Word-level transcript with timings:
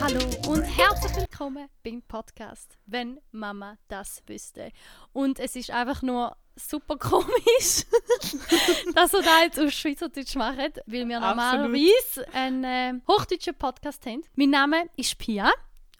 Hallo 0.00 0.20
und 0.48 0.62
herzlich 0.62 1.16
willkommen 1.16 1.68
beim 1.82 2.02
Podcast, 2.02 2.76
wenn 2.84 3.18
Mama 3.32 3.78
das 3.88 4.22
wüsste. 4.26 4.70
Und 5.14 5.40
es 5.40 5.56
ist 5.56 5.70
einfach 5.70 6.02
nur 6.02 6.36
super 6.54 6.98
komisch, 6.98 7.24
dass 8.94 9.12
wir 9.14 9.22
da 9.22 9.42
jetzt 9.42 9.58
auf 9.58 9.70
Schweizerdeutsch 9.70 10.34
machen, 10.34 10.72
weil 10.84 11.08
wir 11.08 11.20
normalerweise 11.20 12.26
einen 12.34 12.64
äh, 12.64 13.00
hochdeutschen 13.08 13.54
Podcast 13.54 14.04
haben. 14.04 14.22
Mein 14.34 14.50
Name 14.50 14.84
ist 14.96 15.16
Pia 15.16 15.50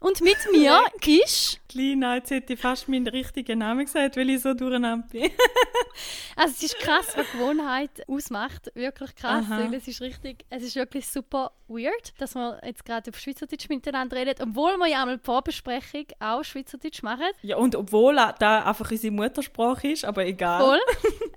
und 0.05 0.21
mit 0.21 0.36
mir 0.52 0.82
ist... 1.07 1.61
Lina, 1.73 2.16
jetzt 2.16 2.30
hätte 2.30 2.52
ich 2.52 2.61
fast 2.61 2.89
meinen 2.89 3.07
richtigen 3.07 3.59
Namen 3.59 3.84
gesagt, 3.84 4.16
weil 4.16 4.30
ich 4.30 4.43
so 4.43 4.55
durcheinander 4.55 5.07
bin. 5.11 5.25
also 6.37 6.55
es 6.57 6.62
ist 6.62 6.79
krass, 6.79 7.09
was 7.16 7.30
Gewohnheit 7.32 7.91
ausmacht. 8.06 8.70
Wirklich 8.75 9.14
krass, 9.16 9.45
Aha. 9.46 9.59
weil 9.59 9.75
es 9.75 9.88
ist 9.88 10.01
richtig, 10.01 10.45
es 10.51 10.62
ist 10.62 10.77
wirklich 10.77 11.09
super 11.09 11.51
weird, 11.66 12.12
dass 12.19 12.34
wir 12.34 12.61
jetzt 12.64 12.84
gerade 12.84 13.11
auf 13.11 13.19
Schweizerdeutsch 13.19 13.69
miteinander 13.69 14.16
reden, 14.16 14.34
obwohl 14.41 14.77
wir 14.77 14.87
ja 14.87 15.01
einmal 15.01 15.19
die 15.19 15.25
Vorbesprechung 15.25 16.06
auch 16.20 16.45
Schweizerdeutsch 16.45 17.02
machen. 17.02 17.27
Ja, 17.42 17.56
und 17.56 17.75
obwohl 17.75 18.14
da 18.14 18.64
einfach 18.64 18.91
unsere 18.91 19.12
Muttersprache 19.12 19.89
ist, 19.89 20.05
aber 20.05 20.27
egal. 20.27 20.61
Voll. 20.61 20.80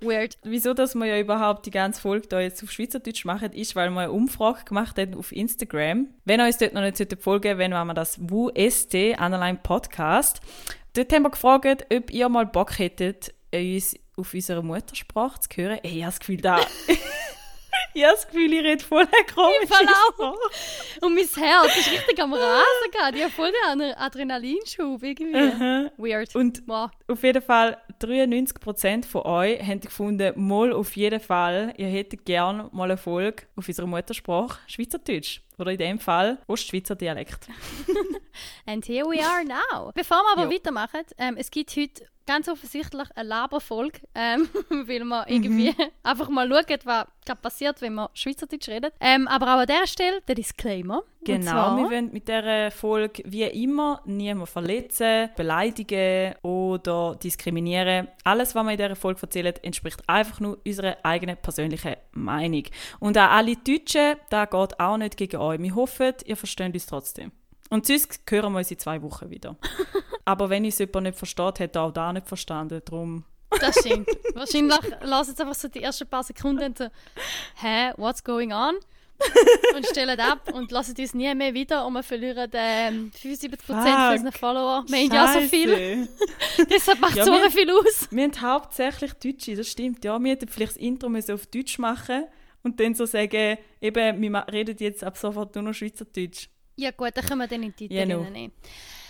Weird. 0.00 0.38
Wieso, 0.44 0.74
dass 0.74 0.94
wir 0.94 1.06
ja 1.06 1.18
überhaupt 1.18 1.66
die 1.66 1.70
ganze 1.70 2.00
Folge 2.00 2.28
da 2.28 2.40
jetzt 2.40 2.62
auf 2.62 2.70
Schweizerdeutsch 2.70 3.24
machen, 3.24 3.52
ist, 3.52 3.74
weil 3.74 3.90
wir 3.90 4.02
eine 4.02 4.12
Umfrage 4.12 4.64
gemacht 4.64 4.98
haben 4.98 5.14
auf 5.14 5.32
Instagram. 5.32 6.08
Wenn 6.24 6.40
uns 6.40 6.58
dort 6.58 6.74
noch 6.74 6.82
nicht 6.82 6.98
folgen 7.20 7.58
wenn 7.58 7.72
wir 7.72 7.94
das 7.94 8.18
WUST, 8.58 8.94
Underline 9.20 9.60
Podcast. 9.62 10.40
Dort 10.92 11.12
haben 11.12 11.22
wir 11.22 11.30
gefragt, 11.30 11.86
ob 11.94 12.10
ihr 12.10 12.28
mal 12.28 12.44
Bock 12.44 12.76
hättet, 12.76 13.32
uns 13.54 13.94
auf 14.16 14.34
unserer 14.34 14.62
Muttersprache 14.62 15.38
zu 15.40 15.48
hören. 15.56 15.78
Hey, 15.84 15.98
ich 15.98 16.02
habe 16.02 16.10
das 16.10 16.18
Gefühl, 16.18 16.38
da... 16.38 16.58
ich 17.94 18.02
habe 18.02 18.14
das 18.14 18.26
Gefühl, 18.26 18.52
ich 18.52 18.64
rede 18.64 18.84
voll 18.84 19.06
komisch. 19.32 19.58
Ich 19.62 21.02
Und 21.02 21.14
mein 21.14 21.24
Herz 21.24 21.76
ist 21.76 21.92
richtig 21.92 22.20
am 22.20 22.34
Rasen 22.34 22.90
gehabt. 22.90 23.14
Ich 23.14 23.22
habe 23.22 23.32
voll 23.32 23.52
den 23.52 23.94
Adrenalinschub 23.94 25.04
irgendwie. 25.04 25.36
Uh 25.36 25.52
-huh. 25.52 25.90
Weird. 25.96 26.34
Und 26.34 26.64
wow. 26.66 26.90
auf 27.06 27.22
jeden 27.22 27.42
Fall 27.42 27.80
93% 28.00 29.06
von 29.06 29.22
euch 29.22 29.62
haben 29.62 29.80
gefunden, 29.80 30.32
mal 30.34 30.72
auf 30.72 30.96
jeden 30.96 31.20
Fall, 31.20 31.74
ihr 31.76 31.86
hättet 31.86 32.24
gerne 32.24 32.68
mal 32.72 32.90
eine 32.90 32.96
Folge 32.96 33.44
auf 33.54 33.68
unserer 33.68 33.86
Muttersprache 33.86 34.58
Schweizerdeutsch. 34.66 35.42
Oder 35.58 35.72
in 35.72 35.78
dem 35.78 35.98
Fall 35.98 36.38
Ostschweizer 36.46 36.94
Dialekt. 36.94 37.48
And 38.66 38.84
here 38.84 39.04
we 39.04 39.20
are 39.20 39.44
now. 39.44 39.90
Bevor 39.94 40.18
wir 40.18 40.32
aber 40.32 40.44
jo. 40.44 40.52
weitermachen, 40.52 41.02
ähm, 41.18 41.36
es 41.36 41.50
gibt 41.50 41.74
heute 41.76 42.06
ganz 42.28 42.46
offensichtlich 42.46 43.08
eine 43.16 43.28
Laberfolge, 43.28 44.00
ähm, 44.14 44.48
weil 44.68 45.02
wir 45.02 45.24
irgendwie 45.28 45.70
mhm. 45.70 45.84
einfach 46.02 46.28
mal 46.28 46.46
schauen, 46.46 47.06
was 47.26 47.38
passiert, 47.40 47.80
wenn 47.80 47.94
man 47.94 48.08
Schweizerdeutsch 48.12 48.68
redet. 48.68 48.92
Ähm, 49.00 49.26
aber 49.28 49.54
auch 49.54 49.60
an 49.60 49.66
dieser 49.66 49.86
Stelle 49.86 50.20
der 50.28 50.34
Disclaimer. 50.34 51.02
Genau, 51.24 51.76
wir 51.76 51.90
wollen 51.90 52.12
mit 52.12 52.28
dieser 52.28 52.70
Folge 52.70 53.22
wie 53.26 53.44
immer 53.44 54.02
niemanden 54.04 54.46
verletzen, 54.46 55.30
beleidigen 55.36 56.34
oder 56.42 57.16
diskriminieren. 57.16 58.08
Alles, 58.24 58.54
was 58.54 58.64
wir 58.64 58.72
in 58.72 58.78
dieser 58.78 58.96
Folge 58.96 59.22
erzählen, 59.22 59.54
entspricht 59.62 60.02
einfach 60.06 60.38
nur 60.40 60.58
unserer 60.66 60.98
eigenen 61.02 61.36
persönlichen 61.38 61.96
Meinung. 62.12 62.64
Und 63.00 63.16
auch 63.18 63.30
alle 63.30 63.56
Deutschen, 63.56 64.16
das 64.28 64.50
geht 64.50 64.80
auch 64.80 64.96
nicht 64.98 65.16
gegen 65.16 65.36
euch. 65.38 65.60
Wir 65.60 65.74
hoffen, 65.74 66.14
ihr 66.26 66.36
versteht 66.36 66.74
uns 66.74 66.86
trotzdem. 66.86 67.32
Und 67.70 67.86
sonst 67.86 68.20
hören 68.28 68.52
wir 68.52 68.58
uns 68.58 68.70
in 68.70 68.78
zwei 68.78 69.00
Wochen 69.02 69.30
wieder. 69.30 69.56
Aber 70.28 70.50
wenn 70.50 70.66
es 70.66 70.78
jemand 70.78 71.04
nicht 71.04 71.16
versteht, 71.16 71.58
hat 71.58 71.74
er 71.74 71.82
auch 71.84 71.90
da 71.90 72.12
nicht 72.12 72.28
verstanden. 72.28 72.82
Darum. 72.84 73.24
Das 73.60 73.78
stimmt. 73.78 74.10
Wahrscheinlich 74.34 74.76
lassen 75.00 75.30
jetzt 75.30 75.40
einfach 75.40 75.54
so 75.54 75.68
die 75.68 75.82
ersten 75.82 76.06
paar 76.06 76.22
Sekunden 76.22 76.64
und 76.64 76.76
so, 76.76 76.88
hä, 77.62 77.92
what's 77.96 78.22
going 78.22 78.52
on? 78.52 78.74
und 79.74 79.86
stellen 79.86 80.20
ab 80.20 80.52
und 80.52 80.70
lassen 80.70 80.94
uns 80.96 81.14
nie 81.14 81.34
mehr 81.34 81.52
wieder 81.52 81.84
und 81.86 81.94
wir 81.94 82.02
verlieren 82.02 82.48
ähm, 82.52 83.10
75% 83.10 83.56
von 83.62 83.76
unseren 83.76 84.32
Follower. 84.32 84.84
Wir 84.86 84.98
haben 84.98 85.12
ja 85.12 85.32
so 85.32 85.40
viel. 85.40 86.08
Deshalb 86.70 87.00
macht 87.00 87.16
ja, 87.16 87.24
so 87.24 87.32
wir, 87.32 87.50
viel 87.50 87.68
aus. 87.70 88.06
Wir 88.10 88.24
haben 88.24 88.40
hauptsächlich 88.42 89.14
Deutsche, 89.14 89.56
das 89.56 89.66
stimmt. 89.66 90.04
Ja, 90.04 90.18
wir 90.20 90.30
hätten 90.30 90.46
vielleicht 90.46 90.76
das 90.76 90.82
Intro 90.82 91.08
müssen 91.08 91.34
auf 91.34 91.46
Deutsch 91.46 91.78
machen 91.78 92.26
und 92.62 92.78
dann 92.78 92.94
so 92.94 93.06
sagen, 93.06 93.56
eben, 93.80 94.22
wir 94.22 94.46
reden 94.52 94.76
jetzt 94.78 95.02
ab 95.02 95.16
sofort 95.16 95.54
nur 95.54 95.64
noch 95.64 95.72
Schweizerdeutsch. 95.72 96.48
Ja 96.76 96.92
gut, 96.92 97.10
dann 97.14 97.24
können 97.24 97.40
wir 97.40 97.48
den 97.48 97.62
in 97.64 97.74
die 97.76 97.88
Titel 97.88 98.06
genau. 98.06 98.22
nehmen. 98.30 98.52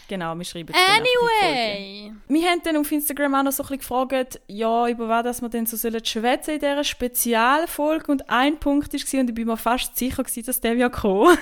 Genau, 0.09 0.35
wir 0.35 0.45
schreiben 0.45 0.73
es 0.73 0.81
Anyway! 0.81 2.13
Wir 2.29 2.49
haben 2.49 2.63
dann 2.65 2.79
auf 2.79 2.91
Instagram 2.91 3.35
auch 3.35 3.43
noch 3.43 3.53
so 3.53 3.63
ein 3.63 3.79
bisschen 3.79 3.81
gefragt, 3.81 4.41
ja, 4.49 4.89
über 4.89 5.07
was 5.09 5.23
dass 5.23 5.43
wir 5.43 5.51
denn 5.51 5.67
so 5.67 5.77
sollen 5.77 6.03
schwätzen 6.03 6.55
in 6.55 6.61
dieser 6.61 6.83
Spezialfolge. 6.83 8.11
Und 8.11 8.31
ein 8.31 8.59
Punkt 8.59 8.95
war, 8.95 9.21
und 9.21 9.29
ich 9.29 9.35
bin 9.35 9.47
mir 9.47 9.59
fast 9.59 9.99
sicher, 9.99 10.25
gewesen, 10.25 10.47
dass 10.47 10.61
der 10.61 10.75
ja 10.75 10.89
kommen 10.89 11.37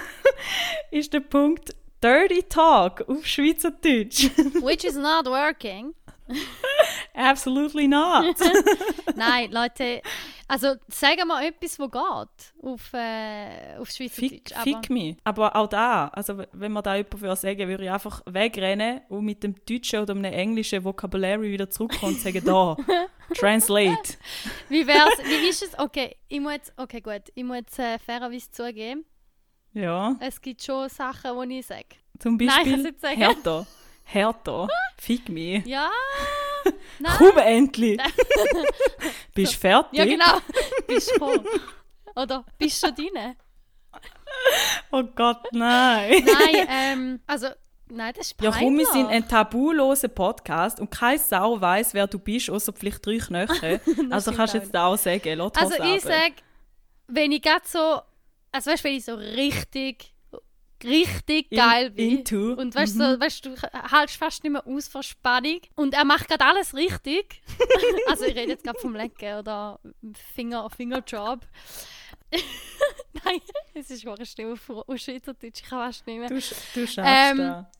ist 0.90 1.12
der 1.12 1.20
Punkt 1.20 1.76
Dirty 2.02 2.42
Talk 2.42 3.08
auf 3.08 3.24
Schweizerdeutsch. 3.24 4.30
Which 4.62 4.84
is 4.84 4.96
not 4.96 5.26
working. 5.26 5.94
Absolutely 7.14 7.88
not. 7.88 8.36
Nein, 9.16 9.50
Leute, 9.50 10.02
also 10.48 10.74
sagen 10.88 11.26
wir 11.26 11.46
etwas, 11.46 11.78
wo 11.78 11.88
geht 11.88 12.52
auf, 12.62 12.92
äh, 12.92 13.76
auf 13.78 13.88
Schweizerdeutsch. 13.90 14.52
Fick, 14.52 14.58
fick 14.62 14.90
mich. 14.90 15.16
Aber 15.24 15.56
auch 15.56 15.68
da, 15.68 16.08
also 16.08 16.42
wenn 16.52 16.72
man 16.72 16.82
da 16.82 16.96
jemand 16.96 17.20
würde 17.20 17.36
sagen, 17.36 17.68
würde 17.68 17.84
ich 17.84 17.90
einfach 17.90 18.22
wegrennen 18.26 19.00
und 19.08 19.24
mit 19.24 19.42
dem 19.42 19.54
deutschen 19.68 20.00
oder 20.00 20.14
einem 20.14 20.32
englischen 20.32 20.84
Vocabulary 20.84 21.50
wieder 21.50 21.70
zurückkommen 21.70 22.14
und 22.14 22.20
sagen, 22.20 22.42
da, 22.44 22.76
translate. 23.34 24.14
Wie 24.68 24.86
wär's, 24.86 25.18
wie 25.24 25.48
ist 25.48 25.62
es? 25.62 25.78
Okay, 25.78 26.16
ich 26.28 26.40
muss 26.40 26.52
jetzt, 26.52 26.72
okay 26.76 27.00
gut, 27.00 27.22
ich 27.34 27.44
muss 27.44 27.56
jetzt 27.56 27.78
äh, 27.78 27.98
fairerweise 27.98 28.50
zugeben. 28.50 29.04
Ja. 29.72 30.16
Es 30.20 30.40
gibt 30.40 30.62
schon 30.62 30.88
Sachen, 30.88 31.48
die 31.48 31.58
ich 31.58 31.66
sage. 31.66 31.86
Zum 32.18 32.38
Beispiel 32.38 32.76
Nein, 32.78 32.94
ich 33.02 33.18
härter. 33.18 33.66
Härter. 34.08 34.68
Fick 34.96 35.28
mich. 35.28 35.66
Ja. 35.66 35.90
Nein. 36.98 37.12
Komm 37.18 37.38
endlich. 37.38 38.00
bist 39.34 39.54
du 39.54 39.58
fertig? 39.58 39.98
Ja, 39.98 40.04
genau. 40.04 40.38
Bist 40.86 41.10
du 41.10 41.18
voll. 41.18 41.44
Oder 42.14 42.44
bist 42.56 42.82
du 42.82 42.86
schon 42.86 42.94
drin? 42.94 43.36
Oh 44.90 45.02
Gott, 45.02 45.44
nein. 45.52 46.24
Nein, 46.24 46.66
ähm, 46.68 47.20
also 47.26 47.48
Nein, 47.88 48.12
das 48.16 48.28
ist 48.28 48.36
peinlich. 48.36 48.54
Ja, 48.54 48.60
komm, 48.60 48.78
wir 48.78 48.86
sind 48.86 49.06
ein 49.08 49.28
tabuloser 49.28 50.08
Podcast 50.08 50.80
und 50.80 50.90
kein 50.90 51.18
Sau 51.18 51.60
weiß, 51.60 51.94
wer 51.94 52.06
du 52.06 52.18
bist, 52.18 52.50
außer 52.50 52.72
vielleicht 52.72 53.06
drei 53.06 53.18
Knöchel. 53.18 53.80
also 54.10 54.32
kannst 54.32 54.54
du 54.54 54.58
jetzt 54.58 54.74
da 54.74 54.86
auch 54.86 54.96
sagen. 54.96 55.38
Lass 55.38 55.52
also 55.54 55.82
ich 55.84 56.02
sage, 56.02 56.34
wenn 57.06 57.30
ich 57.30 57.42
gerade 57.42 57.64
so, 57.64 58.00
also 58.50 58.70
weißt, 58.70 58.82
wenn 58.84 58.94
ich 58.94 59.04
so 59.04 59.14
richtig 59.14 60.15
richtig 60.84 61.50
geil 61.50 61.90
bin. 61.90 62.18
Into. 62.18 62.52
Und 62.54 62.74
weißt, 62.74 62.96
mhm. 62.96 63.00
so, 63.00 63.20
weißt 63.20 63.46
du, 63.46 63.56
haltst 63.90 64.16
fast 64.16 64.44
nicht 64.44 64.52
mehr 64.52 64.66
aus 64.66 64.88
vor 64.88 65.02
Spannung. 65.02 65.60
Und 65.74 65.94
er 65.94 66.04
macht 66.04 66.28
gerade 66.28 66.44
alles 66.44 66.74
richtig. 66.74 67.42
also 68.08 68.24
ich 68.24 68.34
rede 68.34 68.52
jetzt 68.52 68.64
gerade 68.64 68.78
vom 68.78 68.94
Lecken 68.94 69.38
oder 69.38 69.80
Finger, 70.34 70.68
Fingerjob. 70.70 71.40
Nein, 73.24 73.40
es 73.74 73.90
ist 73.90 74.06
eine 74.06 74.26
Stimme 74.26 74.52
auf 74.52 75.00
Schweizerdeutsch, 75.00 75.62
ich 75.62 75.68
kann 75.68 75.78
fast 75.78 76.06
nicht 76.06 76.18
mehr. 76.18 76.28
Du, 76.28 76.34
du 76.34 76.40
schaffst 76.40 76.98
ähm, 76.98 77.38
da. 77.38 77.70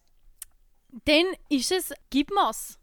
Dann 1.05 1.27
ist 1.49 1.73
es 1.73 1.93
«Gib 2.11 2.31
mir's». 2.31 2.79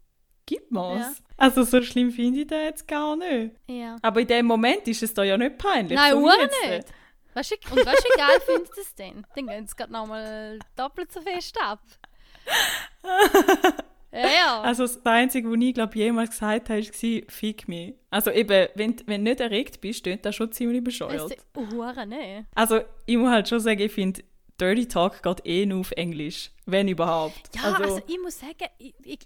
«Gib 0.46 0.70
mir's»? 0.70 1.00
Ja. 1.00 1.14
Also 1.36 1.64
so 1.64 1.82
schlimm 1.82 2.12
finde 2.12 2.40
ich 2.42 2.46
das 2.46 2.62
jetzt 2.62 2.88
gar 2.88 3.16
nicht. 3.16 3.56
Ja. 3.66 3.96
Aber 4.02 4.20
in 4.20 4.26
dem 4.26 4.46
Moment 4.46 4.86
ist 4.86 5.02
es 5.02 5.14
da 5.14 5.24
ja 5.24 5.36
nicht 5.36 5.58
peinlich. 5.58 5.98
Nein, 5.98 6.12
so 6.12 6.26
nicht. 6.26 6.86
Weißt 7.34 7.50
du, 7.50 7.70
und 7.72 7.84
weißt 7.84 7.98
du, 7.98 8.08
wie 8.08 8.18
geil 8.18 8.40
findest 8.46 8.72
du 8.72 8.80
das 8.80 8.94
denn? 8.94 9.26
Dann 9.34 9.46
gehen 9.46 9.66
sie 9.66 9.76
gerade 9.76 9.92
nochmal 9.92 10.58
doppelt 10.76 11.12
so 11.12 11.20
fest 11.20 11.56
ab. 11.60 11.80
ja, 14.12 14.26
ja. 14.28 14.60
Also 14.62 14.84
das 14.84 15.04
Einzige, 15.04 15.50
was 15.50 15.58
ich 15.60 15.74
glaube 15.74 15.98
jemals 15.98 16.30
gesagt 16.30 16.70
habe, 16.70 16.80
war 16.80 17.22
«Fick 17.28 17.68
mich». 17.68 17.94
Also 18.10 18.30
eben, 18.30 18.68
wenn, 18.74 18.96
wenn 19.06 19.24
du 19.24 19.30
nicht 19.30 19.40
erregt 19.40 19.80
bist, 19.80 20.04
klingt 20.04 20.24
das 20.24 20.36
schon 20.36 20.52
ziemlich 20.52 20.84
bescheuert. 20.84 21.36
Hure 21.56 22.06
ne. 22.06 22.46
Also 22.54 22.80
ich 23.06 23.16
muss 23.16 23.30
halt 23.30 23.48
schon 23.48 23.60
sagen, 23.60 23.80
ich 23.80 23.92
finde, 23.92 24.22
Dirty 24.60 24.86
Talk 24.86 25.22
geht 25.22 25.44
eh 25.44 25.66
nur 25.66 25.80
auf 25.80 25.90
Englisch, 25.92 26.52
wenn 26.66 26.86
überhaupt. 26.86 27.50
Ja, 27.56 27.62
also, 27.64 27.82
also 27.82 28.02
ich 28.06 28.20
muss 28.20 28.38
sagen, 28.38 28.68
ich, 28.78 28.94
ich, 29.02 29.18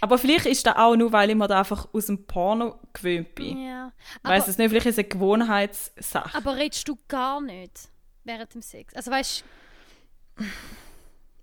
aber 0.00 0.18
vielleicht 0.18 0.46
ist 0.46 0.66
das 0.66 0.76
auch 0.76 0.96
nur, 0.96 1.12
weil 1.12 1.30
ich 1.30 1.36
mir 1.36 1.48
da 1.48 1.58
einfach 1.60 1.88
aus 1.92 2.06
dem 2.06 2.26
Porno 2.26 2.78
gewöhnt 2.92 3.34
bin. 3.34 3.64
Ja. 3.66 3.92
Weißt 4.22 4.46
du, 4.46 4.62
nicht, 4.62 4.70
vielleicht 4.70 4.86
ist 4.86 4.94
es 4.94 4.98
eine 4.98 5.08
Gewohnheitssache. 5.08 6.36
Aber 6.36 6.56
redest 6.56 6.88
du 6.88 6.98
gar 7.08 7.40
nicht 7.40 7.88
während 8.24 8.54
dem 8.54 8.62
Sex? 8.62 8.94
Also 8.94 9.10
weißt 9.10 9.44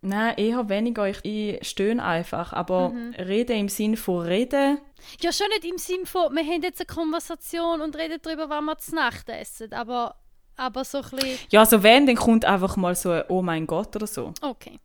Nein, 0.06 0.36
eher 0.38 0.69
weniger. 0.69 1.07
Ich, 1.07 1.19
ich 1.24 1.68
stöhne 1.68 2.04
einfach. 2.04 2.54
Aber 2.54 2.89
mhm. 2.89 3.16
reden 3.16 3.57
im 3.57 3.69
Sinne 3.69 3.98
von 3.98 4.25
reden. 4.25 4.78
Ja, 5.19 5.31
schon 5.31 5.48
nicht 5.48 5.66
im 5.66 5.78
Sinne 5.78 6.06
von, 6.06 6.33
wir 6.33 6.44
haben 6.44 6.62
jetzt 6.62 6.80
eine 6.80 6.88
Konversation 6.88 7.81
und 7.81 7.95
reden 7.95 8.19
darüber, 8.21 8.50
was 8.50 8.62
wir 8.62 8.78
zu 8.78 8.95
Nacht 8.95 9.30
essen. 9.30 9.74
Aber, 9.74 10.16
aber 10.57 10.83
so 10.83 11.00
ein 11.00 11.10
bisschen... 11.10 11.39
Ja, 11.50 11.62
also 11.62 11.81
wenn, 11.81 12.06
dann 12.06 12.16
kommt 12.16 12.45
einfach 12.45 12.78
mal 12.78 12.95
so 12.95 13.12
ein 13.12 13.24
«Oh 13.30 13.42
mein 13.42 13.66
Gott» 13.66 13.95
oder 13.95 14.07
so. 14.07 14.33
Okay. 14.42 14.80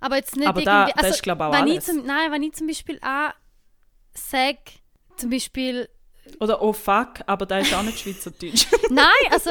Aber 0.00 0.16
jetzt 0.16 0.36
nicht 0.36 0.48
Aber 0.48 0.62
da, 0.62 0.84
also, 0.86 1.08
ist, 1.08 1.26
ich, 1.26 1.32
auch 1.32 1.52
wenn. 1.52 1.66
Ich 1.68 1.80
zum, 1.80 2.04
nein, 2.04 2.30
wenn 2.32 2.42
ich 2.42 2.54
zum 2.54 2.66
Beispiel 2.66 2.98
auch 3.02 3.32
sage, 4.14 4.58
zum 5.16 5.30
Beispiel, 5.30 5.88
Oder 6.40 6.62
oh 6.62 6.72
fuck, 6.72 7.14
aber 7.26 7.46
da 7.46 7.58
ist 7.58 7.74
auch 7.74 7.82
nicht 7.82 7.98
Schweizerdeutsch. 7.98 8.66
Nein, 8.90 9.06
also 9.30 9.50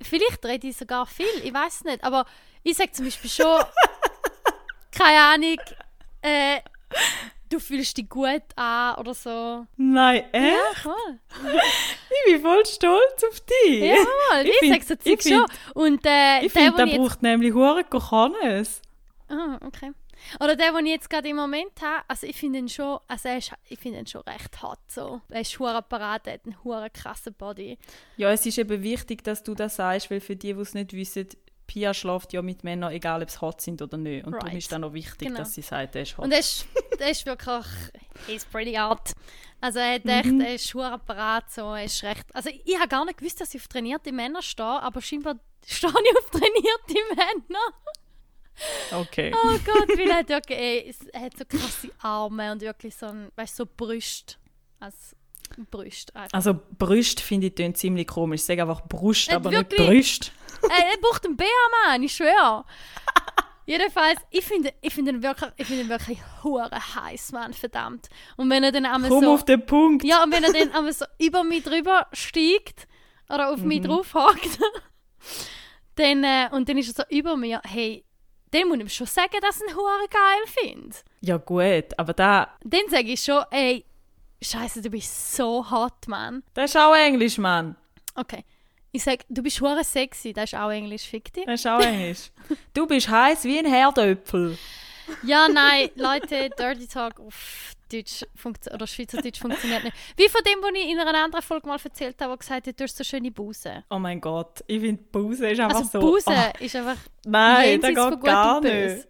vielleicht 0.00 0.44
rede 0.44 0.68
ich 0.68 0.76
sogar 0.76 1.06
viel, 1.06 1.26
ich 1.42 1.52
weiß 1.52 1.84
nicht. 1.84 2.02
Aber 2.04 2.24
ich 2.62 2.76
sage 2.76 2.92
zum 2.92 3.04
Beispiel 3.06 3.30
schon, 3.30 3.60
keine 4.92 5.18
Ahnung, 5.20 5.58
äh, 6.22 6.60
du 7.48 7.58
fühlst 7.58 7.96
dich 7.96 8.08
gut 8.08 8.42
an 8.56 8.94
oder 8.96 9.14
so. 9.14 9.66
Nein, 9.76 10.24
echt? 10.32 10.56
Ja, 10.56 10.80
voll. 10.82 11.18
Ich 12.24 12.32
bin 12.34 12.42
voll 12.42 12.64
stolz 12.66 13.24
auf 13.28 13.40
dich. 13.40 13.80
Ja, 13.80 13.96
voll. 13.96 14.46
Ich, 14.46 14.58
find- 14.58 14.72
sage 14.84 15.00
so 15.02 15.10
ich 15.10 15.20
Zeug 15.20 15.34
schon. 15.34 15.46
Und 15.74 16.06
äh, 16.06 16.44
Ich 16.44 16.52
der, 16.52 16.62
finde, 16.62 16.70
den 16.70 16.76
der 16.76 16.86
ich 16.86 16.92
jetzt 16.92 17.00
braucht 17.00 17.22
nämlich 17.22 17.52
Hure 17.52 17.84
Kochanes. 17.84 18.80
Ah, 19.34 19.58
okay. 19.66 19.92
Oder 20.40 20.56
der, 20.56 20.72
den 20.72 20.84
ich 20.86 20.92
jetzt 20.92 21.08
gerade 21.08 21.28
im 21.28 21.36
Moment 21.36 21.72
habe, 21.80 22.04
also 22.06 22.26
ich 22.26 22.36
finde 22.36 22.58
ihn 22.58 22.68
schon, 22.68 22.98
also 23.08 23.28
er 23.30 23.38
ist, 23.38 23.52
ich 23.70 23.78
finde 23.78 23.98
ihn 24.00 24.06
schon 24.06 24.20
recht 24.22 24.60
hart 24.60 24.78
so. 24.88 25.22
Er 25.30 25.40
ist 25.40 25.58
hure 25.58 25.80
parat, 25.82 26.26
er 26.26 26.34
hat 26.34 26.44
einen 26.44 26.62
hure 26.62 26.90
krassen 26.90 27.32
Body. 27.34 27.78
Ja, 28.18 28.30
es 28.30 28.44
ist 28.44 28.58
eben 28.58 28.82
wichtig, 28.82 29.24
dass 29.24 29.42
du 29.42 29.54
das 29.54 29.76
sagst, 29.76 30.10
weil 30.10 30.20
für 30.20 30.36
die, 30.36 30.52
die 30.52 30.60
es 30.60 30.74
nicht 30.74 30.92
wissen, 30.92 31.28
Pia 31.66 31.94
schläft 31.94 32.34
ja 32.34 32.42
mit 32.42 32.62
Männern, 32.64 32.92
egal 32.92 33.22
ob 33.22 33.30
sie 33.30 33.40
hot 33.40 33.62
sind 33.62 33.80
oder 33.80 33.96
nicht. 33.96 34.26
Und 34.26 34.32
darum 34.32 34.48
Right. 34.48 34.58
ist 34.58 34.70
dann 34.70 34.84
auch 34.84 34.92
wichtig, 34.92 35.28
Genau. 35.28 35.38
dass 35.38 35.54
sie 35.54 35.62
sagt, 35.62 35.96
er 35.96 36.02
ist 36.02 36.18
hot. 36.18 36.26
Und 36.26 36.32
er 36.32 36.40
ist, 36.40 36.66
er 36.98 37.10
ist 37.10 37.24
wirklich, 37.24 37.64
he's 38.26 38.44
pretty 38.44 38.74
hot. 38.74 39.12
Also 39.62 39.78
er 39.78 39.94
hat 39.94 40.04
echt, 40.04 40.26
er 40.40 40.54
ist 40.54 40.74
hure 40.74 40.98
parat 40.98 41.50
so, 41.50 41.72
er 41.72 41.84
ist 41.84 42.02
recht, 42.02 42.26
also 42.34 42.50
ich 42.50 42.76
habe 42.78 42.88
gar 42.88 43.04
nicht 43.06 43.16
gewusst, 43.16 43.40
dass 43.40 43.54
ich 43.54 43.60
auf 43.62 43.68
trainierte 43.68 44.12
Männer 44.12 44.42
stehe, 44.42 44.66
aber 44.82 45.00
scheinbar 45.00 45.36
stehe 45.66 45.90
ich 45.90 46.18
auf 46.18 46.30
trainierte 46.30 47.14
Männer. 47.16 47.72
Okay. 48.92 49.32
Oh 49.34 49.58
Gott, 49.64 49.88
weil 49.98 50.08
er 50.10 50.16
hat 50.18 50.28
wirklich, 50.28 50.58
ey, 50.58 50.86
es- 50.88 51.06
er 51.08 51.20
hat 51.22 51.36
so 51.38 51.44
krasse 51.44 51.90
Arme 52.00 52.52
und 52.52 52.60
wirklich 52.60 52.94
so 52.96 53.06
ein, 53.06 53.30
weißt 53.36 53.56
so 53.56 53.66
Brüste. 53.66 54.34
Also 54.80 54.96
Brüste 55.70 56.14
einfach. 56.16 56.32
Also 56.34 56.58
Brüste 56.78 57.22
finde 57.22 57.48
ich 57.48 57.54
tönt 57.54 57.76
ziemlich 57.76 58.06
komisch. 58.06 58.40
Ich 58.40 58.44
sage 58.46 58.62
einfach 58.62 58.82
Brust, 58.88 59.28
Äh, 59.30 59.34
aber 59.34 59.50
wirklich? 59.52 59.80
nicht 59.80 59.88
Brüste. 59.88 60.30
Ey, 60.62 60.92
er 60.94 60.98
braucht 61.00 61.24
einen 61.26 61.36
Bär, 61.36 61.46
Mann, 61.86 62.02
ich 62.02 62.14
schwöre. 62.14 62.64
Jedenfalls, 63.66 64.18
ich 64.30 64.44
finde, 64.44 64.72
ich 64.80 64.92
finde 64.92 65.12
ihn 65.12 65.22
wirklich, 65.22 65.50
ich 65.56 65.66
finde 65.66 65.82
ihn 65.84 65.88
wirklich 65.88 66.18
hure 66.42 66.68
heiß, 66.72 67.30
Mann, 67.32 67.52
verdammt. 67.52 68.08
Und 68.36 68.50
wenn 68.50 68.64
er 68.64 68.72
dann 68.72 68.86
einmal 68.86 69.08
Komm 69.10 69.22
so, 69.24 69.34
auf 69.34 69.44
den 69.44 69.64
Punkt. 69.64 70.04
ja, 70.04 70.22
und 70.24 70.32
wenn 70.32 70.42
er 70.42 70.52
dann 70.52 70.72
einmal 70.72 70.92
so 70.92 71.04
über 71.18 71.44
mich 71.44 71.62
drüber 71.62 72.08
steigt 72.12 72.88
oder 73.28 73.50
auf 73.52 73.60
mich 73.60 73.80
drauf 73.82 74.14
hockt, 74.14 74.58
dann 75.96 76.24
äh, 76.24 76.48
und 76.52 76.68
dann 76.68 76.78
ist 76.78 76.88
er 76.98 77.04
so 77.04 77.16
über 77.16 77.36
mir, 77.36 77.60
hey, 77.64 78.04
dann 78.52 78.68
muss 78.68 78.76
ich 78.76 78.82
ihm 78.82 78.88
schon 78.88 79.06
sagen, 79.06 79.36
dass 79.40 79.60
ich 79.60 79.68
ihn 79.68 79.76
hure 79.76 80.08
geil 80.08 80.46
finde. 80.46 80.96
Ja 81.20 81.36
gut, 81.38 81.98
aber 81.98 82.12
da, 82.12 82.48
Dann 82.64 82.88
sage 82.88 83.08
ich 83.12 83.22
schon, 83.22 83.42
ey, 83.50 83.84
Scheiße, 84.40 84.80
du 84.82 84.90
bist 84.90 85.36
so 85.36 85.68
hot, 85.70 86.06
Mann. 86.08 86.42
das 86.54 86.70
ist 86.70 86.76
auch 86.76 86.94
Englisch, 86.94 87.38
Mann. 87.38 87.76
Okay. 88.14 88.44
Ich 88.90 89.04
sage, 89.04 89.24
du 89.28 89.42
bist 89.42 89.60
hure 89.60 89.84
sexy, 89.84 90.32
das 90.32 90.52
ist 90.52 90.58
auch 90.58 90.70
Englisch, 90.70 91.02
fick 91.04 91.32
dich. 91.32 91.46
Das 91.46 91.60
ist 91.60 91.66
auch 91.66 91.80
Englisch. 91.80 92.30
du 92.74 92.86
bist 92.86 93.08
heiß 93.08 93.44
wie 93.44 93.58
ein 93.58 93.66
Herdöpfel. 93.66 94.58
Ja, 95.22 95.48
nein, 95.48 95.90
Leute, 95.94 96.50
Dirty 96.58 96.86
Talk 96.86 97.18
auf 97.20 97.72
Deutsch 97.92 98.24
oder 98.72 98.86
Schweizerdeutsch 98.86 99.38
funktioniert 99.40 99.84
nicht. 99.84 99.96
Wie 100.16 100.28
von 100.28 100.40
dem, 100.44 100.62
was 100.62 100.70
ich 100.74 100.90
in 100.90 100.98
einer 100.98 101.24
anderen 101.24 101.42
Folge 101.42 101.66
mal 101.68 101.78
erzählt 101.82 102.20
habe, 102.20 102.30
der 102.30 102.38
gesagt 102.38 102.66
hat, 102.66 102.80
du 102.80 102.84
hast 102.84 102.96
so 102.96 103.04
schöne 103.04 103.30
Busen. 103.30 103.84
Oh 103.90 103.98
mein 103.98 104.20
Gott, 104.20 104.62
ich 104.66 104.80
finde 104.80 105.02
Busen 105.10 105.46
ist 105.46 105.60
einfach 105.60 105.78
Also 105.78 106.00
so. 106.00 106.00
Busen 106.00 106.32
Ah, 106.32 106.52
ist 106.58 106.76
einfach 106.76 106.96
nein, 107.24 107.80
das 107.80 107.90
geht 107.90 108.10
Gut 108.10 108.22
gar 108.24 108.60
nicht. 108.60 109.06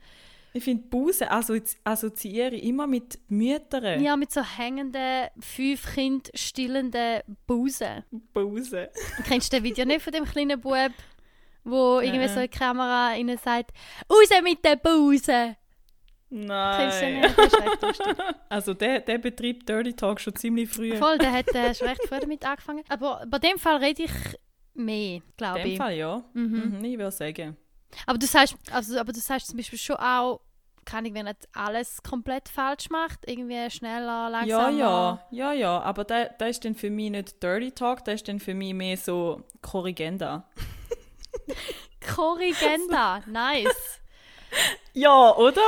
Ich 0.55 0.65
finde 0.65 0.83
Busen 0.89 1.29
assozi 1.29 1.77
assoziiere 1.83 2.55
ich 2.55 2.65
immer 2.65 2.87
mit 2.87 3.19
Müttern. 3.29 4.03
Ja, 4.03 4.17
mit 4.17 4.31
so 4.33 4.43
hängenden, 4.43 5.29
fünf 5.41 5.95
Kind 5.95 6.31
stillenden 6.35 7.23
Busen. 7.47 8.05
Busen. 8.35 8.89
Kennst 9.27 9.53
du 9.53 9.57
das 9.57 9.65
Video 9.65 9.87
nicht 9.87 10.03
von 10.03 10.13
dem 10.13 10.25
kleinen 10.25 10.61
Bub, 10.61 10.93
wo 11.65 12.01
irgendwie 12.01 12.27
Nein. 12.27 12.29
so 12.29 12.41
in 12.41 12.51
die 12.51 12.59
Kamera 12.59 13.09
rein 13.09 13.39
sagt, 13.43 13.71
raus 14.11 14.29
mit 14.43 14.63
den 14.63 14.79
Busen? 14.81 15.57
Nein. 16.35 17.35
Also 18.49 18.75
der, 18.75 19.01
der 19.01 19.19
betreibt 19.19 19.69
Dirty 19.69 19.93
Talk 19.95 20.21
schon 20.21 20.35
ziemlich 20.35 20.69
früh. 20.71 20.97
Voll, 20.97 21.19
der 21.19 21.33
hat 21.33 21.55
äh, 21.55 21.75
schon 21.75 21.89
recht 21.89 22.03
früh 22.09 22.19
damit 22.21 22.45
angefangen. 22.45 22.83
Aber 22.89 23.25
bei 23.29 23.39
dem 23.39 23.59
Fall 23.59 23.77
rede 23.77 24.05
ich 24.05 24.11
mehr, 24.75 25.17
In 25.17 25.23
glaube 25.37 25.61
dem 25.61 25.73
ich. 25.73 25.79
Fall 25.79 25.95
ja. 25.95 26.23
Mhm. 26.33 26.79
Mhm, 26.79 26.85
ich 26.85 26.99
würde 26.99 27.11
sagen. 27.11 27.57
Aber 28.07 28.19
du 28.19 28.27
sagst, 28.27 28.57
also, 28.71 28.99
aber 28.99 29.13
du 29.13 29.21
sagst 29.21 29.49
zum 29.49 29.57
Beispiel 29.59 29.79
schon 29.79 29.97
auch, 29.97 30.41
kann 30.85 31.05
ich, 31.05 31.15
wenn 31.15 31.27
nicht 31.27 31.49
alles 31.55 32.03
komplett 32.03 32.49
falsch 32.49 32.89
macht, 32.91 33.21
irgendwie 33.29 33.71
schneller, 33.71 34.25
Ja, 34.25 34.29
langsamer. 34.29 34.79
ja, 34.79 35.23
ja, 35.31 35.53
ja. 35.53 35.81
Aber 35.81 36.05
da, 36.05 36.25
da 36.25 36.47
ist 36.47 36.65
dann 36.65 36.75
für 36.75 36.91
mich 36.91 37.11
nicht 37.11 37.43
Dirty 37.43 37.73
Talk, 37.73 38.05
das 38.05 38.15
ist 38.17 38.29
dann 38.29 38.41
für 38.41 38.55
mich 38.55 38.75
mehr 38.75 38.97
so 38.97 39.43
Korrigenda. 39.61 40.49
Korrigenda, 42.15 43.21
nice. 43.27 44.01
Ja, 44.93 45.35
oder? 45.37 45.63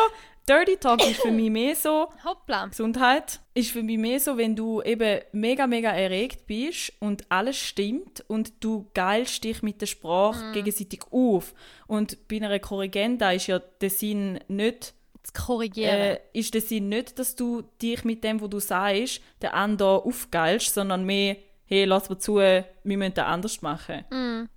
Dirty 0.48 0.76
Talk 0.76 1.00
ist 1.08 1.22
für 1.22 1.30
mich 1.30 1.50
mehr 1.50 1.74
so, 1.74 2.08
Hoppla. 2.24 2.66
Gesundheit 2.66 3.40
ist 3.54 3.70
für 3.70 3.82
mich 3.82 3.96
mehr 3.96 4.20
so, 4.20 4.36
wenn 4.36 4.54
du 4.54 4.82
eben 4.82 5.20
mega, 5.32 5.66
mega 5.66 5.90
erregt 5.90 6.46
bist 6.46 6.92
und 7.00 7.24
alles 7.30 7.56
stimmt 7.56 8.22
und 8.28 8.52
du 8.62 8.90
geilst 8.92 9.42
dich 9.44 9.62
mit 9.62 9.80
der 9.80 9.86
Sprache 9.86 10.52
gegenseitig 10.52 11.00
auf. 11.10 11.54
Und 11.86 12.28
bei 12.28 12.36
einer 12.36 12.58
Korrigenda 12.58 13.32
ist 13.32 13.46
ja 13.46 13.58
der 13.58 13.90
Sinn 13.90 14.38
nicht, 14.48 14.92
Zu 15.22 15.32
korrigieren. 15.32 15.94
äh, 15.98 16.20
ist 16.34 16.52
der 16.52 16.60
Sinn 16.60 16.90
nicht, 16.90 17.18
dass 17.18 17.36
du 17.36 17.62
dich 17.80 18.04
mit 18.04 18.22
dem, 18.22 18.42
was 18.42 18.50
du 18.50 18.60
sagst, 18.60 19.22
den 19.40 19.50
anderen 19.50 20.02
aufgeilst, 20.02 20.74
sondern 20.74 21.04
mehr, 21.04 21.36
hey, 21.64 21.86
lass 21.86 22.10
mal 22.10 22.18
zu, 22.18 22.36
wir 22.36 22.66
müssen 22.82 23.14
das 23.14 23.24
anders 23.26 23.62
machen. 23.62 24.04
Mm. 24.10 24.48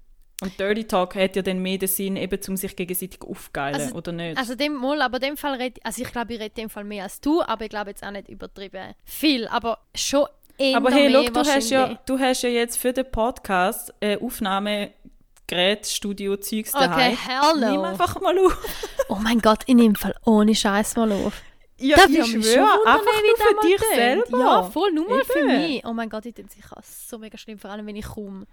Und 0.42 0.60
Dirty 0.60 0.84
Talk 0.86 1.16
hat 1.16 1.36
ja 1.36 1.42
dann 1.42 1.60
mehr 1.64 1.80
den 1.80 1.88
Sinn, 1.88 2.16
eben 2.16 2.40
um 2.48 2.58
sich 2.58 2.76
gegenseitig 2.76 3.22
aufgeilen, 3.22 3.76
Also- 3.82 3.96
oder 3.96 4.12
nicht? 4.12 4.38
Also 4.38 4.54
dem 4.54 4.76
mal, 4.76 5.02
aber 5.02 5.18
dem 5.18 5.36
Fall 5.36 5.56
red, 5.56 5.80
also 5.84 6.02
ich 6.04 6.12
glaube, 6.12 6.34
ich 6.36 6.40
rede 6.40 6.54
dem 6.54 6.70
Fall 6.70 6.84
mehr 6.84 7.04
als 7.04 7.20
du, 7.22 7.42
aber 7.42 7.64
ich 7.66 7.70
glaube 7.72 7.90
jetzt 7.90 8.04
auch 8.04 8.12
nicht 8.12 8.30
übertrieben 8.30 8.94
viel, 9.04 9.48
aber 9.48 9.80
schon 9.96 10.28
eher 10.60 10.78
Aber 10.78 10.92
hey, 10.92 11.08
look, 11.08 11.34
du 11.34 11.40
hast, 11.40 11.70
ja, 11.72 11.98
du 12.06 12.20
hast 12.20 12.44
ja 12.44 12.50
jetzt 12.50 12.78
für 12.78 12.94
den 12.94 13.10
Podcast 13.10 13.92
ein 14.00 14.22
Aufnahmegerät, 14.22 15.88
Studio, 15.88 16.38
Zeugs 16.38 16.72
Okay, 16.76 16.86
daheim. 16.86 17.18
hello. 17.28 17.72
Nimm 17.72 17.82
einfach 17.82 18.20
mal 18.22 18.38
auf. 18.38 18.58
Oh 19.10 19.16
mein 19.16 19.40
Gott, 19.40 19.60
ich 19.68 19.74
nehme 19.74 19.96
Fall 19.96 20.14
ohne 20.26 20.54
Scheiß 20.54 20.98
mal 20.98 21.10
auf. 21.14 21.42
Ja, 21.80 21.96
Da 21.96 22.06
ich 22.10 22.26
schwöre, 22.26 22.68
einfach 22.86 23.04
nur 23.06 23.38
das 23.38 23.48
für 23.62 23.68
dich 23.68 23.82
selber. 23.96 24.40
Ja, 24.40 24.64
voll, 24.64 24.92
nur 24.92 25.08
mal 25.10 25.24
für 25.24 25.44
mich. 25.46 25.86
Oh 25.86 25.94
mein 25.94 26.10
Gott, 26.10 26.26
ich 26.26 26.34
denke 26.36 26.52
sicher 26.54 26.76
so 26.84 27.18
mega 27.18 27.38
schlimm, 27.38 27.58
vor 27.58 27.72
allem 27.72 27.88
wenn 27.88 27.96
ich 27.96 28.06
komme. 28.06 28.46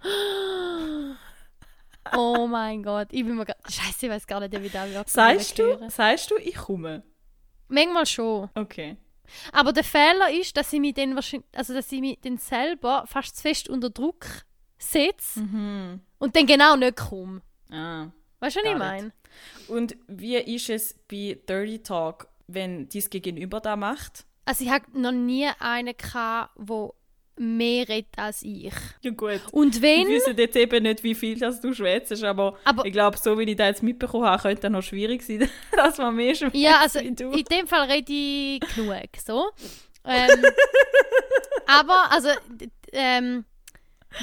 Oh 2.15 2.47
mein 2.47 2.83
Gott, 2.83 3.07
ich 3.11 3.23
bin 3.25 3.35
mir 3.35 3.45
gar... 3.45 3.55
Scheiße, 3.67 4.05
ich 4.05 4.11
weiß 4.11 4.27
gar 4.27 4.39
nicht, 4.39 4.51
wie 4.61 4.69
das 4.69 4.89
wird. 4.91 5.09
Sagst 5.09 5.57
du, 5.59 5.89
sagst 5.89 6.31
du, 6.31 6.35
ich 6.37 6.55
komme? 6.55 7.03
Manchmal 7.67 8.05
schon. 8.05 8.49
Okay. 8.55 8.97
Aber 9.51 9.73
der 9.73 9.83
Fehler 9.83 10.29
ist, 10.31 10.55
dass 10.55 10.71
ich 10.71 10.79
mich 10.79 10.93
dann 10.93 11.15
wahrscheinlich, 11.15 11.47
also 11.55 11.73
dass 11.73 11.91
ich 11.91 11.99
mich 11.99 12.19
dann 12.21 12.37
selber 12.37 13.05
fast 13.07 13.35
zu 13.37 13.41
fest 13.41 13.69
unter 13.69 13.89
Druck 13.89 14.25
setze 14.77 15.39
Mhm. 15.39 16.01
und 16.19 16.35
dann 16.35 16.45
genau 16.45 16.75
nicht 16.75 16.97
komme. 16.97 17.41
Ah. 17.71 18.07
Weißt 18.39 18.57
du, 18.57 18.59
was 18.63 18.71
ich 18.71 18.77
meine? 18.77 19.11
Und 19.67 19.97
wie 20.07 20.35
ist 20.37 20.69
es 20.69 20.93
bei 21.09 21.39
Dirty 21.49 21.81
Talk, 21.81 22.27
wenn 22.47 22.87
dies 22.89 23.09
Gegenüber 23.09 23.59
da 23.61 23.75
macht? 23.75 24.25
Also 24.45 24.63
ich 24.63 24.69
habe 24.69 24.85
noch 24.93 25.11
nie 25.11 25.47
einen 25.59 25.95
gehabt, 25.97 26.51
der 26.59 26.89
mehr 27.37 27.87
redet 27.89 28.17
als 28.17 28.41
ich. 28.43 28.73
Ja 29.01 29.11
gut. 29.11 29.41
Und 29.51 29.81
wenn... 29.81 30.07
Wir 30.07 30.15
wissen 30.15 30.37
jetzt 30.37 30.55
eben 30.55 30.83
nicht, 30.83 31.03
wie 31.03 31.15
viel 31.15 31.37
das 31.37 31.59
du 31.61 31.73
schwätzt, 31.73 32.23
aber, 32.23 32.57
Aber- 32.63 32.85
ich 32.85 32.93
glaube, 32.93 33.17
so 33.17 33.37
wie 33.37 33.43
ich 33.43 33.55
das 33.57 33.67
jetzt 33.67 33.83
mitbekommen 33.83 34.25
habe, 34.25 34.41
könnte 34.41 34.61
das 34.61 34.71
noch 34.71 34.81
schwierig 34.83 35.21
sein, 35.23 35.49
dass 35.75 35.97
man 35.97 36.15
mehr 36.15 36.33
schwätzt 36.35 36.55
Ja, 36.55 36.79
also 36.81 36.99
in 36.99 37.15
dem 37.15 37.67
Fall 37.67 37.89
rede 37.91 38.11
ich 38.13 38.59
genug, 38.75 38.95
so. 39.25 39.49
Ähm, 40.05 40.43
aber, 41.67 42.11
also, 42.11 42.29
ähm, 42.91 43.45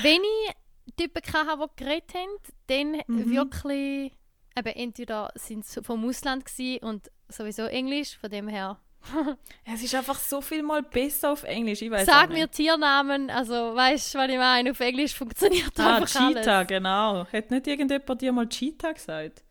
wenn 0.03 0.21
ich 0.23 0.55
Typen 0.97 1.23
hatte, 1.33 1.69
die 1.77 1.85
geredet 1.85 2.15
haben, 2.15 2.31
dann 2.69 3.03
Mhm. 3.07 3.31
wirklich, 3.35 4.13
eben 4.57 4.69
entweder 4.77 5.31
sind 5.35 5.65
sie 5.67 5.83
vom 5.83 6.05
Ausland 6.09 6.45
und 6.83 7.11
sowieso 7.29 7.63
Englisch, 7.65 8.17
von 8.19 8.31
dem 8.31 8.49
her. 8.49 8.79
Es 9.65 9.83
ist 9.83 9.95
einfach 9.95 10.19
so 10.19 10.41
viel 10.41 10.63
mal 10.63 10.83
besser 10.83 11.33
auf 11.33 11.45
Englisch, 11.45 11.83
ich 11.83 11.91
weiß 11.91 12.07
Sag 12.07 12.31
mir 12.31 12.51
Tiernamen, 12.51 13.31
also 13.31 13.75
weißt 13.75 14.15
du, 14.15 14.19
was 14.19 14.29
ich 14.31 14.37
meine? 14.37 14.71
Auf 14.71 14.81
Englisch 14.81 15.15
funktioniert 15.15 15.79
Ah, 15.79 15.97
einfach 15.97 16.09
Cheetah, 16.09 16.57
alles. 16.59 16.69
genau. 16.69 17.27
Hat 17.33 17.51
nicht 17.51 17.67
irgendjemand 17.67 18.21
dir 18.21 18.33
mal 18.33 18.49
Cheetah 18.49 18.93
gesagt? 18.93 19.43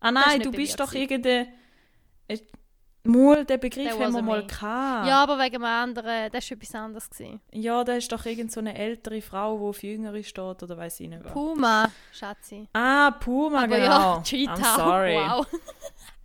Ah 0.00 0.10
nein, 0.10 0.40
du 0.40 0.50
bist 0.50 0.78
doch 0.80 0.92
irgendein... 0.92 1.48
äh, 2.28 2.38
Mal, 3.02 3.46
den 3.46 3.58
Begriff 3.58 3.98
haben 3.98 4.12
wir 4.12 4.20
mal 4.20 4.46
gehabt. 4.46 5.06
Ja, 5.06 5.22
aber 5.22 5.38
wegen 5.38 5.56
einem 5.56 5.64
anderen, 5.64 6.30
das 6.30 6.50
war 6.50 6.56
etwas 6.58 6.74
anderes. 6.74 7.08
Gewesen. 7.08 7.40
Ja, 7.50 7.82
da 7.82 7.94
ist 7.94 8.12
doch 8.12 8.26
irgend 8.26 8.52
so 8.52 8.60
eine 8.60 8.76
ältere 8.76 9.22
Frau, 9.22 9.56
die 9.56 9.64
auf 9.64 9.82
Jüngere 9.82 10.22
steht, 10.22 10.62
oder 10.62 10.76
weiß 10.76 11.00
ich 11.00 11.08
nicht 11.08 11.24
was. 11.24 11.32
Puma, 11.32 11.90
Schatzi. 12.12 12.68
Ah, 12.74 13.10
Puma, 13.12 13.64
Aber 13.64 13.68
genau. 13.78 14.16
ja, 14.16 14.22
Cheetah, 14.24 14.52
I'm 14.52 14.76
sorry. 14.76 15.14
wow. 15.14 15.46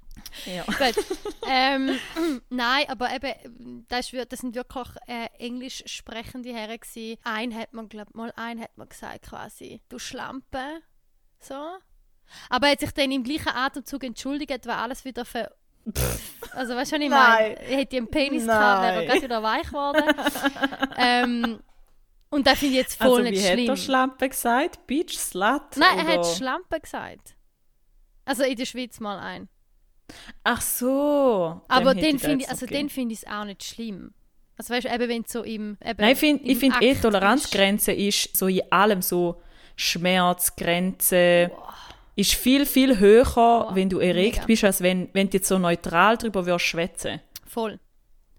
Ja. 0.46 0.64
Gut. 0.66 1.06
ähm, 1.50 1.98
nein, 2.50 2.86
aber 2.88 3.14
eben, 3.14 3.86
das, 3.88 4.12
ist, 4.12 4.32
das 4.32 4.40
sind 4.40 4.56
wirklich 4.56 4.88
äh, 5.08 5.28
englisch 5.40 5.84
sprechende 5.86 6.54
Herren 6.54 6.80
gewesen. 6.80 7.18
Ein 7.24 7.56
hat 7.56 7.74
man, 7.74 7.90
glaub 7.90 8.14
mal, 8.14 8.34
ein 8.36 8.60
hat 8.60 8.78
man 8.78 8.90
gesagt 8.90 9.24
quasi, 9.30 9.82
du 9.90 10.00
Schlampe, 10.00 10.82
so. 11.40 11.78
Aber 12.50 12.68
er 12.68 12.72
hat 12.74 12.80
sich 12.80 12.92
dann 12.92 13.12
im 13.12 13.24
gleichen 13.24 13.50
Atemzug 13.50 14.04
entschuldigt, 14.04 14.66
weil 14.66 14.76
alles 14.76 15.06
wieder 15.06 15.26
für... 15.26 15.52
Also 16.52 16.76
weißt 16.76 16.94
du, 16.94 16.96
was 16.96 17.04
ich 17.04 17.10
meine? 17.10 17.10
Nein. 17.10 17.58
Er 17.58 17.78
hätte 17.78 17.98
einen 17.98 18.08
Penis 18.10 18.46
gehabt, 18.46 18.82
wäre 18.82 18.94
er 18.94 18.98
Nein. 18.98 19.08
gerade 19.08 19.22
wieder 19.22 19.44
weich 19.44 19.68
geworden. 19.68 20.04
ähm, 20.98 21.60
und 22.32 22.48
das 22.48 22.58
finde 22.60 22.74
ich 22.74 22.82
jetzt 22.82 22.96
voll 22.98 23.08
Also 23.08 23.24
wie 23.26 23.30
nicht 23.32 23.46
hat 23.46 23.54
schlimm. 23.54 23.70
er 23.70 23.78
Schlampe 23.78 24.30
gesagt? 24.30 24.88
Bitch, 24.88 25.16
Slut? 25.18 25.78
Nein, 25.78 26.00
er 26.00 26.06
oder? 26.06 26.14
hat 26.30 26.36
Schlampe 26.38 26.80
gesagt. 26.80 27.36
Also 28.26 28.44
in 28.44 28.56
der 28.56 28.66
Schweiz 28.66 29.00
mal 29.00 29.20
ein. 29.20 29.48
Ach 30.44 30.62
so. 30.62 31.62
Aber 31.68 31.96
den 31.96 32.20
finde 32.20 32.44
ich, 32.44 32.50
also 32.50 32.66
den 32.66 32.90
finde 32.90 33.14
ich 33.14 33.24
es 33.24 33.28
auch 33.28 33.46
nicht 33.46 33.64
schlimm. 33.64 34.14
Also 34.58 34.74
weißt 34.74 34.86
du, 34.86 34.94
eben 34.94 35.10
wenn 35.10 35.24
so 35.26 35.44
im 35.44 35.78
eben 35.84 36.00
Nein, 36.02 36.12
ich 36.12 36.20
finde 36.20 36.56
find 36.56 36.82
eh, 36.82 36.96
Toleranzgrenze 36.96 37.92
ist 37.92 38.36
so 38.38 38.48
in 38.48 38.62
allem 38.72 39.02
so 39.02 39.42
Schmerzgrenze. 39.76 41.52
Ist 42.18 42.36
viel, 42.36 42.66
viel 42.66 42.98
höher, 43.00 43.72
wenn 43.74 43.90
du 43.90 44.00
erregt 44.00 44.38
mega. 44.38 44.46
bist, 44.46 44.64
als 44.64 44.82
wenn, 44.82 45.10
wenn 45.12 45.30
du 45.30 45.38
jetzt 45.38 45.50
so 45.50 45.60
neutral 45.60 46.18
darüber 46.18 46.46
würdest 46.46 46.66
schwätzen. 46.66 47.20
Voll. 47.46 47.78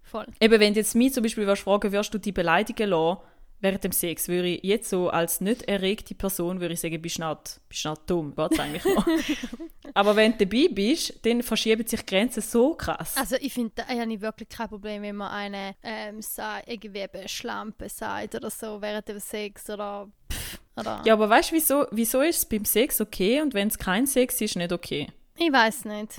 Voll. 0.03 0.27
Eben, 0.41 0.61
wenn 0.61 0.73
du 0.73 0.81
jetzt 0.81 0.95
mich 0.95 1.13
zum 1.13 1.23
Beispiel 1.23 1.47
würdest 1.47 1.65
fragen, 1.65 1.93
wirst 1.93 2.15
du 2.15 2.19
die 2.19 2.33
beleidigen 2.33 2.89
lassen 2.89 3.19
während 3.61 3.83
dem 3.85 3.93
Sex, 3.93 4.29
würde 4.29 4.49
ich 4.49 4.63
jetzt 4.65 4.91
so 4.91 5.09
als 5.09 5.41
nicht 5.41 5.63
erregte 5.63 6.15
Person 6.15 6.61
würde 6.61 6.75
ich 6.75 6.81
sagen, 6.81 7.01
bist 7.01 7.19
du 7.19 7.27
nicht, 7.29 7.61
bist 7.69 7.85
du 7.85 7.91
nicht 7.91 8.03
dumm, 8.11 8.35
geht's 8.37 8.59
eigentlich 8.59 8.85
noch. 8.85 9.07
Aber 9.95 10.15
wenn 10.17 10.37
du 10.37 10.47
dabei 10.47 10.69
bist, 10.71 11.25
dann 11.25 11.43
verschieben 11.43 11.87
sich 11.87 12.05
Grenzen 12.05 12.43
so 12.43 12.75
krass. 12.75 13.17
Also 13.17 13.37
ich 13.41 13.53
finde, 13.53 13.73
da 13.77 13.87
habe 13.89 14.13
ich 14.13 14.21
wirklich 14.21 14.49
kein 14.49 14.69
Problem, 14.69 15.03
wenn 15.03 15.17
man 15.17 15.31
eine 15.31 15.75
ähm, 15.83 16.21
sagt, 16.21 16.69
irgendwie 16.69 17.01
eben 17.01 17.27
Schlampe 17.29 17.89
sagt 17.89 18.35
oder 18.35 18.51
so 18.51 18.81
während 18.83 19.09
dem 19.09 19.21
Sex 19.21 19.71
oder 19.71 20.09
pff, 20.31 20.59
oder 20.77 21.03
ja, 21.07 21.15
aber 21.15 21.31
weißt 21.31 21.51
du, 21.51 21.55
wieso, 21.55 21.87
wieso 21.93 22.21
ist 22.21 22.37
es 22.39 22.45
beim 22.45 22.65
Sex 22.67 23.01
okay 23.01 23.41
und 23.41 23.55
wenn 23.55 23.69
es 23.69 23.79
kein 23.79 24.07
Sex 24.07 24.41
ist, 24.41 24.57
nicht 24.57 24.73
okay? 24.73 25.09
ich 25.39 25.53
weiß 25.53 25.85
nicht. 25.87 26.15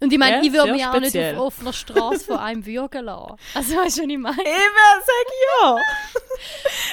Und 0.00 0.12
ich 0.12 0.18
meine, 0.18 0.36
Ja, 0.36 0.42
ich 0.42 0.52
würde 0.52 0.72
mich 0.72 0.86
auch 0.86 0.92
nicht 1.00 1.08
speziell. 1.10 1.34
auf 1.36 1.46
offener 1.46 1.72
Straße 1.72 2.24
von 2.26 2.36
einem 2.38 2.64
würgen 2.64 3.04
lassen. 3.06 3.34
Also 3.52 3.74
weißt 3.76 3.98
du, 3.98 4.02
was 4.02 4.08
ich 4.08 4.18
meine? 4.18 4.36
Eben, 4.40 5.02
sag 5.04 5.26
ja! 5.60 5.76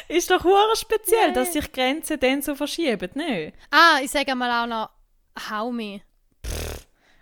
ist 0.08 0.30
doch 0.32 0.44
hure 0.44 0.76
speziell, 0.76 1.28
Ja. 1.30 1.34
dass 1.34 1.54
sich 1.54 1.72
Grenzen 1.72 2.20
dann 2.20 2.42
so 2.42 2.56
verschieben, 2.56 3.10
ne? 3.16 3.54
Ah, 3.72 4.00
ich 4.04 4.12
sage 4.12 4.36
mal 4.36 4.64
auch 4.64 4.68
noch, 4.68 4.90
hau 5.50 5.72
mich. 5.72 6.02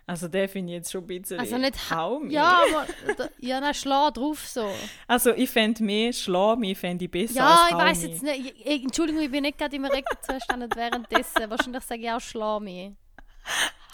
Also 0.06 0.28
der 0.28 0.50
finde 0.50 0.74
ich 0.74 0.78
jetzt 0.80 0.92
schon 0.92 1.06
ein 1.06 1.08
bisschen 1.08 1.40
Also 1.40 1.58
nicht 1.58 1.90
hau 1.90 2.20
mich. 2.20 2.34
Ja, 2.34 2.60
aber 2.70 3.30
ja, 3.40 3.62
dann 3.62 3.74
schlag 3.74 4.13
drauf 4.16 4.46
so. 4.46 4.70
Also 5.08 5.32
ich 5.34 5.50
fände 5.50 5.82
mehr 5.82 6.12
schlau 6.12 6.58
mich 6.58 6.78
fände 6.78 7.06
ich 7.06 7.12
besser 7.12 7.36
Ja, 7.36 7.48
als 7.62 7.70
ich 7.70 7.74
hau 7.74 7.78
weiß 7.80 8.02
mich. 8.02 8.12
jetzt 8.12 8.24
nicht. 8.24 8.40
Ich, 8.60 8.66
ich, 8.66 8.84
Entschuldigung, 8.84 9.22
ich 9.22 9.32
bin 9.32 9.44
nicht 9.44 9.58
gerade 9.58 9.74
im 9.78 9.86
Regenzustand 9.86 10.75
währenddessen. 10.75 11.50
Wahrscheinlich 11.50 11.84
sage 11.84 12.02
ich 12.02 12.12
auch 12.12 12.20
Schlami. 12.20 12.96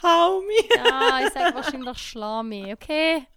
Hau 0.01 0.41
mich! 0.41 0.69
Ja, 0.75 1.19
ich 1.27 1.31
sage 1.31 1.53
wahrscheinlich 1.53 1.98
Schlami, 2.00 2.74
okay? 2.74 3.27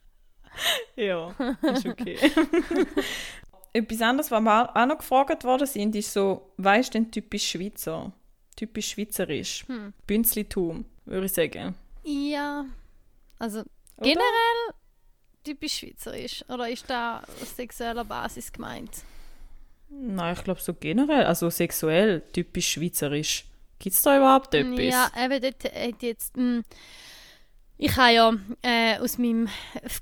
Ja, 0.96 1.34
ist 1.62 1.86
okay. 1.86 2.18
Etwas 3.72 4.02
anderes, 4.02 4.30
was 4.30 4.40
wir 4.42 4.76
auch 4.76 4.86
noch 4.86 4.98
gefragt 4.98 5.44
worden 5.44 5.66
sind, 5.66 5.94
ist 5.96 6.12
so, 6.12 6.52
weißt 6.58 6.92
du 6.94 6.98
denn 6.98 7.10
typisch 7.10 7.50
Schweizer? 7.50 8.12
Typisch 8.54 8.90
schweizerisch. 8.90 9.64
Hm. 9.66 9.94
Bünzlitum, 10.06 10.84
würde 11.06 11.26
ich 11.26 11.32
sagen. 11.32 11.74
Ja. 12.04 12.66
Also 13.38 13.60
Oder? 13.60 13.68
generell 13.96 14.74
typisch 15.42 15.78
schweizerisch. 15.78 16.44
Oder 16.48 16.68
ist 16.68 16.88
da 16.88 17.22
sexueller 17.56 18.04
Basis 18.04 18.52
gemeint? 18.52 18.90
Nein, 19.88 20.34
ich 20.36 20.44
glaube 20.44 20.60
so 20.60 20.74
generell, 20.74 21.24
also 21.24 21.50
sexuell, 21.50 22.22
typisch 22.32 22.68
schweizerisch. 22.72 23.46
Gibt 23.78 23.96
es 23.96 24.02
da 24.02 24.16
überhaupt 24.16 24.54
etwas? 24.54 24.78
Ja, 24.78 25.10
eben 25.24 25.40
dort 25.40 25.64
hat 25.64 26.02
jetzt. 26.02 26.36
mh, 26.36 26.62
ich 27.84 27.96
habe 27.96 28.12
ja 28.12 28.32
äh, 28.62 28.98
aus 28.98 29.18
meinem 29.18 29.48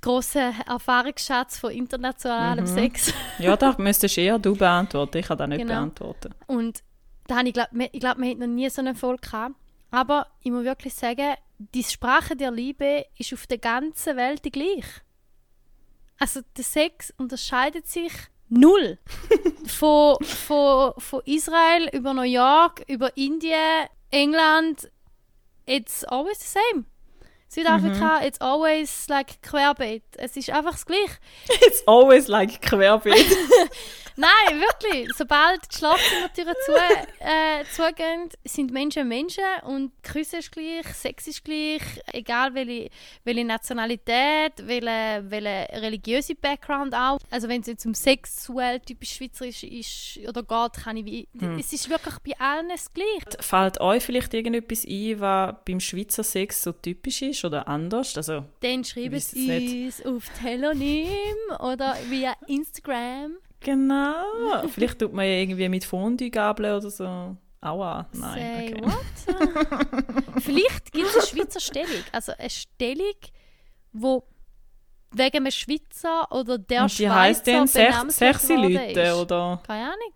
grossen 0.01 0.55
Erfahrungsschatz 0.67 1.59
von 1.59 1.71
internationalem 1.71 2.65
Mhm. 2.65 2.69
Sex 2.69 3.13
Ja, 3.39 3.57
da 3.57 3.75
müsstest 3.79 4.19
eher 4.19 4.39
du 4.39 4.55
beantworten. 4.55 5.19
Ich 5.19 5.27
kann 5.27 5.39
das 5.39 5.49
nicht 5.49 5.61
Genau. 5.63 5.75
beantworten. 5.75 6.35
Und 6.47 6.83
da 7.27 7.37
habe 7.39 7.49
ich 7.49 7.55
glaube, 7.55 7.89
ich 7.93 8.01
glaube, 8.01 8.21
wir 8.23 8.37
noch 8.37 8.47
nie 8.47 8.69
so 8.71 8.81
einen 8.81 8.89
Erfolg 8.95 9.23
gehabt. 9.23 9.55
Aber 9.91 10.27
ich 10.43 10.51
muss 10.53 10.65
wirklich 10.65 10.95
sagen, 10.95 11.35
die 11.59 11.83
Sprache 11.83 12.37
der 12.37 12.51
Liebe 12.51 13.07
ist 13.19 13.33
auf 13.33 13.47
der 13.47 13.59
ganzen 13.59 14.17
Welt 14.17 14.45
die 14.45 14.51
gleich. 14.51 14.85
Also 16.19 16.41
der 16.57 16.65
Sex 16.65 17.13
unterscheidet 17.17 17.87
sich 17.87 18.13
null. 18.49 18.99
von, 19.67 20.17
von, 20.23 20.93
von 20.99 21.23
Israel 21.25 21.89
über 21.93 22.13
New 22.15 22.23
York, 22.23 22.85
über 22.89 23.17
Indien, 23.17 23.89
England, 24.11 24.91
it's 25.67 26.05
always 26.05 26.39
the 26.41 26.59
same. 26.73 26.85
Südafrika, 27.53 28.21
it's 28.25 28.41
always 28.41 29.09
like 29.09 29.43
querbeet. 29.43 30.05
Es 30.17 30.37
ist 30.37 30.51
einfach 30.51 30.71
das 30.73 30.87
Gleiche. 30.87 31.19
It's 31.67 31.83
always 31.87 32.29
like 32.29 32.63
querbeet. 32.63 33.27
Nein, 34.21 34.61
wirklich. 34.61 35.11
Sobald 35.17 35.61
die 35.73 35.79
Schlafzimmertüren 35.79 36.55
zu, 36.67 36.73
äh, 37.21 37.65
zugehen, 37.73 38.29
sind 38.45 38.71
Menschen 38.71 39.09
Menschen 39.09 39.45
und 39.65 39.93
Küssen 40.03 40.41
ist 40.41 40.53
gleich, 40.53 40.87
Sex 40.95 41.27
ist 41.27 41.43
gleich, 41.43 41.81
egal 42.13 42.55
welche, 42.55 42.91
welche 43.25 43.45
Nationalität, 43.47 44.53
welche, 44.59 45.25
welche 45.31 45.69
religiöse 45.81 46.35
Background 46.35 46.95
auch. 46.95 47.19
Also 47.31 47.49
wenn 47.49 47.63
es 47.63 47.69
jetzt 47.69 47.87
um 47.87 47.95
sexuell 47.95 48.81
typisch 48.81 49.15
schweizerisch 49.15 49.63
ist 49.65 50.29
oder 50.29 50.43
geht, 50.43 50.83
kann 50.85 50.99
ich 50.99 51.05
wie... 51.07 51.29
Es 51.59 51.73
ist 51.73 51.89
wirklich 51.89 52.17
bei 52.19 52.39
allen 52.39 52.69
das 52.69 52.93
Gleiche. 52.93 53.41
Fällt 53.41 53.81
euch 53.81 54.03
vielleicht 54.03 54.35
irgendetwas 54.35 54.85
ein, 54.85 55.21
was 55.21 55.55
beim 55.65 55.81
Schweizer 55.81 56.25
Sex 56.25 56.63
so 56.63 56.73
typisch 56.73 57.23
ist 57.23 57.45
oder 57.45 57.67
anders? 57.67 58.17
Also, 58.17 58.45
Dann 58.61 58.85
sie 58.85 59.07
es 59.07 59.33
uns 59.33 60.07
auf 60.07 60.25
Telonym 60.41 61.09
oder 61.59 61.97
via 62.11 62.35
Instagram. 62.47 63.37
Genau. 63.61 64.67
vielleicht 64.69 64.99
tut 64.99 65.13
man 65.13 65.25
ja 65.27 65.33
irgendwie 65.33 65.69
mit 65.69 65.85
Fondue-Gabeln 65.85 66.77
oder 66.77 66.91
so. 66.91 67.37
Aua, 67.63 68.09
nein. 68.13 68.41
Say 68.41 68.75
okay. 68.75 68.85
what? 68.85 70.43
Vielleicht 70.43 70.93
gibt 70.93 71.09
es 71.09 71.15
eine 71.15 71.27
Schweizer 71.27 71.61
Stellung. 71.61 72.05
Also 72.11 72.33
eine 72.39 72.49
Stellung, 72.49 73.17
wo 73.93 74.25
wegen 75.13 75.37
einem 75.37 75.51
Schweizer 75.51 76.27
oder 76.33 76.57
der 76.57 76.83
Und 76.83 76.93
die 76.99 77.05
Schweizer 77.05 77.15
heisst 77.15 77.47
dann 77.47 77.67
sech, 77.67 77.95
sechsi 78.09 78.55
Leute 78.55 79.15
oder? 79.15 79.61
Keine 79.67 79.85
Ahnung. 79.85 80.13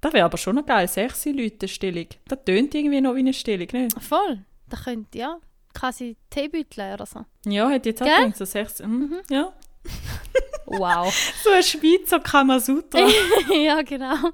Das 0.00 0.12
wäre 0.12 0.24
aber 0.24 0.38
schon 0.38 0.54
noch 0.54 0.66
geil, 0.66 0.86
sechsi 0.86 1.32
Leute 1.32 1.66
Stellung. 1.66 2.06
Das 2.28 2.38
tönt 2.44 2.72
irgendwie 2.74 3.00
noch 3.00 3.14
wie 3.16 3.20
eine 3.20 3.32
Stellung, 3.32 3.66
nicht? 3.72 4.00
Voll. 4.00 4.44
Da 4.68 4.76
könnte 4.76 5.18
ja 5.18 5.38
quasi 5.74 6.16
Teebüttel 6.30 6.94
oder 6.94 7.06
so. 7.06 7.24
Ja, 7.44 7.68
hätte 7.68 7.88
jetzt 7.88 8.02
auch 8.02 8.06
gedacht, 8.06 8.36
so 8.36 8.44
sechs, 8.44 8.80
mhm. 8.80 9.20
ja. 9.30 9.52
Wow. 10.66 11.12
So 11.42 11.50
ein 11.50 11.62
Schweizer 11.62 12.20
Kamasutra. 12.20 13.00
ja, 13.54 13.82
genau. 13.82 14.32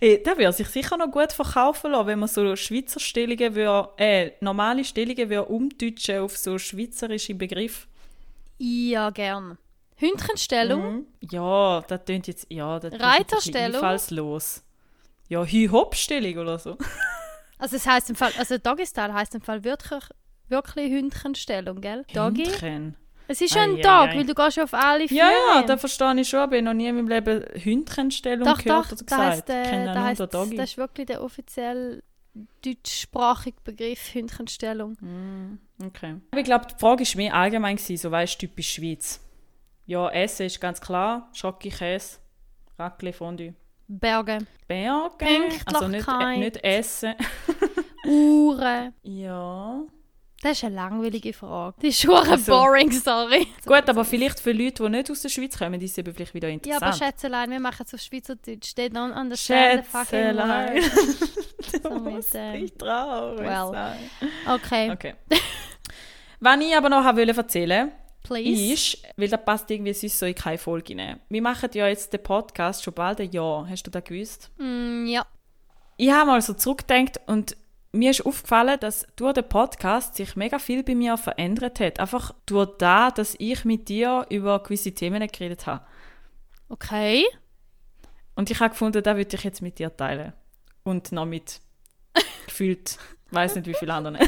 Hey, 0.00 0.22
der 0.22 0.36
würde 0.36 0.52
sich 0.52 0.68
sicher 0.68 0.96
noch 0.96 1.10
gut 1.10 1.32
verkaufen 1.32 1.92
lassen, 1.92 2.06
wenn 2.08 2.18
man 2.18 2.28
so 2.28 2.56
Schweizer 2.56 2.98
Stellungen, 2.98 3.54
würde, 3.54 3.88
äh, 3.96 4.32
normale 4.40 4.84
Stellungen 4.84 5.30
würde 5.30 5.44
umdeutschen 5.44 6.18
auf 6.20 6.36
so 6.36 6.58
schweizerische 6.58 7.34
Begriffe. 7.34 7.86
Ja, 8.58 9.10
gern. 9.10 9.58
Hündchenstellung. 9.96 10.94
Mhm. 10.94 11.06
Ja, 11.30 11.82
das 11.86 12.04
tönt 12.04 12.26
jetzt, 12.26 12.46
ja, 12.50 12.80
das 12.80 12.92
Reiterstellung? 12.98 13.76
einfallslos. 13.76 14.62
Ja, 15.28 15.44
Hü-Hop-Stellung 15.44 16.38
oder 16.38 16.58
so. 16.58 16.76
Also 17.56 17.76
es 17.76 17.86
heißt 17.86 18.10
im 18.10 18.16
Fall, 18.16 18.32
also 18.36 18.58
Doggy-Style 18.58 19.14
heißt 19.14 19.36
im 19.36 19.40
Fall 19.40 19.62
wirklich, 19.62 20.02
wirklich 20.48 20.90
Hündchenstellung, 20.90 21.80
gell? 21.80 22.04
Doggy. 22.12 22.46
Hündchen. 22.46 22.96
Es 23.26 23.40
ist 23.40 23.54
ja 23.54 23.62
ein 23.62 23.76
Ei, 23.76 23.78
ei, 23.78 23.82
Dog, 23.82 24.08
ei. 24.08 24.16
weil 24.18 24.26
du 24.26 24.34
gehst 24.34 24.58
auf 24.60 24.74
alle 24.74 25.08
vier. 25.08 25.18
Ja, 25.18 25.30
ja, 25.30 25.62
das 25.62 25.80
verstehe 25.80 26.20
ich 26.20 26.28
schon, 26.28 26.40
aber 26.40 26.56
ich 26.56 26.58
habe 26.58 26.64
noch 26.64 26.74
nie 26.74 26.88
in 26.88 26.96
meinem 26.96 27.08
Leben 27.08 27.44
Hündchenstellung 27.54 28.46
Doch, 28.46 28.62
gehört 28.62 28.92
doch, 28.92 29.00
oder 29.00 29.16
heisst, 29.16 29.46
gesagt. 29.46 29.48
ich 29.48 29.54
äh, 29.54 29.70
kenne 29.70 29.94
da 29.94 30.02
heisst, 30.04 30.20
Doggy. 30.34 30.56
das 30.56 30.70
ist 30.70 30.76
wirklich 30.76 31.06
der 31.06 31.22
offiziell 31.22 32.02
deutschsprachige 32.64 33.56
Begriff 33.64 34.14
Hündchenstellung. 34.14 34.96
Okay. 35.82 36.16
Aber 36.30 36.40
ich 36.40 36.44
glaube, 36.44 36.66
die 36.66 36.74
Frage 36.78 37.04
war 37.04 37.16
mehr 37.16 37.34
allgemein, 37.34 37.76
gewesen, 37.76 37.96
so 37.96 38.10
weißt 38.10 38.34
du, 38.34 38.46
typisch 38.46 38.74
Schweiz. 38.74 39.20
Ja, 39.86 40.08
Essen 40.10 40.46
ist 40.46 40.60
ganz 40.60 40.80
klar, 40.80 41.28
Schocke, 41.32 41.68
Käse, 41.68 42.18
Raclette, 42.78 43.16
Fondue. 43.16 43.54
Berge, 43.86 44.38
Berge, 44.66 45.16
Pünktlichkeit. 45.18 45.74
also 45.74 45.88
nicht, 45.88 46.08
äh, 46.08 46.36
nicht 46.38 46.64
Essen. 46.64 47.14
Uhren. 48.06 48.94
ja. 49.02 49.82
Das 50.44 50.58
ist 50.58 50.64
eine 50.64 50.74
langweilige 50.74 51.32
Frage. 51.32 51.74
Die 51.80 51.86
ist 51.88 52.02
schon 52.02 52.14
Also- 52.14 52.52
boring, 52.52 52.92
sorry. 52.92 53.46
Gut, 53.64 53.88
aber 53.88 54.04
vielleicht 54.04 54.38
für 54.40 54.52
Leute, 54.52 54.82
die 54.82 54.88
nicht 54.90 55.10
aus 55.10 55.22
der 55.22 55.30
Schweiz 55.30 55.56
kommen, 55.58 55.80
ist 55.80 55.92
es 55.92 55.98
eben 55.98 56.12
vielleicht 56.14 56.34
wieder 56.34 56.48
Ja, 56.48 56.54
interessant. 56.54 56.82
aber 56.82 56.92
Schätzelein, 56.92 57.50
wir 57.50 57.60
machen 57.60 57.84
es 57.86 57.94
auf 57.94 58.00
Schweizerdeutsch. 58.00 58.74
They 58.74 58.88
don't 58.88 59.18
understand 59.18 59.84
the 59.86 59.90
fucking 59.90 60.06
Schätzelein. 60.06 60.82
du 61.72 61.78
So 61.82 61.90
musst 61.98 62.34
nicht 62.34 62.78
traurig 62.78 63.38
well. 63.40 63.70
sein. 63.72 63.98
Okay. 64.46 64.90
Okay. 64.92 65.14
Was 66.40 66.60
ich 66.60 66.76
aber 66.76 66.90
noch 66.90 67.04
wollte 67.16 67.36
erzählen 67.38 67.92
Please. 68.22 68.72
ist, 68.74 68.98
weil 69.16 69.28
das 69.28 69.42
passt 69.44 69.70
irgendwie 69.70 69.94
sonst 69.94 70.18
so 70.18 70.26
in 70.26 70.34
keine 70.34 70.58
Folge 70.58 70.94
rein. 70.94 71.20
Wir 71.30 71.40
machen 71.40 71.70
ja 71.72 71.88
jetzt 71.88 72.12
den 72.12 72.22
Podcast 72.22 72.82
schon 72.84 72.92
bald 72.92 73.18
ein 73.20 73.30
Jahr. 73.30 73.66
Hast 73.68 73.84
du 73.86 73.90
das 73.90 74.04
gewusst? 74.04 74.50
Mm, 74.58 75.06
ja. 75.06 75.24
Ich 75.96 76.10
habe 76.10 76.26
mal 76.26 76.42
so 76.42 76.52
zurückgedacht 76.52 77.18
und 77.26 77.56
mir 77.94 78.10
ist 78.10 78.26
aufgefallen, 78.26 78.78
dass 78.80 79.06
durch 79.16 79.34
den 79.34 79.48
Podcast 79.48 80.16
sich 80.16 80.36
mega 80.36 80.58
viel 80.58 80.82
bei 80.82 80.94
mir 80.94 81.16
verändert 81.16 81.80
hat. 81.80 82.00
Einfach 82.00 82.34
durch 82.46 82.76
das, 82.78 83.14
dass 83.14 83.36
ich 83.38 83.64
mit 83.64 83.88
dir 83.88 84.26
über 84.30 84.62
gewisse 84.62 84.92
Themen 84.92 85.26
geredet 85.28 85.66
habe. 85.66 85.84
Okay. 86.68 87.24
Und 88.34 88.50
ich 88.50 88.58
habe 88.60 88.70
gefunden, 88.70 89.02
das 89.02 89.16
würde 89.16 89.36
ich 89.36 89.44
jetzt 89.44 89.62
mit 89.62 89.78
dir 89.78 89.96
teilen. 89.96 90.32
Und 90.82 91.12
noch 91.12 91.24
mit 91.24 91.60
gefühlt, 92.46 92.98
weiß 93.34 93.56
nicht 93.56 93.66
wie 93.66 93.74
viele 93.74 93.92
anderen. 93.92 94.18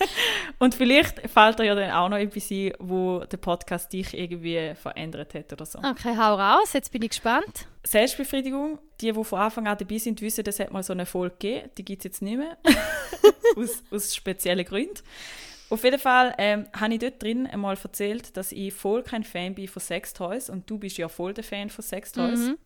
und 0.58 0.74
vielleicht 0.74 1.20
fällt 1.28 1.58
dir 1.58 1.64
ja 1.64 1.74
dann 1.74 1.90
auch 1.90 2.08
noch 2.08 2.16
etwas 2.16 2.50
ein, 2.50 2.72
wo 2.78 3.20
der 3.20 3.36
Podcast 3.36 3.92
dich 3.92 4.14
irgendwie 4.14 4.74
verändert 4.74 5.34
hat 5.34 5.52
oder 5.52 5.66
so. 5.66 5.78
Okay, 5.78 6.16
hau 6.16 6.34
raus. 6.34 6.72
Jetzt 6.72 6.92
bin 6.92 7.02
ich 7.02 7.10
gespannt. 7.10 7.66
Selbstbefriedigung, 7.84 8.78
die, 9.00 9.12
die 9.12 9.24
von 9.24 9.38
Anfang 9.38 9.66
an 9.68 9.78
dabei 9.78 9.98
sind, 9.98 10.20
wissen, 10.20 10.44
es 10.46 10.58
hat 10.58 10.72
mal 10.72 10.82
so 10.82 10.92
eine 10.92 11.06
Folge 11.06 11.36
gegeben. 11.38 11.70
Die 11.78 11.84
gibt 11.84 12.00
es 12.00 12.04
jetzt 12.04 12.22
nicht 12.22 12.38
mehr. 12.38 12.56
aus, 13.56 13.82
aus 13.90 14.14
speziellen 14.14 14.64
Gründen. 14.64 15.02
Auf 15.68 15.82
jeden 15.82 15.98
Fall 15.98 16.34
ähm, 16.38 16.66
habe 16.72 16.94
ich 16.94 17.00
dort 17.00 17.22
drin 17.22 17.46
einmal 17.46 17.76
erzählt, 17.82 18.36
dass 18.36 18.52
ich 18.52 18.72
voll 18.72 19.02
kein 19.02 19.24
Fan 19.24 19.54
bin 19.54 19.66
von 19.66 19.82
Sextoys 19.82 20.48
und 20.48 20.70
du 20.70 20.78
bist 20.78 20.96
ja 20.96 21.08
voll 21.08 21.34
der 21.34 21.42
Fan 21.42 21.70
von 21.70 21.82
Sextoys. 21.82 22.38
Mhm. 22.38 22.58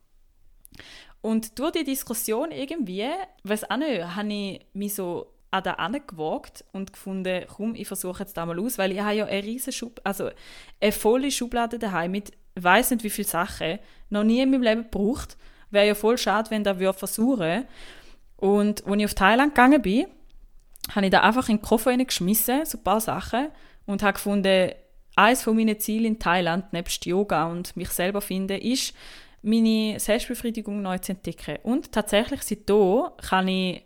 Und 1.23 1.59
durch 1.59 1.73
die 1.73 1.85
Diskussion 1.85 2.50
irgendwie, 2.50 3.09
weiß 3.44 3.70
auch 3.70 3.76
nicht, 3.76 4.02
habe 4.02 4.32
ich 4.32 4.66
mich 4.73 4.94
so 4.94 5.32
an 5.50 5.62
da 5.64 5.99
gewagt 5.99 6.64
und 6.73 6.92
gefunden, 6.92 7.45
komm, 7.49 7.75
ich 7.75 7.88
versuche 7.88 8.23
jetzt 8.23 8.37
da 8.37 8.47
mal 8.47 8.59
aus, 8.61 8.78
weil 8.78 8.92
ich 8.92 9.00
habe 9.00 9.16
ja 9.16 9.26
eine 9.26 9.42
riesige 9.42 9.73
Schub 9.73 10.00
also 10.04 10.30
eine 10.80 10.92
volle 10.92 11.30
Schublade 11.30 11.78
daheim 11.78 12.12
mit 12.12 12.33
weiß 12.57 12.90
nicht 12.90 13.04
wie 13.04 13.11
viele 13.11 13.28
Sachen, 13.28 13.78
noch 14.09 14.25
nie 14.25 14.40
in 14.40 14.50
meinem 14.50 14.62
Leben 14.62 14.83
gebraucht. 14.83 15.37
Wäre 15.71 15.87
ja 15.87 15.95
voll 15.95 16.19
schade, 16.19 16.50
wenn 16.50 16.64
da 16.64 16.78
würde 16.78 16.99
versuchen. 16.99 17.64
Und 18.37 18.87
als 18.87 18.97
ich 18.99 19.04
auf 19.04 19.14
Thailand 19.14 19.54
gegangen 19.54 19.83
bin, 19.83 20.07
habe 20.95 21.07
ich 21.07 21.12
da 21.12 21.21
einfach 21.21 21.49
in 21.49 21.57
den 21.57 21.62
Koffer 21.62 21.97
geschmissen, 21.97 22.64
so 22.64 22.78
ein 22.78 22.85
paar 22.85 23.00
Sachen, 23.00 23.49
und 23.87 24.02
habe 24.02 24.14
gefunden, 24.14 24.73
eines 25.16 25.42
von 25.42 25.57
meinen 25.57 25.78
Zielen 25.78 26.07
in 26.07 26.19
Thailand, 26.19 26.73
nebst 26.73 27.04
Yoga 27.07 27.47
und 27.47 27.76
mich 27.76 27.90
selber 27.90 28.21
finden, 28.21 28.61
ist, 28.61 28.95
meine 29.42 29.99
Selbstbefriedigung 29.99 30.83
neu 30.83 30.99
zu 30.99 31.12
entdecken. 31.12 31.59
Und 31.62 31.92
tatsächlich 31.92 32.42
seitdem 32.42 33.09
kann 33.19 33.49
ich 33.49 33.83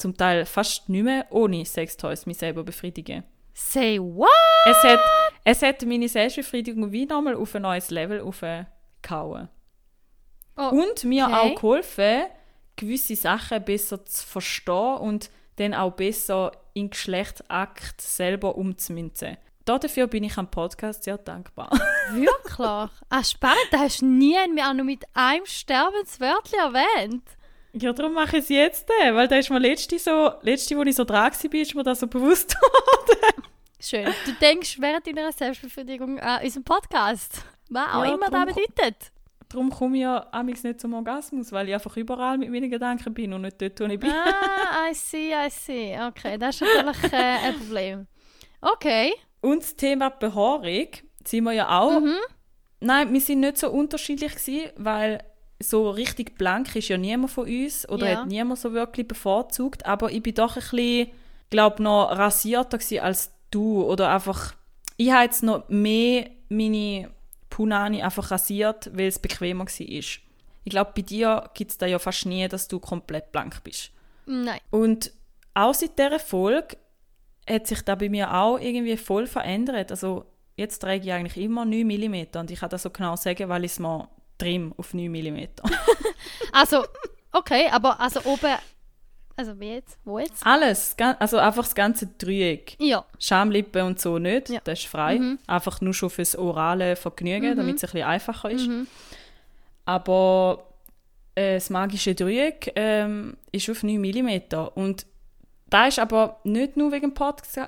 zum 0.00 0.16
Teil 0.16 0.46
fast 0.46 0.88
nicht 0.88 1.04
mehr 1.04 1.26
ohne 1.30 1.64
Sextoys 1.64 2.26
mich 2.26 2.38
selber 2.38 2.64
befriedigen. 2.64 3.24
Say 3.54 3.98
what? 3.98 4.28
Es 4.64 4.82
hat, 4.82 5.00
es 5.44 5.62
hat 5.62 5.82
meine 5.84 6.08
Selbstbefriedigung 6.08 6.90
wie 6.92 7.06
nochmal 7.06 7.34
auf 7.34 7.54
ein 7.54 7.62
neues 7.62 7.90
Level 7.90 8.20
aufgehauen. 8.20 9.48
Oh, 10.56 10.68
Und 10.68 11.04
mir 11.04 11.26
okay. 11.26 11.34
auch 11.34 11.54
geholfen, 11.54 12.22
gewisse 12.76 13.16
Sachen 13.16 13.64
besser 13.64 14.04
zu 14.04 14.26
verstehen 14.26 14.98
und 14.98 15.30
dann 15.56 15.74
auch 15.74 15.92
besser 15.92 16.52
in 16.72 16.90
Geschlechtsakt 16.90 18.00
selber 18.00 18.56
umzumünzen. 18.56 19.36
Dafür 19.64 20.06
bin 20.06 20.24
ich 20.24 20.36
am 20.36 20.50
Podcast 20.50 21.04
sehr 21.04 21.18
dankbar. 21.18 21.70
Wirklich? 22.12 22.90
Ah, 23.08 23.24
spannend. 23.24 23.68
Das 23.70 23.80
hast 23.80 24.00
du 24.00 24.06
nie 24.06 24.36
auch 24.36 24.72
nur 24.72 24.84
mit 24.84 25.04
einem 25.12 25.46
Sterbenswörtchen 25.46 26.58
erwähnt. 26.58 27.24
Ja, 27.72 27.92
darum 27.92 28.14
mache 28.14 28.38
ich 28.38 28.44
es 28.44 28.48
jetzt, 28.48 28.90
äh, 29.02 29.14
weil 29.14 29.28
da 29.28 29.36
ist 29.36 29.50
mir 29.50 29.58
letzte, 29.58 29.98
so, 29.98 30.32
letzte, 30.42 30.76
wo 30.76 30.82
ich 30.82 30.94
so 30.96 31.04
dran 31.04 31.32
war, 31.32 31.54
ist 31.54 31.74
mir 31.74 31.82
das 31.82 32.00
so 32.00 32.06
bewusst 32.06 32.56
Schön. 33.82 34.04
Du 34.26 34.32
denkst 34.40 34.76
während 34.78 35.06
deiner 35.06 35.32
Selbstbefriedigung 35.32 36.18
an 36.20 36.44
unseren 36.44 36.64
Podcast. 36.64 37.44
Was 37.70 37.94
auch 37.94 38.04
Ja, 38.04 38.14
immer 38.14 38.28
das 38.28 38.54
bedeutet. 38.54 39.12
Darum 39.48 39.70
komme 39.70 39.96
ich 39.96 40.02
ja 40.02 40.26
amigs 40.32 40.62
nicht 40.62 40.80
zum 40.80 40.94
Orgasmus, 40.94 41.50
weil 41.50 41.68
ich 41.68 41.74
einfach 41.74 41.96
überall 41.96 42.36
mit 42.38 42.50
meinen 42.50 42.70
Gedanken 42.70 43.14
bin 43.14 43.32
und 43.32 43.42
nicht 43.42 43.60
dort, 43.60 43.80
wo 43.80 43.84
ich 43.84 43.98
bin. 43.98 44.10
Ah, 44.10 44.88
I 44.90 44.94
see, 44.94 45.32
I 45.32 45.50
see. 45.50 45.98
Okay, 46.08 46.36
das 46.38 46.60
ist 46.60 46.68
natürlich 46.74 47.12
äh, 47.12 47.16
ein 47.16 47.56
Problem. 47.56 48.06
Okay. 48.60 49.14
Und 49.40 49.62
das 49.62 49.74
Thema 49.74 50.10
Behaarung 50.10 50.88
sind 51.24 51.44
wir 51.44 51.52
ja 51.52 51.80
auch. 51.80 52.00
Mhm. 52.00 52.16
Nein, 52.80 53.12
wir 53.12 53.20
sind 53.20 53.40
nicht 53.40 53.58
so 53.58 53.70
unterschiedlich 53.70 54.34
gewesen, 54.36 54.70
weil 54.76 55.22
so 55.62 55.90
richtig 55.90 56.36
blank 56.38 56.74
ist 56.74 56.88
ja 56.88 56.96
niemand 56.96 57.30
von 57.32 57.46
uns 57.46 57.88
oder 57.88 58.10
Ja. 58.10 58.20
hat 58.20 58.28
niemand 58.28 58.58
so 58.58 58.72
wirklich 58.72 59.06
bevorzugt. 59.06 59.84
Aber 59.86 60.10
ich 60.10 60.22
bin 60.22 60.34
doch 60.34 60.56
ein 60.56 60.62
bisschen, 60.62 61.08
glaube 61.50 61.82
noch 61.82 62.10
rasierter 62.10 62.78
als 63.02 63.30
du 63.50 63.82
oder 63.84 64.12
einfach. 64.12 64.54
Ich 64.96 65.10
habe 65.10 65.24
jetzt 65.24 65.42
noch 65.42 65.68
mehr 65.68 66.30
meine 66.48 67.10
Punani 67.50 68.02
einfach 68.02 68.30
rasiert, 68.30 68.90
weil 68.94 69.08
es 69.08 69.18
bequemer 69.18 69.66
war. 69.66 69.70
Ich 69.78 70.20
glaube, 70.64 70.92
bei 70.94 71.02
dir 71.02 71.50
gibt 71.54 71.70
es 71.70 71.78
da 71.78 71.86
ja 71.86 71.98
fast 71.98 72.26
nie, 72.26 72.46
dass 72.48 72.68
du 72.68 72.78
komplett 72.78 73.32
blank 73.32 73.62
bist. 73.64 73.90
Nein. 74.26 74.60
Und 74.70 75.12
auch 75.54 75.74
seit 75.74 75.98
dieser 75.98 76.18
Folge 76.20 76.76
hat 77.48 77.66
sich 77.66 77.82
da 77.82 77.94
bei 77.94 78.08
mir 78.08 78.32
auch 78.34 78.58
irgendwie 78.58 78.96
voll 78.96 79.26
verändert. 79.26 79.90
Also 79.90 80.26
jetzt 80.56 80.78
trage 80.78 81.02
ich 81.02 81.12
eigentlich 81.12 81.42
immer 81.42 81.64
9 81.64 81.86
mm 81.86 82.38
und 82.38 82.50
ich 82.50 82.60
kann 82.60 82.70
das 82.70 82.82
so 82.82 82.90
genau 82.90 83.16
sagen, 83.16 83.48
weil 83.48 83.64
ich 83.64 83.72
es 83.72 83.78
mir 83.78 84.08
trim 84.40 84.74
auf 84.76 84.94
9 84.94 85.10
mm. 85.10 85.38
Also, 86.52 86.84
okay, 87.32 87.68
aber 87.70 88.00
also 88.00 88.20
oben. 88.24 88.56
Also 89.36 89.58
wie 89.58 89.70
jetzt? 89.74 89.98
Wo 90.04 90.18
jetzt? 90.18 90.44
Alles, 90.44 90.94
also 91.18 91.38
einfach 91.38 91.62
das 91.64 91.74
ganze 91.74 92.06
Dreieck. 92.18 92.76
Ja. 92.78 93.04
Schamlippen 93.18 93.82
und 93.82 94.00
so 94.00 94.18
nicht, 94.18 94.50
Ja. 94.50 94.60
das 94.64 94.80
ist 94.80 94.88
frei. 94.88 95.18
Einfach 95.46 95.80
nur 95.80 95.94
schon 95.94 96.10
fürs 96.10 96.36
orale 96.36 96.94
Vergnügen, 96.96 97.56
damit 97.56 97.76
es 97.76 97.84
ein 97.84 97.86
bisschen 97.92 98.06
einfacher 98.06 98.50
ist. 98.50 98.68
Aber 99.86 100.66
äh, 101.34 101.54
das 101.54 101.70
magische 101.70 102.14
Dreieck 102.14 102.72
ähm, 102.76 103.36
ist 103.52 103.70
auf 103.70 103.82
9 103.82 103.98
mm. 104.00 104.40
Und 104.74 105.06
da 105.70 105.86
ist 105.86 105.98
aber 105.98 106.40
nicht 106.44 106.76
nur 106.76 106.92
wegen 106.92 107.14
Podcast, 107.14 107.64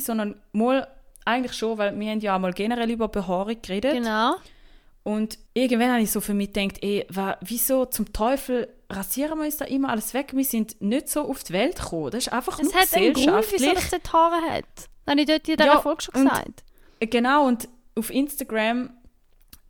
sondern 0.00 0.40
mal 0.52 0.86
eigentlich 1.24 1.54
schon, 1.54 1.78
weil 1.78 1.98
wir 1.98 2.10
haben 2.10 2.20
ja 2.20 2.36
auch 2.36 2.40
mal 2.40 2.52
generell 2.52 2.90
über 2.90 3.08
Behaarung 3.08 3.56
geredet. 3.62 3.92
Genau. 3.92 4.34
Und 5.06 5.38
irgendwann 5.54 5.92
habe 5.92 6.02
ich 6.02 6.10
so 6.10 6.20
für 6.20 6.34
mich 6.34 6.52
gedacht, 6.52 6.78
ey, 6.82 7.06
wa, 7.08 7.36
wieso 7.40 7.84
zum 7.84 8.12
Teufel 8.12 8.66
rasieren 8.90 9.38
wir 9.38 9.44
uns 9.44 9.56
da 9.56 9.64
immer 9.64 9.90
alles 9.90 10.14
weg? 10.14 10.32
Wir 10.34 10.42
sind 10.44 10.82
nicht 10.82 11.08
so 11.08 11.22
auf 11.30 11.44
die 11.44 11.52
Welt 11.52 11.76
gekommen. 11.80 12.10
Das 12.10 12.26
ist 12.26 12.32
einfach 12.32 12.58
Es 12.58 12.64
nur 12.64 12.74
hat 12.74 12.92
einen 12.92 13.12
Grund, 13.12 13.26
wieso 13.26 13.32
gesellschaftlich. 13.52 13.74
das 13.74 13.90
dort 13.90 14.12
Haare 14.12 14.50
hat. 14.50 14.64
Das 14.74 15.12
habe 15.12 15.20
ich 15.20 15.26
dort 15.28 15.48
in 15.48 15.56
dieser 15.56 15.66
Ja, 15.74 15.80
Folge 15.80 16.02
schon 16.02 16.14
und- 16.16 16.28
gesagt. 16.28 16.64
Genau, 16.98 17.46
und 17.46 17.68
auf 17.94 18.10
Instagram, 18.10 18.90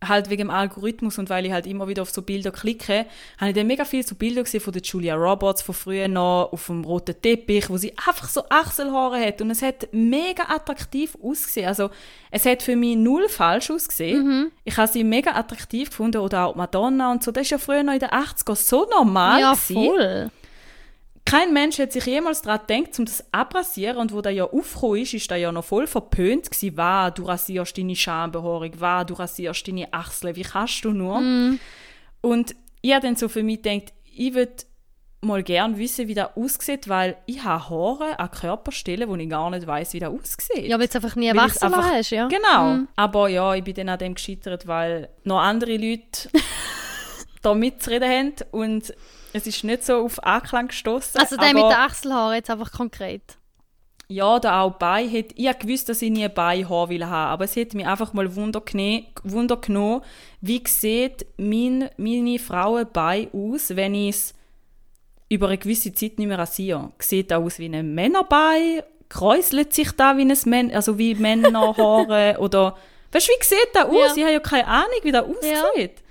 halt 0.05 0.29
wegen 0.29 0.43
dem 0.43 0.49
Algorithmus 0.49 1.17
und 1.17 1.29
weil 1.29 1.45
ich 1.45 1.51
halt 1.51 1.65
immer 1.65 1.87
wieder 1.87 2.03
auf 2.03 2.11
so 2.11 2.21
Bilder 2.21 2.51
klicke, 2.51 3.05
habe 3.39 3.49
ich 3.49 3.55
dann 3.55 3.67
mega 3.67 3.83
viele 3.83 4.03
so 4.03 4.15
Bilder 4.15 4.43
gesehen 4.43 4.61
von 4.61 4.73
der 4.73 4.81
Julia 4.83 5.15
Roberts 5.15 5.61
von 5.61 5.73
früher 5.73 6.07
noch, 6.07 6.49
auf 6.51 6.67
dem 6.67 6.83
roten 6.83 7.19
Teppich, 7.19 7.69
wo 7.69 7.77
sie 7.77 7.93
einfach 7.97 8.29
so 8.29 8.43
Achselhaare 8.49 9.19
hat 9.25 9.41
und 9.41 9.49
es 9.49 9.61
hat 9.61 9.87
mega 9.91 10.43
attraktiv 10.49 11.17
ausgesehen. 11.21 11.67
Also 11.67 11.89
es 12.29 12.45
hat 12.45 12.61
für 12.61 12.75
mich 12.75 12.95
null 12.95 13.27
falsch 13.27 13.71
ausgesehen. 13.71 14.51
Ich 14.63 14.77
habe 14.77 14.87
sie 14.87 15.03
mega 15.03 15.31
attraktiv 15.31 15.89
gefunden 15.89 16.21
oder 16.21 16.45
auch 16.45 16.55
Madonna 16.55 17.11
und 17.11 17.23
so. 17.23 17.31
Das 17.31 17.43
ist 17.43 17.51
ja 17.51 17.57
früher 17.57 17.83
noch 17.83 17.93
in 17.93 17.99
den 17.99 18.09
80er 18.09 18.55
so 18.55 18.87
normal 18.89 19.41
Ja, 19.41 19.51
gewesen 19.53 19.73
voll. 19.73 20.31
Kein 21.29 21.53
Mensch 21.53 21.77
hat 21.77 21.91
sich 21.91 22.05
jemals 22.05 22.41
daran 22.41 22.61
gedacht, 22.65 22.97
um 22.99 23.05
das 23.05 23.23
abrasieren. 23.33 23.97
Und 23.97 24.13
wo 24.13 24.21
der 24.21 24.31
ja 24.31 24.45
aufgekommen 24.45 25.01
ist, 25.01 25.13
ist 25.13 25.29
der 25.29 25.37
ja 25.37 25.51
noch 25.51 25.65
voll 25.65 25.85
verpönt 25.85 26.49
gewesen. 26.49 26.77
Wow, 26.77 27.11
du 27.13 27.23
rasierst 27.23 27.77
deine 27.77 27.95
Schambehaarung, 27.95 28.71
wow, 28.79 29.05
du 29.05 29.13
rasierst 29.13 29.67
deine 29.67 29.91
Achseln, 29.93 30.35
wie 30.35 30.43
kannst 30.43 30.85
du 30.85 30.91
nur? 30.91 31.17
Und 32.21 32.55
ich 32.81 32.93
habe 32.93 33.05
dann 33.05 33.15
so 33.17 33.27
für 33.27 33.43
mich 33.43 33.61
gedacht, 33.61 33.93
ich 34.05 34.33
würde 34.33 34.53
mal 35.21 35.43
gern 35.43 35.77
wissen, 35.77 36.07
wie 36.07 36.13
das 36.13 36.29
aussieht, 36.37 36.87
weil 36.87 37.17
ich 37.25 37.43
habe 37.43 37.69
Haare 37.69 38.19
an 38.19 38.31
Körperstellen, 38.31 39.09
wo 39.09 39.15
ich 39.15 39.27
gar 39.29 39.49
nicht 39.49 39.67
weiß, 39.67 39.93
wie 39.93 39.99
das 39.99 40.09
aussieht. 40.11 40.67
Ja, 40.67 40.79
weil 40.79 40.87
du 40.87 40.95
einfach 40.95 41.15
nie 41.15 41.29
einfach- 41.29 41.91
hast, 41.91 42.11
ja. 42.11 42.27
Genau. 42.27 42.85
Aber 42.95 43.27
ja, 43.27 43.53
ich 43.55 43.63
bin 43.63 43.73
dann 43.75 43.89
an 43.89 43.99
dem 43.99 44.13
gescheitert, 44.13 44.65
weil 44.67 45.09
noch 45.23 45.39
andere 45.39 45.75
Leute 45.75 46.29
da 47.41 47.53
mitzureden 47.53 48.09
haben 48.09 48.33
und 48.51 48.93
es 49.33 49.47
ist 49.47 49.63
nicht 49.63 49.85
so 49.85 50.03
auf 50.03 50.23
Anklang 50.23 50.67
gestoßen. 50.67 51.19
Also 51.19 51.37
der 51.37 51.53
mit 51.53 51.63
den 51.63 51.71
Achselhaaren 51.71 52.35
jetzt 52.35 52.49
einfach 52.49 52.71
konkret. 52.71 53.37
Ja, 54.09 54.39
da 54.39 54.61
auch 54.61 54.75
bei 54.75 55.03
ich 55.03 55.47
habe 55.47 55.59
gewusst, 55.59 55.89
dass 55.89 56.01
ich 56.01 56.09
nie 56.09 56.27
Beihaar 56.29 56.87
will 56.87 57.05
haben, 57.05 57.31
aber 57.31 57.43
es 57.43 57.57
hat 57.57 57.73
mich 57.73 57.85
einfach 57.85 58.13
mal 58.13 58.35
Wunder, 58.35 58.63
Wunder 59.23 59.57
genommen, 59.57 60.01
wie 60.39 60.63
sieht 60.65 61.25
mein, 61.37 61.89
meine 61.97 62.39
Frauenbein 62.39 63.27
aus, 63.33 63.75
wenn 63.75 63.93
ich 63.95 64.15
es 64.15 64.33
über 65.29 65.47
eine 65.47 65.57
gewisse 65.57 65.93
Zeit 65.93 66.17
nicht 66.19 66.27
mehr 66.27 66.39
rasiere. 66.39 66.91
Sieht 66.99 67.33
aus 67.33 67.59
wie 67.59 67.65
ein 67.65 67.93
Männerbein? 67.93 68.81
Kräuselt 69.09 69.73
sich 69.73 69.91
da 69.91 70.17
wie 70.17 70.21
ein 70.21 70.37
Männer, 70.45 70.75
also 70.75 70.97
wie 70.97 71.15
Männerhaare 71.15 72.37
oder 72.39 72.77
weißt 73.11 73.27
du, 73.27 73.31
wie 73.33 73.43
sieht 73.45 73.69
das 73.73 73.85
aus? 73.85 73.93
Ja. 73.93 74.15
Ich 74.15 74.23
habe 74.23 74.33
ja 74.33 74.39
keine 74.39 74.67
Ahnung, 74.67 74.99
wie 75.03 75.11
das 75.11 75.25
aussieht. 75.25 75.95
Ja, 75.97 76.06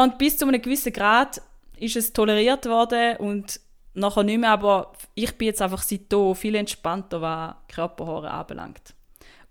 und 0.00 0.18
bis 0.18 0.36
zu 0.36 0.46
einem 0.46 0.62
gewissen 0.62 0.92
Grad 0.92 1.42
ist 1.76 1.96
es 1.96 2.12
toleriert 2.12 2.66
worden 2.66 3.16
und 3.16 3.60
nachher 3.94 4.22
nicht 4.22 4.38
mehr, 4.38 4.50
aber 4.50 4.92
ich 5.14 5.36
bin 5.36 5.46
jetzt 5.46 5.60
einfach 5.60 5.82
seitdem 5.82 6.34
viel 6.34 6.54
entspannter, 6.54 7.20
was 7.20 7.54
Körperhaare 7.68 8.30
anbelangt. 8.30 8.94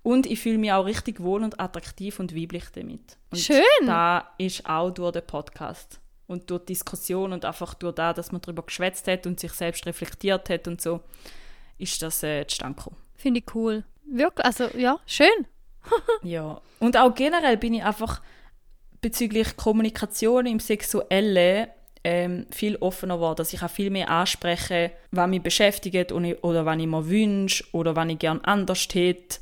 Und 0.03 0.25
ich 0.25 0.39
fühle 0.39 0.57
mich 0.57 0.71
auch 0.71 0.85
richtig 0.85 1.21
wohl 1.21 1.43
und 1.43 1.59
attraktiv 1.59 2.19
und 2.19 2.35
weiblich 2.35 2.65
damit. 2.73 3.17
Und 3.29 3.37
Schön. 3.39 3.85
Da 3.85 4.31
ist 4.37 4.65
auch 4.67 4.89
durch 4.89 5.11
den 5.11 5.27
Podcast 5.27 5.99
und 6.25 6.49
durch 6.49 6.61
die 6.61 6.73
Diskussion 6.73 7.33
und 7.33 7.45
einfach 7.45 7.75
durch 7.75 7.93
das, 7.93 8.15
dass 8.15 8.31
man 8.31 8.41
darüber 8.41 8.63
geschwätzt 8.63 9.07
hat 9.07 9.27
und 9.27 9.39
sich 9.39 9.51
selbst 9.51 9.85
reflektiert 9.85 10.49
hat 10.49 10.67
und 10.67 10.81
so, 10.81 11.01
ist 11.77 12.01
das 12.01 12.23
äh, 12.23 12.47
zustande 12.47 12.75
gekommen. 12.75 12.97
Finde 13.15 13.41
ich 13.41 13.55
cool. 13.55 13.83
Wirklich, 14.05 14.45
also 14.45 14.69
ja, 14.75 14.99
schön. 15.05 15.47
Ja. 16.23 16.61
Und 16.79 16.95
auch 16.95 17.13
generell 17.15 17.57
bin 17.57 17.73
ich 17.73 17.83
einfach 17.83 18.21
bezüglich 19.01 19.57
Kommunikation 19.57 20.45
im 20.45 20.59
Sexuellen 20.59 21.67
ähm, 22.03 22.47
viel 22.51 22.77
offener 22.77 23.15
geworden. 23.15 23.37
Dass 23.37 23.53
ich 23.53 23.61
auch 23.61 23.69
viel 23.69 23.89
mehr 23.89 24.09
anspreche, 24.09 24.91
was 25.11 25.29
mich 25.29 25.41
beschäftigt 25.41 26.11
und 26.11 26.25
ich, 26.25 26.43
oder 26.43 26.65
was 26.65 26.77
ich 26.77 26.87
mir 26.87 27.07
wünsche 27.07 27.63
oder 27.71 27.95
was 27.95 28.09
ich 28.09 28.19
gerne 28.19 28.43
anders 28.43 28.87
hätte. 28.93 29.39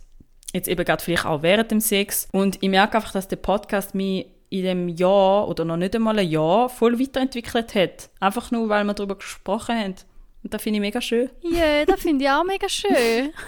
Jetzt 0.54 0.68
eben 0.68 0.84
gerade 0.84 1.04
vielleicht 1.04 1.26
auch 1.26 1.44
während 1.44 1.72
dem 1.72 1.80
Sex. 1.80 2.28
Und 2.32 2.58
ich 2.62 2.70
merke 2.70 2.98
einfach, 2.98 3.12
dass 3.12 3.28
der 3.28 3.36
Podcast 3.36 3.94
mich 3.94 4.26
in 4.50 4.64
dem 4.64 4.90
Jahr 4.90 5.48
oder 5.48 5.64
noch 5.64 5.78
nicht 5.78 5.96
einmal 5.96 6.18
ein 6.18 6.28
Jahr 6.28 6.70
voll 6.70 7.00
weiterentwickelt 7.00 7.76
hat. 7.76 8.10
Einfach 8.20 8.50
nur, 8.50 8.68
weil 8.68 8.84
wir 8.84 8.94
darüber 8.96 9.16
gesprochen 9.16 9.76
haben. 9.78 9.96
Und 10.44 10.54
das 10.54 10.62
finde 10.62 10.78
ich 10.78 10.82
mega 10.82 11.02
schön. 11.02 11.30
Ja, 11.44 11.86
das 11.86 12.02
finde 12.02 12.26
ich 12.26 12.32
auch 12.32 12.44
mega 12.44 12.70
schön. 12.70 13.34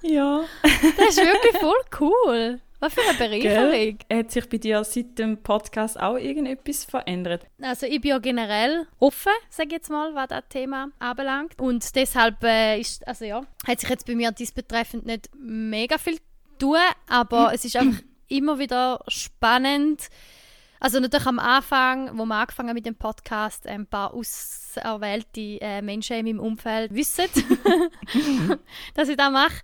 Ja. 0.00 0.44
Das 0.96 1.08
ist 1.08 1.18
wirklich 1.18 1.60
voll 1.60 1.80
cool. 2.00 2.60
Was 2.80 2.94
für 2.94 3.00
eine 3.00 3.18
Bereicherung. 3.18 3.98
Hat 4.12 4.30
sich 4.30 4.48
bei 4.48 4.58
dir 4.58 4.84
seit 4.84 5.18
dem 5.18 5.42
Podcast 5.42 5.98
auch 5.98 6.16
irgendetwas 6.16 6.84
verändert? 6.84 7.44
Also 7.60 7.86
ich 7.86 8.00
bin 8.00 8.10
ja 8.10 8.18
generell 8.18 8.86
offen, 9.00 9.32
sage 9.50 9.68
ich 9.68 9.72
jetzt 9.74 9.90
mal, 9.90 10.14
was 10.14 10.28
das 10.28 10.44
Thema 10.48 10.90
anbelangt. 11.00 11.58
Und 11.58 11.94
deshalb 11.96 12.42
äh, 12.44 12.78
ist, 12.80 13.06
also 13.06 13.24
ja, 13.24 13.42
hat 13.66 13.80
sich 13.80 13.88
jetzt 13.88 14.06
bei 14.06 14.14
mir 14.14 14.30
diesbetreffend 14.30 15.06
nicht 15.06 15.28
mega 15.36 15.98
viel 15.98 16.18
tun, 16.58 16.76
aber 17.08 17.50
es 17.54 17.64
ist 17.64 17.76
einfach 17.76 18.00
immer 18.28 18.58
wieder 18.60 19.02
spannend. 19.08 20.08
Also 20.78 21.00
natürlich 21.00 21.26
am 21.26 21.40
Anfang, 21.40 22.16
wo 22.16 22.24
wir 22.24 22.36
angefangen 22.36 22.68
haben 22.68 22.76
mit 22.76 22.86
dem 22.86 22.94
Podcast, 22.94 23.66
ein 23.66 23.86
paar 23.86 24.14
auserwählte 24.14 25.60
äh, 25.60 25.82
Menschen 25.82 26.18
in 26.18 26.26
meinem 26.26 26.40
Umfeld 26.40 26.94
wissen, 26.94 27.26
dass 28.94 29.08
ich 29.08 29.16
das 29.16 29.32
mache. 29.32 29.62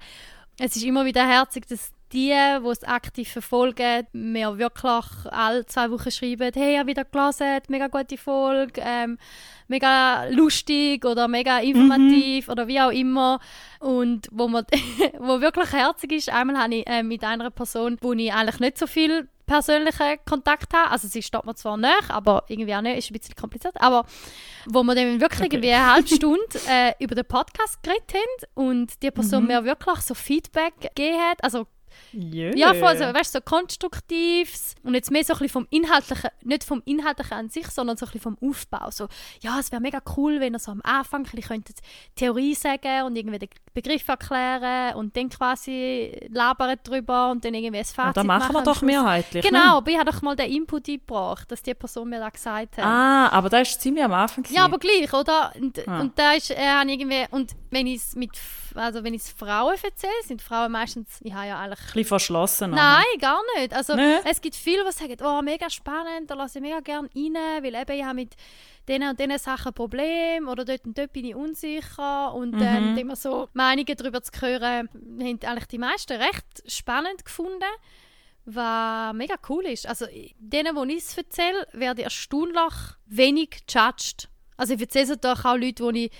Es 0.58 0.74
ist 0.74 0.84
immer 0.84 1.04
wieder 1.04 1.26
herzig, 1.26 1.66
dass 1.68 1.92
die, 2.12 2.28
die 2.30 2.68
es 2.68 2.84
aktiv 2.84 3.28
verfolgen, 3.30 4.06
mir 4.12 4.58
wirklich 4.58 5.04
alle 5.30 5.66
zwei 5.66 5.90
Wochen 5.90 6.10
schreiben, 6.10 6.50
hey, 6.54 6.74
ich 6.74 6.78
habe 6.78 6.88
wieder 6.88 7.04
gelesen, 7.04 7.60
mega 7.68 7.88
gute 7.88 8.16
Folge, 8.16 8.80
ähm, 8.84 9.18
mega 9.68 10.26
lustig 10.30 11.04
oder 11.04 11.26
mega 11.28 11.58
informativ 11.58 12.48
oder 12.48 12.68
wie 12.68 12.80
auch 12.80 12.90
immer. 12.92 13.40
Und 13.80 14.28
wo, 14.30 14.48
man, 14.48 14.64
wo 15.18 15.40
wirklich 15.40 15.72
herzig 15.72 16.12
ist, 16.12 16.28
einmal 16.30 16.58
habe 16.58 16.74
ich 16.76 16.86
äh, 16.86 17.02
mit 17.02 17.24
einer 17.24 17.50
Person, 17.50 17.98
wo 18.00 18.12
ich 18.12 18.32
eigentlich 18.32 18.60
nicht 18.60 18.78
so 18.78 18.86
viel 18.86 19.28
persönlichen 19.46 20.18
Kontakt 20.24 20.72
habe. 20.72 20.90
Also 20.90 21.08
sie 21.08 21.22
steht 21.22 21.44
mir 21.44 21.54
zwar 21.54 21.76
nach, 21.76 22.08
aber 22.08 22.44
irgendwie 22.48 22.74
auch 22.74 22.80
nicht, 22.80 22.96
ist 22.98 23.10
ein 23.10 23.18
bisschen 23.18 23.34
kompliziert. 23.34 23.74
Aber 23.80 24.06
wo 24.66 24.82
wir 24.82 24.94
dann 24.94 25.20
wirklich 25.20 25.40
Okay. 25.40 25.56
irgendwie 25.56 25.72
eine 25.72 25.92
halbe 25.92 26.08
Stunde 26.08 26.46
äh, 26.68 26.92
über 26.98 27.14
den 27.14 27.26
Podcast 27.26 27.82
geredet 27.82 28.14
haben 28.14 28.68
und 28.68 29.02
die 29.02 29.10
Person 29.10 29.46
mir 29.46 29.64
wirklich 29.64 29.98
so 29.98 30.14
Feedback 30.14 30.72
gegeben 30.80 31.18
hat, 31.18 31.42
also 31.44 31.66
Yeah. 32.12 32.56
ja, 32.56 32.74
voll, 32.74 32.96
so, 32.96 33.04
weißt 33.04 33.34
du, 33.34 33.38
so 33.38 33.44
konstruktives 33.44 34.74
und 34.82 34.94
jetzt 34.94 35.10
mehr 35.10 35.24
so 35.24 35.32
ein 35.34 35.38
bisschen 35.38 35.48
vom 35.52 35.66
Inhaltlichen, 35.70 36.30
nicht 36.42 36.64
vom 36.64 36.82
Inhaltlichen 36.84 37.32
an 37.36 37.48
sich, 37.48 37.66
sondern 37.68 37.96
so 37.96 38.06
ein 38.06 38.12
bisschen 38.12 38.36
vom 38.36 38.48
Aufbau. 38.50 38.90
So, 38.90 39.08
ja, 39.40 39.58
es 39.58 39.70
wäre 39.72 39.80
mega 39.82 40.00
cool, 40.16 40.40
wenn 40.40 40.54
ihr 40.54 40.58
so 40.58 40.70
am 40.72 40.80
Anfang 40.84 41.20
ein 41.22 41.24
bisschen 41.24 41.42
könntet 41.42 41.78
Theorie 42.16 42.54
sagen 42.54 43.04
und 43.06 43.16
irgendwie 43.16 43.38
den 43.38 43.48
Begriff 43.72 44.06
erklären 44.08 44.94
und 44.96 45.16
dann 45.16 45.28
quasi 45.28 46.28
labern 46.30 46.76
drüber 46.82 47.30
und 47.30 47.44
dann 47.44 47.54
irgendwie 47.54 47.78
ein 47.78 47.84
Ja, 47.84 47.92
Fazit 47.92 48.16
das 48.18 48.24
machen 48.24 48.52
wir 48.54 48.62
doch 48.62 48.82
mehrheitlich. 48.82 49.44
Genau, 49.44 49.78
aber 49.78 49.90
ich 49.90 49.98
habe 49.98 50.10
doch 50.10 50.22
mal 50.22 50.36
den 50.36 50.50
Input 50.50 50.88
eingebracht, 50.88 51.50
dass 51.50 51.62
die 51.62 51.74
Person 51.74 52.08
mir 52.08 52.20
das 52.20 52.32
gesagt 52.32 52.76
hat. 52.76 52.78
Ne? 52.78 52.84
Ah, 52.84 53.28
aber 53.30 53.48
das 53.48 53.70
ist 53.70 53.80
ziemlich 53.80 54.04
am 54.04 54.12
Anfang. 54.12 54.44
gewesen. 54.44 54.56
Ja, 54.56 54.64
aber 54.64 54.78
gleich, 54.78 55.12
oder? 55.12 55.52
Und, 55.60 55.86
Ah. 55.88 56.00
und 56.00 56.18
da 56.18 56.32
ist 56.32 56.50
äh, 56.50 56.82
irgendwie 56.86 57.24
und 57.30 57.52
wenn 57.74 57.86
ich 57.86 57.96
es 57.96 58.14
mit 58.16 58.30
also 58.74 59.04
wenn 59.04 59.14
ich 59.14 59.22
es 59.22 59.30
Frauen 59.30 59.76
erzähle, 59.82 60.12
sind 60.24 60.40
Frauen 60.42 60.72
meistens, 60.72 61.20
ich 61.22 61.32
habe 61.32 61.46
ja 61.46 61.60
eigentlich 61.60 61.78
Ein 61.80 61.84
bisschen 61.86 62.04
verschlossen. 62.06 62.70
Nein, 62.70 63.04
gar 63.20 63.40
nicht. 63.56 63.72
Also 63.74 63.94
Nee? 63.94 64.16
es 64.24 64.40
gibt 64.40 64.56
viele, 64.56 64.84
die 64.84 64.92
sagen, 64.92 65.16
oh, 65.22 65.42
mega 65.42 65.68
spannend, 65.70 66.30
da 66.30 66.34
lasse 66.34 66.58
ich 66.58 66.62
mega 66.62 66.80
gerne 66.80 67.08
rein, 67.14 67.62
weil 67.62 67.74
eben 67.74 67.92
ich 67.98 68.04
habe 68.04 68.14
mit 68.14 68.34
diesen 68.88 69.08
und 69.08 69.20
diesen 69.20 69.38
Sachen 69.38 69.68
ein 69.68 69.74
Problem 69.74 70.48
oder 70.48 70.64
dort 70.64 70.84
und 70.86 70.96
dort 70.98 71.12
bin 71.12 71.24
ich 71.26 71.34
unsicher 71.34 72.32
und 72.34 72.56
ähm, 72.60 72.92
Mhm. 72.92 72.98
immer 72.98 73.16
so 73.16 73.48
Meinungen 73.52 73.94
darüber 73.96 74.22
zu 74.22 74.32
hören, 74.40 74.88
haben 75.20 75.38
eigentlich 75.44 75.66
die 75.68 75.78
meisten 75.78 76.20
recht 76.20 76.44
spannend 76.66 77.24
gefunden, 77.24 77.62
was 78.46 79.14
mega 79.14 79.36
cool 79.48 79.64
ist. 79.66 79.86
Also 79.86 80.06
denen, 80.38 80.76
wo 80.76 80.84
ich 80.84 80.98
es 80.98 81.16
erzähle, 81.16 81.66
werde 81.72 82.00
ich 82.02 82.04
erstaunlich 82.06 82.74
wenig 83.06 83.60
judged. 83.68 84.28
Also 84.56 84.74
ich 84.74 84.80
erzähle 84.80 85.04
es 85.04 85.10
natürlich 85.10 85.44
auch 85.44 85.56
Leute, 85.56 85.92
die 85.92 86.04
ich 86.06 86.12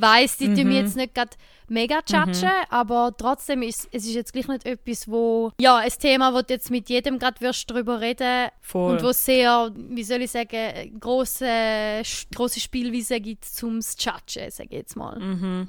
weiss, 0.00 0.36
die 0.36 0.46
tun 0.46 0.54
mich 0.54 0.64
Mhm. 0.66 0.72
jetzt 0.72 0.96
nicht 0.96 1.14
gerade 1.14 1.30
mega 1.68 2.00
judgen, 2.08 2.50
aber 2.68 3.12
trotzdem 3.16 3.62
ist 3.62 3.88
es 3.92 4.04
ist 4.04 4.14
jetzt 4.14 4.32
gleich 4.32 4.48
nicht 4.48 4.66
etwas, 4.66 5.08
wo 5.08 5.52
ja 5.60 5.76
ein 5.76 5.90
Thema, 5.90 6.34
wo 6.34 6.42
du 6.42 6.52
jetzt 6.52 6.70
mit 6.70 6.88
jedem 6.88 7.18
gerade 7.18 7.40
wirst 7.40 7.70
drüber 7.70 8.00
reden 8.00 8.48
Voll. 8.60 8.92
und 8.92 9.02
wo 9.02 9.08
es 9.10 9.24
sehr, 9.24 9.70
wie 9.76 10.02
soll 10.02 10.22
ich 10.22 10.30
sagen, 10.32 10.98
große 10.98 12.02
große 12.34 12.60
Spielweise 12.60 13.20
gibt 13.20 13.44
zum 13.44 13.74
Judgen, 13.80 14.50
sage 14.50 14.68
ich 14.70 14.76
jetzt 14.78 14.96
mal. 14.96 15.18
Mhm. 15.18 15.68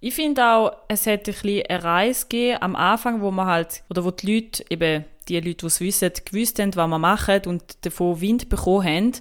Ich 0.00 0.14
finde 0.14 0.44
auch, 0.46 0.72
es 0.88 1.06
hätte 1.06 1.30
ein 1.30 1.34
bisschen 1.40 1.66
eine 1.66 1.82
Reise 1.82 2.26
gegeben 2.26 2.58
am 2.62 2.76
Anfang, 2.76 3.22
wo 3.22 3.30
man 3.30 3.46
halt, 3.46 3.82
oder 3.88 4.04
wo 4.04 4.10
die 4.10 4.34
Leute, 4.34 4.64
eben 4.68 5.04
die 5.26 5.36
Leute, 5.40 5.54
die 5.56 5.66
es 5.66 5.80
wissen, 5.80 6.10
gewusst 6.24 6.58
haben, 6.58 6.76
was 6.76 6.86
wir 6.88 6.98
machen 6.98 7.40
und 7.46 7.62
davon 7.84 8.20
Wind 8.20 8.48
bekommen 8.50 8.84
haben, 8.86 9.12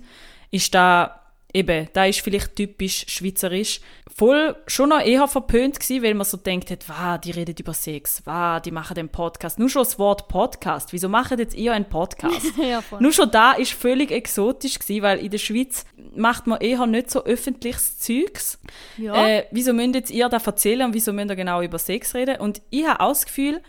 ist 0.51 0.75
da 0.75 1.21
eben, 1.53 1.87
da 1.93 2.05
ist 2.05 2.21
vielleicht 2.21 2.55
typisch 2.55 3.05
schweizerisch, 3.07 3.79
voll 4.13 4.55
schon 4.67 4.89
noch 4.89 4.99
eher 4.99 5.27
verpönt 5.27 5.79
gewesen, 5.79 6.03
weil 6.03 6.13
man 6.13 6.25
so 6.25 6.37
denkt 6.37 6.71
hat, 6.71 6.87
wow, 6.89 7.19
die 7.19 7.31
reden 7.31 7.55
über 7.57 7.73
Sex, 7.73 8.21
wow, 8.25 8.61
die 8.61 8.71
machen 8.71 8.95
den 8.95 9.09
Podcast. 9.09 9.59
Nur 9.59 9.69
schon 9.69 9.83
das 9.83 9.99
Wort 9.99 10.27
Podcast. 10.27 10.93
Wieso 10.93 11.09
machen 11.09 11.39
jetzt 11.39 11.55
ihr 11.55 11.73
einen 11.73 11.85
Podcast? 11.85 12.45
ja. 12.57 12.83
Nur 12.99 13.13
schon 13.13 13.31
da 13.31 13.53
ist 13.53 13.73
völlig 13.73 14.11
exotisch 14.11 14.79
gewesen, 14.79 15.03
weil 15.03 15.19
in 15.19 15.31
der 15.31 15.37
Schweiz 15.37 15.85
macht 16.15 16.47
man 16.47 16.59
eher 16.59 16.85
nicht 16.87 17.11
so 17.11 17.23
öffentliches 17.23 17.99
Zeugs. 17.99 18.59
ja. 18.97 19.27
Äh, 19.27 19.45
wieso 19.51 19.73
müsst 19.73 19.95
jetzt 19.95 20.11
ihr 20.11 20.29
das 20.29 20.45
erzählen 20.45 20.87
und 20.87 20.93
wieso 20.93 21.13
müsst 21.13 21.29
ihr 21.29 21.35
genau 21.35 21.61
über 21.61 21.79
Sex 21.79 22.15
reden? 22.15 22.37
Und 22.37 22.61
ich 22.69 22.85
habe 22.87 22.99
auch 22.99 23.09
das 23.09 23.25
Gefühl, 23.25 23.61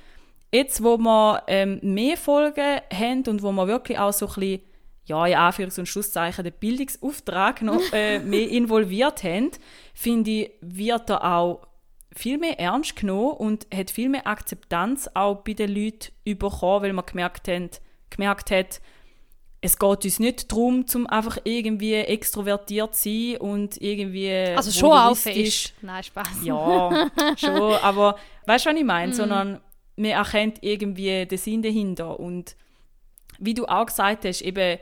jetzt 0.53 0.83
wo 0.83 0.97
wir 0.99 1.43
ähm, 1.49 1.81
mehr 1.83 2.17
Folgen 2.17 2.81
haben 2.93 3.25
und 3.27 3.43
wo 3.43 3.53
wir 3.53 3.67
wirklich 3.67 3.99
auch 3.99 4.13
so 4.13 4.27
ein 4.27 4.35
bisschen, 4.35 4.61
ja, 5.07 5.27
in 5.27 5.35
Anführungs- 5.35 5.79
und 5.79 5.87
Schlusszeichen, 5.87 6.45
den 6.45 6.55
Bildungsauftrag 6.59 7.63
noch 7.63 7.81
äh, 7.93 8.19
mehr 8.19 8.49
involviert 8.49 9.23
haben, 9.23 9.51
finde 9.95 10.31
ich, 10.31 10.51
wird 10.61 11.11
da 11.11 11.39
auch 11.39 11.67
viel 12.13 12.39
mehr 12.39 12.59
ernst 12.61 12.97
genommen 12.97 13.33
und 13.33 13.67
hat 13.75 13.91
viel 13.91 14.09
mehr 14.09 14.27
Akzeptanz 14.27 15.11
auch 15.15 15.43
bei 15.43 15.53
den 15.53 15.75
Leuten 15.75 16.13
bekommen, 16.25 16.85
weil 16.85 16.93
man 16.93 17.05
gemerkt, 17.07 17.49
haben, 17.49 17.71
gemerkt 18.11 18.51
hat, 18.51 18.81
es 19.65 19.79
geht 19.79 20.05
uns 20.05 20.19
nicht 20.19 20.53
darum, 20.53 20.87
zum 20.87 21.07
einfach 21.07 21.39
irgendwie 21.45 21.95
extrovertiert 21.95 22.95
zu 22.95 23.09
sein 23.09 23.37
und 23.39 23.81
irgendwie 23.81 24.31
also 24.31 24.71
schon 24.71 24.93
auch 24.93 25.17
fest. 25.17 25.73
Nein, 25.81 26.05
Spaß. 26.05 26.29
ja, 26.45 27.11
schon, 27.37 27.73
aber 27.83 28.19
weißt 28.47 28.67
du, 28.67 28.71
was 28.71 28.77
ich 28.77 28.85
meine? 28.85 29.13
Mhm. 29.13 29.17
Sondern 29.17 29.61
man 29.97 30.11
erkennt 30.11 30.59
irgendwie 30.61 31.25
den 31.25 31.39
Sinn 31.39 31.63
dahinter. 31.63 32.21
Und 32.21 32.57
wie 33.39 33.55
du 33.55 33.65
auch 33.65 33.87
gesagt 33.87 34.27
hast, 34.27 34.43
eben, 34.43 34.79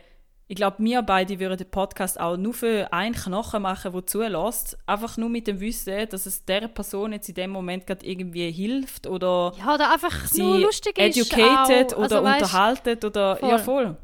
ich 0.53 0.57
glaube, 0.57 0.77
wir 0.81 1.01
beide 1.01 1.41
würden 1.41 1.57
den 1.57 1.71
Podcast 1.71 2.21
auch 2.21 2.37
nur 2.37 2.53
für 2.53 2.93
einen 2.93 3.15
Knochen 3.15 3.63
machen, 3.63 3.91
der 3.91 4.05
zulässt. 4.05 4.77
Einfach 4.85 5.17
nur 5.17 5.31
mit 5.31 5.47
dem 5.47 5.61
Wissen, 5.61 6.07
dass 6.11 6.27
es 6.27 6.45
der 6.45 6.69
Person 6.69 7.15
jetzt 7.15 7.31
in 7.31 7.37
dem 7.37 7.51
Moment 7.53 7.87
gerade 7.87 8.05
irgendwie 8.05 8.51
hilft 8.51 9.07
oder 9.07 9.55
Ja, 9.59 9.75
oder 9.75 9.91
einfach 9.91 10.27
sie 10.27 10.43
nur 10.43 10.59
lustig 10.59 10.99
ist. 10.99 11.17
educated 11.17 11.97
oder 11.97 12.03
also, 12.03 12.23
weißt, 12.23 12.43
unterhaltet 12.43 13.03
oder 13.03 13.39
ja 13.41 13.57
Voll. 13.57 13.97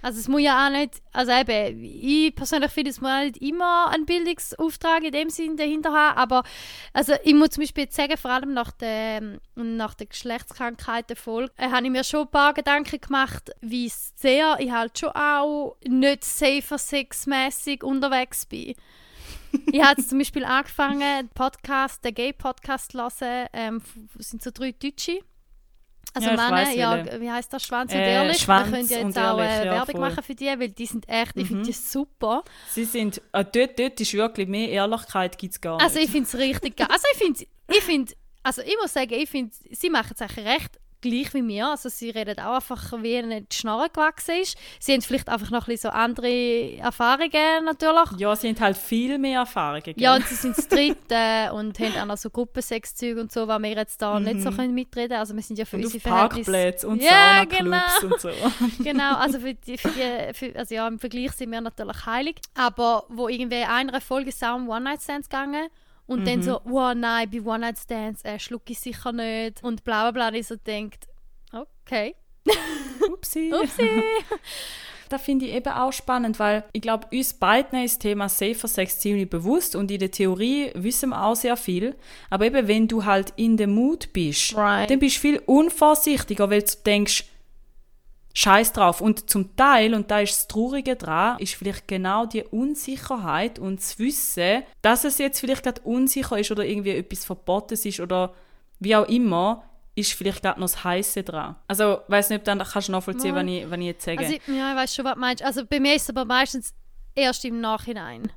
Also 0.00 0.20
es 0.20 0.28
muss 0.28 0.42
ja 0.42 0.66
auch 0.66 0.70
nicht, 0.70 1.02
also 1.12 1.32
eben, 1.32 1.82
ich 1.82 2.34
persönlich 2.34 2.70
finde, 2.70 2.90
es 2.90 3.00
muss 3.00 3.10
auch 3.10 3.24
nicht 3.24 3.38
immer 3.38 3.90
einen 3.90 4.06
Bildungsauftrag 4.06 5.02
in 5.02 5.12
dem 5.12 5.30
Sinn 5.30 5.56
dahinter 5.56 5.92
haben, 5.92 6.18
aber 6.18 6.42
also 6.92 7.14
ich 7.24 7.34
muss 7.34 7.50
zum 7.50 7.62
Beispiel 7.62 7.84
jetzt 7.84 7.96
sagen, 7.96 8.16
vor 8.16 8.30
allem 8.30 8.54
nach 8.54 8.70
der, 8.72 9.40
nach 9.54 9.94
der 9.94 10.06
Geschlechtskrankheiten-Folge, 10.06 11.52
äh, 11.56 11.70
habe 11.70 11.86
ich 11.86 11.90
mir 11.90 12.04
schon 12.04 12.22
ein 12.22 12.30
paar 12.30 12.54
Gedanken 12.54 13.00
gemacht, 13.00 13.50
wie 13.60 13.88
sehr 13.88 14.56
ich 14.60 14.70
halt 14.70 14.98
schon 14.98 15.10
auch 15.10 15.76
nicht 15.86 16.24
safer 16.24 16.78
sexmäßig 16.78 17.82
unterwegs 17.82 18.46
bin. 18.46 18.74
ich 19.72 19.82
habe 19.82 20.04
zum 20.04 20.18
Beispiel 20.18 20.44
angefangen, 20.44 21.00
den 21.00 21.28
Podcast, 21.30 22.04
den 22.04 22.14
Gay-Podcast 22.14 22.92
zu 22.92 22.98
hören, 22.98 23.48
ähm, 23.52 23.82
sind 24.18 24.42
so 24.42 24.50
drei 24.52 24.72
Deutsche. 24.72 25.20
Also 26.14 26.30
Ja, 26.30 26.36
Männer, 26.36 26.50
weiss, 26.50 26.74
ja, 26.74 27.20
wie 27.20 27.30
heißt 27.30 27.52
das? 27.52 27.62
Schwanz 27.64 27.92
und 27.92 27.98
Äh, 27.98 28.12
ehrlich. 28.14 28.38
Schwanz 28.38 28.66
Wir 28.66 28.76
können 28.78 28.88
ja 28.88 28.98
jetzt 28.98 29.18
auch 29.18 29.38
ehrlich, 29.38 29.52
äh, 29.52 29.66
ja, 29.66 29.72
Werbung 29.72 29.92
voll. 29.92 30.00
machen 30.00 30.22
für 30.24 30.34
die, 30.34 30.46
weil 30.46 30.68
die 30.70 30.86
sind 30.86 31.08
echt, 31.08 31.32
ich 31.36 31.46
finde 31.48 31.62
die 31.64 31.72
super. 31.72 32.44
Sie 32.70 32.84
sind, 32.84 33.20
äh, 33.32 33.44
dort, 33.44 33.78
dort 33.78 34.00
ist 34.00 34.14
wirklich 34.14 34.48
mehr 34.48 34.68
Ehrlichkeit 34.68 35.36
gibt 35.38 35.54
es 35.54 35.60
gar 35.60 35.76
nicht. 35.76 35.84
Also 35.84 35.98
ich 35.98 36.10
finde 36.10 36.26
es 36.28 36.34
richtig 36.36 36.76
geil. 36.76 36.88
Also 36.90 37.04
ich 37.12 37.18
finde, 37.18 37.44
ich 37.70 37.82
finde, 37.84 38.12
also 38.42 38.62
ich 38.62 38.76
muss 38.80 38.92
sagen, 38.92 39.12
ich 39.12 39.28
finde, 39.28 39.54
sie 39.70 39.90
machen 39.90 40.14
es 40.14 40.22
eigentlich 40.22 40.46
recht 40.46 40.78
gleich 41.00 41.34
wie 41.34 41.42
mir. 41.42 41.68
Also 41.68 41.88
sie 41.88 42.10
reden 42.10 42.38
auch 42.40 42.56
einfach, 42.56 42.92
wie 43.02 43.16
ihnen 43.16 43.46
die 43.48 43.56
Schnarre 43.56 43.88
gewachsen 43.90 44.36
ist. 44.42 44.56
Sie 44.80 44.92
haben 44.92 45.02
vielleicht 45.02 45.28
einfach 45.28 45.50
noch 45.50 45.66
ein 45.66 45.72
bisschen 45.72 45.90
so 45.90 45.96
andere 45.96 46.76
Erfahrungen 46.78 47.64
natürlich. 47.64 48.18
Ja, 48.18 48.34
sie 48.36 48.48
haben 48.48 48.60
halt 48.60 48.76
viel 48.76 49.18
mehr 49.18 49.40
Erfahrungen. 49.40 49.82
Gell? 49.82 49.94
Ja, 49.96 50.16
und 50.16 50.26
sie 50.26 50.34
sind 50.34 50.56
das 50.56 50.68
Dritte 50.68 51.52
und 51.52 51.78
haben 51.78 51.96
auch 52.00 52.06
noch 52.06 52.16
so 52.16 52.30
Gruppensexzüge 52.30 53.20
und 53.20 53.32
so, 53.32 53.46
was 53.46 53.62
wir 53.62 53.70
jetzt 53.70 54.00
da 54.02 54.18
nicht 54.18 54.42
so 54.42 54.50
können 54.50 54.74
mitreden 54.74 55.08
können. 55.08 55.20
Also 55.20 55.34
wir 55.34 55.42
sind 55.42 55.58
ja 55.58 55.64
für 55.64 55.76
und 55.76 55.84
unsere 55.84 56.02
Parkplätze 56.02 56.88
und 56.88 57.02
Ja, 57.02 57.44
Saunaclubs 57.50 58.04
und 58.04 58.20
so. 58.20 58.30
genau, 58.82 59.16
also 59.16 59.40
für 59.40 59.54
die, 59.54 59.78
für 59.78 59.90
die 59.90 60.34
für, 60.34 60.56
also 60.56 60.74
ja, 60.74 60.88
im 60.88 60.98
Vergleich 60.98 61.32
sind 61.32 61.50
wir 61.50 61.60
natürlich 61.60 62.06
heilig. 62.06 62.36
Aber 62.54 63.04
wo 63.08 63.28
irgendwie 63.28 63.62
einer 63.62 64.00
Folge 64.00 64.30
ist 64.30 64.42
um 64.42 64.68
One-Night-Stands 64.68 65.28
gegangen 65.28 65.68
und 66.08 66.26
dann 66.26 66.42
so, 66.42 66.60
wow, 66.64 66.94
nein, 66.96 67.30
bei 67.30 67.40
One-Night-Stands 67.40 68.24
äh, 68.24 68.38
schlucke 68.40 68.72
ich 68.72 68.80
sicher 68.80 69.12
nicht 69.12 69.62
und 69.62 69.84
bla 69.84 70.02
bla 70.02 70.10
bla. 70.10 70.28
Und 70.28 70.34
ich 70.34 70.46
so 70.48 70.56
denkt, 70.56 71.06
okay. 71.52 72.16
Upsi. 73.12 73.52
Upsi. 73.62 73.88
Das 75.10 75.22
finde 75.22 75.46
ich 75.46 75.54
eben 75.54 75.72
auch 75.72 75.90
spannend, 75.90 76.38
weil 76.38 76.64
ich 76.74 76.82
glaube, 76.82 77.06
uns 77.10 77.32
beiden 77.32 77.82
ist 77.82 77.94
das 77.94 77.98
Thema 78.00 78.28
Safer 78.28 78.68
Sex 78.68 79.00
ziemlich 79.00 79.30
bewusst 79.30 79.74
und 79.74 79.90
in 79.90 80.00
der 80.00 80.10
Theorie 80.10 80.70
wissen 80.74 81.08
wir 81.08 81.24
auch 81.24 81.34
sehr 81.34 81.56
viel. 81.56 81.96
Aber 82.28 82.44
eben, 82.44 82.68
wenn 82.68 82.88
du 82.88 83.06
halt 83.06 83.32
in 83.36 83.56
dem 83.56 83.70
Mut 83.74 84.12
bist, 84.12 84.54
Right. 84.54 84.90
dann 84.90 84.98
bist 84.98 85.16
du 85.16 85.20
viel 85.20 85.38
unvorsichtiger, 85.46 86.50
weil 86.50 86.60
du 86.60 86.72
denkst, 86.84 87.24
Scheiß 88.40 88.72
drauf. 88.72 89.00
Und 89.00 89.28
zum 89.28 89.56
Teil, 89.56 89.94
und 89.94 90.12
da 90.12 90.20
ist 90.20 90.32
das 90.32 90.46
Traurige 90.46 90.94
dran, 90.94 91.40
ist 91.40 91.56
vielleicht 91.56 91.88
genau 91.88 92.24
die 92.24 92.44
Unsicherheit 92.44 93.58
und 93.58 93.80
das 93.80 93.98
Wissen, 93.98 94.62
dass 94.80 95.02
es 95.02 95.18
jetzt 95.18 95.40
vielleicht 95.40 95.64
gerade 95.64 95.80
unsicher 95.82 96.38
ist 96.38 96.52
oder 96.52 96.64
irgendwie 96.64 96.90
etwas 96.90 97.24
Verbotenes 97.24 97.84
ist 97.84 97.98
oder 97.98 98.32
wie 98.78 98.94
auch 98.94 99.08
immer, 99.08 99.64
ist 99.96 100.12
vielleicht 100.12 100.42
gerade 100.42 100.60
noch 100.60 100.68
das 100.68 100.84
Heiße 100.84 101.24
dran. 101.24 101.56
Also, 101.66 101.98
weiß 102.06 102.30
nicht, 102.30 102.38
ob 102.38 102.44
dann 102.44 102.60
kannst 102.60 102.86
du 102.86 102.92
nachvollziehen, 102.92 103.34
Mal. 103.34 103.44
was 103.44 103.52
ich, 103.52 103.68
was 103.70 103.78
ich 103.80 103.84
jetzt 103.86 104.04
sage. 104.04 104.18
Also, 104.20 104.32
ich- 104.34 104.46
ja, 104.46 104.70
ich 104.70 104.76
weiß 104.76 104.94
schon, 104.94 105.04
was 105.04 105.14
du 105.14 105.20
meinst. 105.20 105.42
Also 105.42 105.66
bei 105.66 105.80
mir 105.80 105.94
ist 105.96 106.02
es 106.02 106.10
aber 106.10 106.24
meistens 106.24 106.72
erst 107.16 107.44
im 107.44 107.60
Nachhinein. 107.60 108.30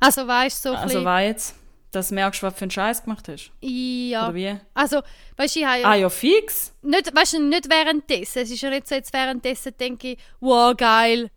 Also 0.00 0.26
weißt 0.26 0.64
du, 0.64 0.70
so 0.70 0.74
Also 0.74 1.04
war 1.04 1.22
jetzt, 1.22 1.54
dass 1.90 2.08
du 2.08 2.14
merkst, 2.14 2.42
was 2.42 2.54
für 2.54 2.62
einen 2.62 2.70
Scheiß 2.70 3.04
gemacht 3.04 3.28
hast? 3.28 3.52
ja. 3.60 4.24
Oder 4.26 4.34
wie? 4.34 4.60
Also, 4.74 5.02
weißt 5.36 5.56
du, 5.56 5.60
ich 5.60 5.66
habe 5.66 5.84
Ah 5.84 5.94
ja, 5.94 6.08
fix. 6.08 6.74
nicht, 6.82 7.14
weißt 7.14 7.34
du, 7.34 7.42
nicht 7.42 7.68
währenddessen. 7.68 8.42
Es 8.42 8.50
ist 8.50 8.60
ja 8.60 8.70
nicht 8.70 8.88
so, 8.88 8.94
jetzt 8.94 9.12
währenddessen 9.12 9.76
denke 9.78 10.12
ich, 10.12 10.18
wow, 10.40 10.76
geil, 10.76 11.30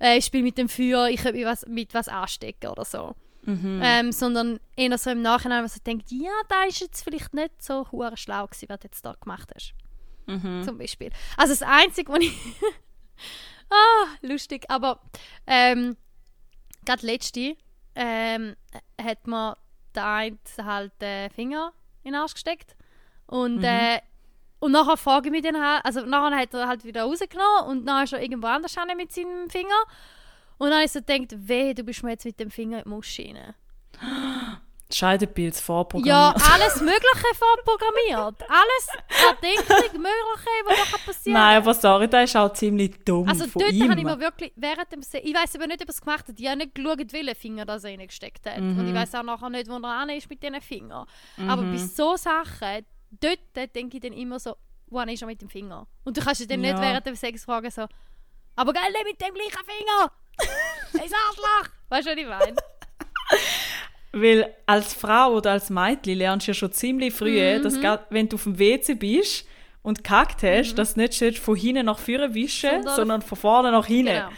äh, 0.00 0.18
ich 0.18 0.24
spiele 0.26 0.42
mit 0.42 0.58
dem 0.58 0.68
Feuer, 0.68 1.08
ich 1.08 1.20
könnte 1.22 1.38
mich 1.38 1.46
was, 1.46 1.66
mit 1.66 1.94
was 1.94 2.08
anstecken 2.08 2.70
oder 2.70 2.84
so. 2.84 3.14
Mhm. 3.42 3.80
Ähm, 3.82 4.12
sondern 4.12 4.58
eher 4.76 4.96
so 4.96 5.10
im 5.10 5.22
Nachhinein, 5.22 5.64
was 5.64 5.76
ich 5.76 5.82
denke, 5.82 6.04
ja, 6.08 6.32
da 6.48 6.64
ist 6.64 6.80
jetzt 6.80 7.04
vielleicht 7.04 7.34
nicht 7.34 7.62
so 7.62 7.86
hure 7.92 8.16
schlau 8.16 8.46
gewesen, 8.46 8.68
was 8.68 8.80
du 8.80 8.86
jetzt 8.86 9.04
da 9.04 9.14
gemacht 9.20 9.50
hast. 9.54 9.74
Mhm. 10.26 10.62
Zum 10.64 10.78
Beispiel. 10.78 11.10
Also 11.36 11.52
das 11.52 11.62
Einzige, 11.62 12.10
was 12.10 12.20
ich... 12.20 12.32
ah, 13.70 14.06
lustig, 14.22 14.64
aber 14.68 15.00
ähm, 15.46 15.96
gerade 16.86 17.06
letzte 17.06 17.56
ähm, 17.94 18.56
hat 19.00 19.26
mir 19.26 19.56
der 19.94 20.06
eine 20.06 20.38
halt 20.62 20.92
den 21.00 21.30
Finger 21.30 21.72
in 22.02 22.12
den 22.12 22.20
Arsch 22.20 22.34
gesteckt. 22.34 22.76
Und 23.26 23.62
äh, 23.64 24.00
und 24.64 24.72
nachher 24.72 24.96
frage 24.96 25.28
ich 25.28 25.30
mich 25.30 25.42
dann 25.42 25.60
halt, 25.60 25.84
also 25.84 26.06
nachher 26.06 26.38
hat 26.38 26.54
er 26.54 26.66
halt 26.66 26.84
wieder 26.84 27.02
rausgenommen 27.02 27.66
und 27.68 27.86
dann 27.86 28.04
ist 28.04 28.14
er 28.14 28.22
irgendwo 28.22 28.46
anders 28.46 28.74
hin 28.74 28.96
mit 28.96 29.12
seinem 29.12 29.50
Finger. 29.50 29.84
Und 30.56 30.68
dann 30.68 30.76
habe 30.76 30.84
ich 30.84 30.92
so 30.92 31.00
gedacht, 31.00 31.34
weh, 31.36 31.74
du 31.74 31.84
bist 31.84 32.02
mir 32.02 32.12
jetzt 32.12 32.24
mit 32.24 32.40
dem 32.40 32.50
Finger 32.50 32.84
in 32.86 33.00
die 33.02 33.34
rein. 33.34 33.54
Scheidepilz 34.96 35.60
vorprogrammiert. 35.60 36.40
Ja, 36.40 36.52
alles 36.52 36.80
Mögliche 36.80 37.34
vorprogrammiert. 37.34 38.42
Alles 38.48 38.88
erdenklich 39.26 39.92
Mögliche, 39.92 40.50
was 40.66 40.90
da 40.92 40.98
passieren 41.04 41.34
Nein, 41.34 41.56
aber 41.58 41.74
sorry, 41.74 42.08
das 42.08 42.24
ist 42.30 42.36
auch 42.36 42.52
ziemlich 42.52 43.04
dumm 43.04 43.28
Also 43.28 43.46
von 43.48 43.60
dort 43.60 43.72
ihm. 43.72 43.90
habe 43.90 43.98
ich 44.00 44.06
mir 44.06 44.20
wirklich 44.20 44.52
während 44.56 44.92
dem 44.92 45.02
Se 45.02 45.18
ich 45.18 45.34
weiß 45.34 45.56
aber 45.56 45.66
nicht, 45.66 45.82
ob 45.82 45.88
er 45.88 45.92
es 45.94 46.00
gemacht 46.00 46.28
hat. 46.28 46.38
Ich 46.38 46.46
habe 46.46 46.58
nicht 46.58 46.74
geschaut, 46.74 47.12
welchen 47.12 47.34
Finger 47.34 47.64
das 47.64 47.84
er 47.84 47.90
reingesteckt 47.98 48.46
hat. 48.46 48.58
Und 48.58 48.76
Mhm. 48.78 48.86
ich 48.88 48.94
weiß 48.94 49.14
auch 49.16 49.22
nachher 49.22 49.50
nicht, 49.50 49.68
wo 49.68 49.76
er 49.76 49.84
an 49.84 50.10
ist 50.10 50.30
mit 50.30 50.42
diesen 50.42 50.60
Fingern. 50.60 51.06
Aber 51.48 51.62
bei 51.64 51.76
so 51.78 52.16
Sachen, 52.16 52.86
dort 53.10 53.74
denke 53.74 53.96
ich 53.96 54.02
dann 54.02 54.12
immer 54.12 54.38
so, 54.38 54.56
wo 54.86 55.00
ist 55.00 55.22
er 55.22 55.26
mit 55.26 55.40
dem 55.42 55.48
Finger? 55.48 55.86
Und 56.04 56.16
du 56.16 56.20
kannst 56.22 56.40
dich 56.40 56.48
dann 56.48 56.60
nicht 56.60 56.74
Ja. 56.76 56.80
während 56.80 57.06
dem 57.06 57.16
Sex 57.16 57.44
fragen 57.44 57.70
so, 57.70 57.86
aber 58.56 58.72
geil, 58.72 58.92
nicht 58.92 59.04
mit 59.04 59.20
dem 59.20 59.34
gleichen 59.34 59.64
Finger! 59.66 60.12
Ein 60.94 61.00
Arschloch! 61.00 61.70
Weißt 61.88 62.06
du, 62.06 62.10
was 62.12 62.18
ich 62.18 62.26
meine? 62.26 62.54
Weil 64.14 64.54
als 64.66 64.94
Frau 64.94 65.32
oder 65.34 65.52
als 65.52 65.70
Mädchen 65.70 66.18
lernst 66.18 66.46
du 66.46 66.50
ja 66.52 66.54
schon 66.54 66.72
ziemlich 66.72 67.12
früh, 67.12 67.40
Mhm. 67.58 67.62
dass 67.62 67.80
wenn 68.10 68.28
du 68.28 68.36
auf 68.36 68.44
dem 68.44 68.58
WC 68.58 68.94
bist 68.94 69.46
und 69.82 69.98
gekackt 70.04 70.42
hast, 70.42 70.74
dass 70.76 70.94
du 70.94 71.00
nicht 71.00 71.38
von 71.38 71.56
hinten 71.56 71.86
nach 71.86 71.98
vorne 71.98 72.32
wischen, 72.34 72.70
Mhm. 72.70 72.74
Sondern- 72.82 72.96
sondern 72.96 73.22
von 73.22 73.38
vorne 73.38 73.70
nach 73.72 73.86
hinten. 73.86 74.12
Genau. 74.12 74.28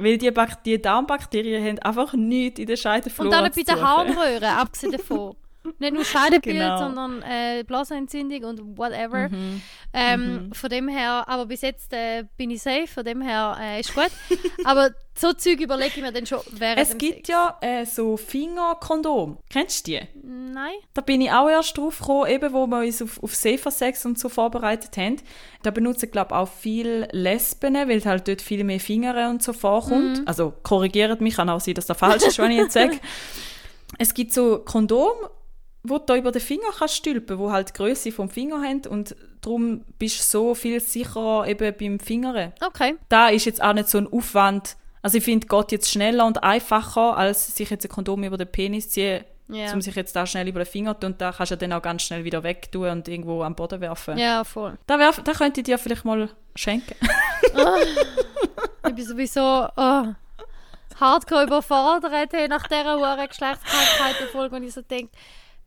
Weil 0.00 0.16
die, 0.18 0.32
die 0.64 0.80
Darmbakterien 0.80 1.64
haben 1.64 1.78
einfach 1.80 2.12
nichts 2.14 2.60
in 2.60 2.66
der 2.66 2.76
Scheideflora 2.76 3.26
Und 3.28 3.32
dann 3.32 3.50
bei 3.52 3.62
der. 3.74 3.80
Harnröhre, 3.82 4.48
abgesehen 4.48 4.92
davon. 4.92 5.34
Nicht 5.78 5.92
nur 5.92 6.04
Scheidenbild, 6.04 6.56
Genau. 6.56 6.78
sondern 6.78 7.22
äh, 7.22 7.62
Blasenentzündung 7.66 8.44
und 8.44 8.78
whatever. 8.78 9.28
Ähm, 9.92 10.50
Von 10.52 10.70
dem 10.70 10.88
her, 10.88 11.24
aber 11.28 11.46
bis 11.46 11.62
jetzt 11.62 11.92
äh, 11.92 12.24
bin 12.36 12.50
ich 12.50 12.62
safe, 12.62 12.86
von 12.86 13.04
dem 13.04 13.20
her 13.20 13.56
äh, 13.60 13.80
ist 13.80 13.94
gut. 13.94 14.10
aber 14.64 14.90
so 15.14 15.32
Zeug 15.32 15.60
überlege 15.60 15.92
ich 15.96 16.02
mir 16.02 16.12
dann 16.12 16.26
schon 16.26 16.40
während 16.52 16.78
Es 16.80 16.96
gibt 16.96 17.26
Sex. 17.26 17.28
ja 17.28 17.58
äh, 17.60 17.84
so 17.84 18.16
Fingerkondom. 18.16 19.38
Kennst 19.50 19.86
du 19.86 19.92
die? 19.92 20.00
Nein? 20.22 20.74
Da 20.94 21.00
bin 21.02 21.20
ich 21.20 21.30
auch 21.32 21.48
erst 21.48 21.76
drauf 21.76 21.98
gekommen, 21.98 22.30
eben 22.30 22.52
wo 22.52 22.66
wir 22.66 22.78
uns 22.80 23.02
auf, 23.02 23.22
auf 23.22 23.34
Safer 23.34 23.70
Sex 23.70 24.06
und 24.06 24.18
so 24.18 24.28
vorbereitet 24.28 24.96
haben. 24.96 25.16
Da 25.62 25.70
benutzen, 25.70 26.10
glaube 26.10 26.30
ich, 26.32 26.36
auch 26.36 26.48
viele 26.48 27.08
Lesben, 27.12 27.74
weil 27.74 28.04
halt 28.04 28.28
dort 28.28 28.42
viel 28.42 28.62
mehr 28.64 28.80
Finger 28.80 29.28
und 29.28 29.42
so 29.42 29.52
vorkommt. 29.52 30.22
Also 30.26 30.52
korrigiert 30.62 31.20
mich, 31.20 31.36
kann 31.36 31.48
auch 31.50 31.60
sein, 31.60 31.74
dass 31.74 31.86
das 31.86 31.98
falsch 31.98 32.24
ist, 32.24 32.38
wenn 32.38 32.52
ich 32.52 32.58
jetzt 32.58 32.72
sage. 32.74 32.98
Es 33.96 34.12
gibt 34.12 34.34
so 34.34 34.58
Kondom, 34.58 35.12
wo 35.88 35.98
du 35.98 36.14
über 36.14 36.32
den 36.32 36.40
Finger 36.42 36.68
kannst 36.78 36.96
stülpen, 36.96 37.38
wo 37.38 37.50
halt 37.52 37.70
die 37.70 37.72
Größe 37.74 38.12
vom 38.12 38.28
Finger 38.30 38.62
haben 38.62 38.82
und 38.88 39.14
darum 39.40 39.84
bist 39.98 40.18
du 40.18 40.22
so 40.24 40.54
viel 40.54 40.80
sicherer 40.80 41.46
eben 41.46 41.74
beim 41.78 42.00
Fingern. 42.00 42.52
Okay. 42.64 42.96
Da 43.08 43.28
ist 43.28 43.44
jetzt 43.44 43.62
auch 43.62 43.72
nicht 43.72 43.88
so 43.88 43.98
ein 43.98 44.12
Aufwand. 44.12 44.76
Also 45.02 45.18
ich 45.18 45.24
finde, 45.24 45.46
geht 45.46 45.72
jetzt 45.72 45.90
schneller 45.90 46.26
und 46.26 46.42
einfacher, 46.42 47.16
als 47.16 47.54
sich 47.54 47.70
jetzt 47.70 47.84
ein 47.84 47.88
Kondom 47.88 48.24
über 48.24 48.36
den 48.36 48.50
Penis 48.50 48.90
ziehen, 48.90 49.24
Ja. 49.48 49.72
um 49.72 49.80
sich 49.80 49.94
jetzt 49.94 50.14
da 50.16 50.26
schnell 50.26 50.48
über 50.48 50.60
den 50.64 50.66
Finger 50.66 50.94
zu 50.94 51.00
tun. 51.00 51.12
Und 51.12 51.20
da 51.20 51.32
kannst 51.32 51.52
du 51.52 51.56
dann 51.56 51.72
auch 51.72 51.82
ganz 51.82 52.02
schnell 52.02 52.24
wieder 52.24 52.42
wegtun 52.42 52.88
und 52.90 53.08
irgendwo 53.08 53.42
am 53.42 53.54
Boden 53.54 53.80
werfen. 53.80 54.18
Ja, 54.18 54.42
voll. 54.44 54.76
Da, 54.86 54.98
werf, 54.98 55.22
da 55.22 55.32
könnte 55.32 55.60
ich 55.60 55.64
dir 55.64 55.78
vielleicht 55.78 56.04
mal 56.04 56.28
schenken. 56.54 56.94
Ich 58.86 58.94
bin 58.94 59.04
sowieso 59.04 59.68
oh, 59.76 60.04
hardcore 60.98 61.44
überfordert 61.44 62.32
hey, 62.32 62.48
nach 62.48 62.66
dieser 62.66 62.96
hohen 62.96 63.28
Geschlechtskrankheit-Folge, 63.28 64.56
und 64.56 64.62
ich 64.62 64.72
so 64.72 64.80
denke, 64.82 65.12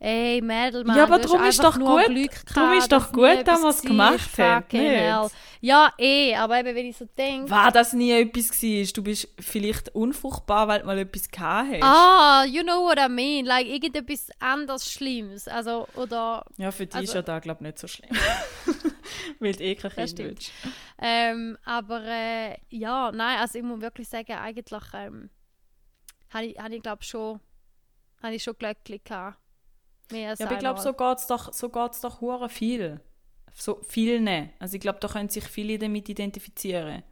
ey, 0.02 0.40
Mädel, 0.42 0.84
Mann, 0.84 0.96
Ja, 0.96 1.04
aber 1.04 1.18
darum 1.18 1.44
ist 1.44 1.62
doch 1.62 1.78
gut- 1.78 2.08
darum 2.54 2.78
ist 2.78 2.90
doch 2.90 3.12
gut, 3.12 3.46
dass 3.46 3.62
wir 3.62 3.68
es 3.68 3.82
gemacht 3.82 4.38
haben, 4.38 4.64
hell. 4.70 5.28
Ja, 5.60 5.92
eh, 5.96 6.34
aber 6.34 6.58
eben, 6.58 6.74
wenn 6.74 6.86
ich 6.86 6.96
so 6.96 7.04
denke, 7.16 7.48
War 7.48 7.70
das 7.70 7.92
nie 7.92 8.10
etwas 8.10 8.50
war? 8.62 8.92
Du 8.94 9.02
bist 9.04 9.28
vielleicht 9.38 9.94
unfruchtbar, 9.94 10.66
weil 10.66 10.80
du 10.80 10.86
mal 10.86 10.98
etwas 10.98 11.30
gehabt 11.30 11.68
hast. 11.74 11.82
ah, 11.82 12.44
you 12.44 12.62
know 12.62 12.82
what 12.84 12.98
I 12.98 13.08
mean, 13.08 13.44
like 13.46 13.66
irgendetwas 13.68 14.28
anderes 14.40 14.90
Schlimmes, 14.90 15.46
also, 15.46 15.86
oder, 15.94 16.44
Ja, 16.56 16.72
für 16.72 16.86
dich 16.86 16.96
Also- 16.96 17.04
ist 17.04 17.14
ja 17.14 17.22
da, 17.22 17.38
glaube 17.38 17.58
ich, 17.60 17.66
nicht 17.66 17.78
so 17.78 17.86
schlimm. 17.86 18.10
weil 19.38 19.52
du 19.52 19.62
eh 19.62 19.74
kein 19.76 19.90
Kind 19.92 20.18
willst. 20.18 20.50
ähm, 21.00 21.56
aber, 21.64 22.02
äh, 22.04 22.56
ja, 22.70 23.12
nein, 23.12 23.38
also 23.38 23.58
ich 23.58 23.64
muss 23.64 23.80
wirklich 23.80 24.08
sagen, 24.08 24.32
eigentlich, 24.32 24.82
ähm, 24.94 25.30
habe 26.30 26.46
ich, 26.46 26.58
hab 26.58 26.70
ich 26.72 26.82
glaube 26.82 27.04
schon, 27.04 27.38
habe 28.22 28.34
ich 28.34 28.42
schon 28.42 28.56
Glöckchen 28.58 29.00
gehabt. 29.04 29.38
Mehr 30.12 30.34
Ja, 30.38 30.46
aber 30.46 30.52
ich 30.54 30.58
glaube, 30.60 30.80
so 30.80 30.92
geht 30.92 31.18
es 31.18 31.26
doch, 31.26 31.52
so 31.52 31.68
geht's 31.68 32.00
doch 32.00 32.20
hure 32.20 32.48
viel. 32.48 33.00
So 33.54 33.80
vielen. 33.86 34.50
Also 34.58 34.76
ich 34.76 34.80
glaube, 34.80 34.98
da 35.00 35.08
können 35.08 35.28
sich 35.28 35.44
viele 35.44 35.78
damit 35.78 36.08
identifizieren. 36.08 37.02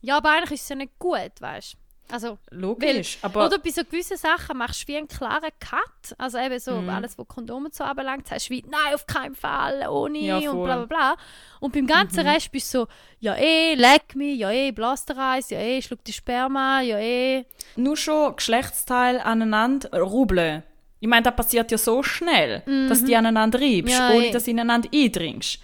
Ja, 0.00 0.18
aber 0.18 0.30
eigentlich 0.30 0.52
ist 0.52 0.62
es 0.62 0.68
ja 0.68 0.76
nicht 0.76 0.98
gut, 0.98 1.32
weißt 1.40 1.72
du? 1.74 1.78
Also, 2.10 2.38
Logisch. 2.50 3.18
aber 3.20 3.44
oder 3.44 3.58
bei 3.58 3.68
so 3.68 3.84
gewissen 3.84 4.16
Sachen 4.16 4.56
machst 4.56 4.84
du 4.84 4.88
wie 4.88 4.96
einen 4.96 5.08
klaren 5.08 5.50
Cut. 5.60 6.14
Also 6.16 6.38
eben 6.38 6.58
so 6.58 6.76
Mhm. 6.80 6.88
alles, 6.88 7.18
was 7.18 7.28
Kondome 7.28 7.68
so 7.70 7.84
anbelangt, 7.84 8.30
hast 8.30 8.46
du 8.48 8.54
wie, 8.54 8.62
nein, 8.66 8.94
auf 8.94 9.06
keinen 9.06 9.34
Fall, 9.34 9.86
ohne 9.90 10.18
Ja, 10.18 10.38
und. 10.38 10.60
Mhm. 10.60 10.64
bla 10.64 10.76
bla 10.76 10.86
bla. 10.86 11.16
Und 11.60 11.74
beim 11.74 11.86
ganzen 11.86 12.26
Rest 12.26 12.50
bist 12.50 12.72
du 12.72 12.78
so, 12.82 12.86
ja 13.20 13.34
eh, 13.34 13.74
leck 13.74 14.14
mich, 14.14 14.38
ja 14.38 14.50
eh, 14.50 14.72
Blastereis, 14.72 15.50
ja 15.50 15.58
eh, 15.58 15.82
schluck 15.82 16.02
die 16.04 16.14
Sperma, 16.14 16.80
ja 16.80 16.98
eh. 16.98 17.44
nur 17.76 17.96
schon 17.98 18.36
Geschlechtsteile 18.36 19.22
aneinander 19.22 19.90
rubbeln. 20.00 20.62
Ich 21.00 21.08
meine, 21.08 21.22
das 21.22 21.36
passiert 21.36 21.70
ja 21.70 21.78
so 21.78 22.02
schnell, 22.02 22.62
dass 22.88 23.04
die 23.04 23.14
aneinander 23.14 23.60
reibst, 23.60 23.94
Ja, 23.96 24.10
ohne 24.10 24.26
eh. 24.26 24.30
dass 24.30 24.44
du 24.44 24.50
ineinander 24.50 24.88
eindringst. 24.92 25.60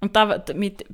Und 0.00 0.16
da, 0.16 0.42
mit, 0.54 0.84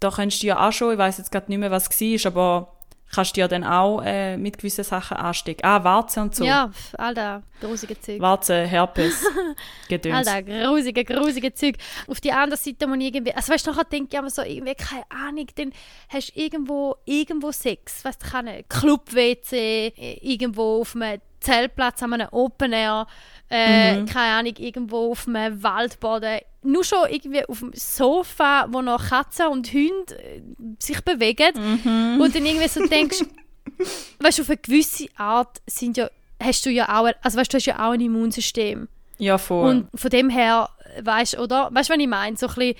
da 0.00 0.10
könntest 0.10 0.42
du 0.42 0.48
ja 0.48 0.66
auch 0.68 0.72
schon, 0.72 0.92
ich 0.92 0.98
weiß 0.98 1.18
jetzt 1.18 1.32
gerade 1.32 1.50
nicht 1.50 1.58
mehr, 1.58 1.70
was 1.70 1.88
es 1.88 2.24
war, 2.24 2.32
aber 2.32 2.73
kannst 3.14 3.36
du 3.36 3.40
ja 3.40 3.48
dann 3.48 3.64
auch 3.64 4.02
äh, 4.02 4.36
mit 4.36 4.58
gewissen 4.58 4.84
Sachen 4.84 5.16
anstecken. 5.16 5.64
Ah, 5.64 5.82
Warze 5.84 6.20
und 6.20 6.34
so. 6.34 6.44
Ja, 6.44 6.68
pf, 6.68 6.94
Alter, 6.98 7.42
grusige 7.60 8.00
Zeug. 8.00 8.20
Warze, 8.20 8.66
Herpes, 8.66 9.24
Gedöns. 9.88 10.26
Alter, 10.26 10.42
grusige, 10.42 11.04
grusige 11.04 11.54
Zeug. 11.54 11.76
Auf 12.06 12.20
die 12.20 12.32
andere 12.32 12.56
Seite 12.56 12.86
muss 12.86 12.98
ich 12.98 13.14
irgendwie, 13.14 13.34
also 13.34 13.52
weißt 13.52 13.66
du, 13.66 13.70
nachher 13.70 13.84
denke 13.84 14.08
ich 14.12 14.18
immer 14.18 14.30
so, 14.30 14.42
irgendwie, 14.42 14.74
keine 14.74 15.04
Ahnung, 15.10 15.46
dann 15.54 15.72
hast 16.08 16.34
du 16.34 16.40
irgendwo, 16.40 16.96
irgendwo 17.04 17.52
Sex, 17.52 18.04
weißt 18.04 18.22
du, 18.22 18.64
Club-WC, 18.68 19.92
äh, 19.96 20.18
irgendwo 20.22 20.80
auf 20.80 20.96
einem 20.96 21.20
Zeltplatz, 21.44 22.02
an 22.02 22.14
einem 22.14 22.28
Open 22.32 22.72
Air, 22.72 23.06
äh, 23.50 24.00
Mhm. 24.00 24.06
keine 24.06 24.34
Ahnung, 24.38 24.54
irgendwo 24.58 25.12
auf 25.12 25.28
einem 25.28 25.62
Waldboden. 25.62 26.38
Nur 26.62 26.82
schon 26.84 26.98
irgendwie 27.10 27.44
auf 27.46 27.58
dem 27.60 27.72
Sofa, 27.74 28.66
wo 28.70 28.80
noch 28.82 29.08
Katzen 29.10 29.48
und 29.48 29.70
Hunde 29.72 30.14
äh, 30.18 30.40
sich 30.78 31.00
bewegen. 31.02 31.52
Mhm. 31.54 32.20
Und 32.20 32.34
dann 32.34 32.46
irgendwie 32.46 32.68
so 32.68 32.84
denkst, 32.86 33.18
weißt 34.20 34.38
du, 34.38 34.42
auf 34.42 34.48
eine 34.50 34.56
gewisse 34.58 35.06
Art 35.16 35.60
sind 35.66 35.96
ja, 35.96 36.08
hast 36.42 36.64
du 36.66 36.70
ja 36.70 36.88
auch, 37.00 37.10
also 37.22 37.38
weißt 37.38 37.52
du, 37.52 37.56
du 37.56 37.60
hast 37.60 37.66
ja 37.66 37.86
auch 37.86 37.92
ein 37.92 38.00
Immunsystem. 38.00 38.88
Ja, 39.18 39.38
voll. 39.38 39.68
Und 39.70 39.88
von 40.00 40.10
dem 40.10 40.28
her, 40.30 40.68
weißt 41.02 41.34
du, 41.34 41.38
oder? 41.42 41.68
Weißt 41.72 41.88
du, 41.90 41.94
was 41.94 42.00
ich 42.00 42.08
meine? 42.08 42.36
So 42.36 42.46
ein 42.48 42.54
bisschen, 42.54 42.74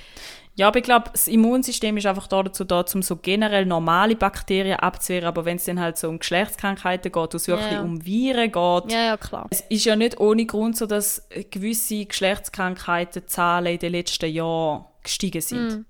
Ja, 0.57 0.69
aber 0.69 0.79
ich 0.79 0.85
glaube, 0.85 1.11
das 1.13 1.27
Immunsystem 1.27 1.97
ist 1.97 2.07
einfach 2.07 2.29
dazu 2.29 2.63
da, 2.65 2.85
um 2.95 3.03
so 3.03 3.17
generell 3.17 3.67
normale 3.67 4.15
Bakterien 4.15 4.79
abzuwehren. 4.79 5.27
Aber 5.27 5.45
wenn 5.45 5.57
es 5.57 5.65
dann 5.65 5.81
halt 5.81 5.99
so 5.99 6.09
um 6.09 6.21
Geschlechtskrankheiten 6.21 7.11
geht, 7.11 7.33
wo 7.33 7.37
es 7.37 7.49
wirklich 7.49 7.73
Ja. 7.73 7.83
um 7.83 8.05
Viren 8.05 8.53
geht, 8.53 8.93
ja, 8.93 9.05
ja, 9.07 9.17
klar. 9.17 9.49
es 9.51 9.63
ist 9.63 9.85
ja 9.85 9.97
nicht 9.97 10.21
ohne 10.21 10.47
Grund 10.47 10.77
so, 10.77 10.87
dass 10.87 11.27
gewisse 11.51 12.07
Geschlechtskrankheitenzahlen 12.07 13.73
in 13.73 13.79
den 13.79 13.93
letzten 13.93 14.31
Jahren 14.31 14.85
gestiegen 15.03 15.41
sind. 15.41 15.71
Mhm. 15.71 15.85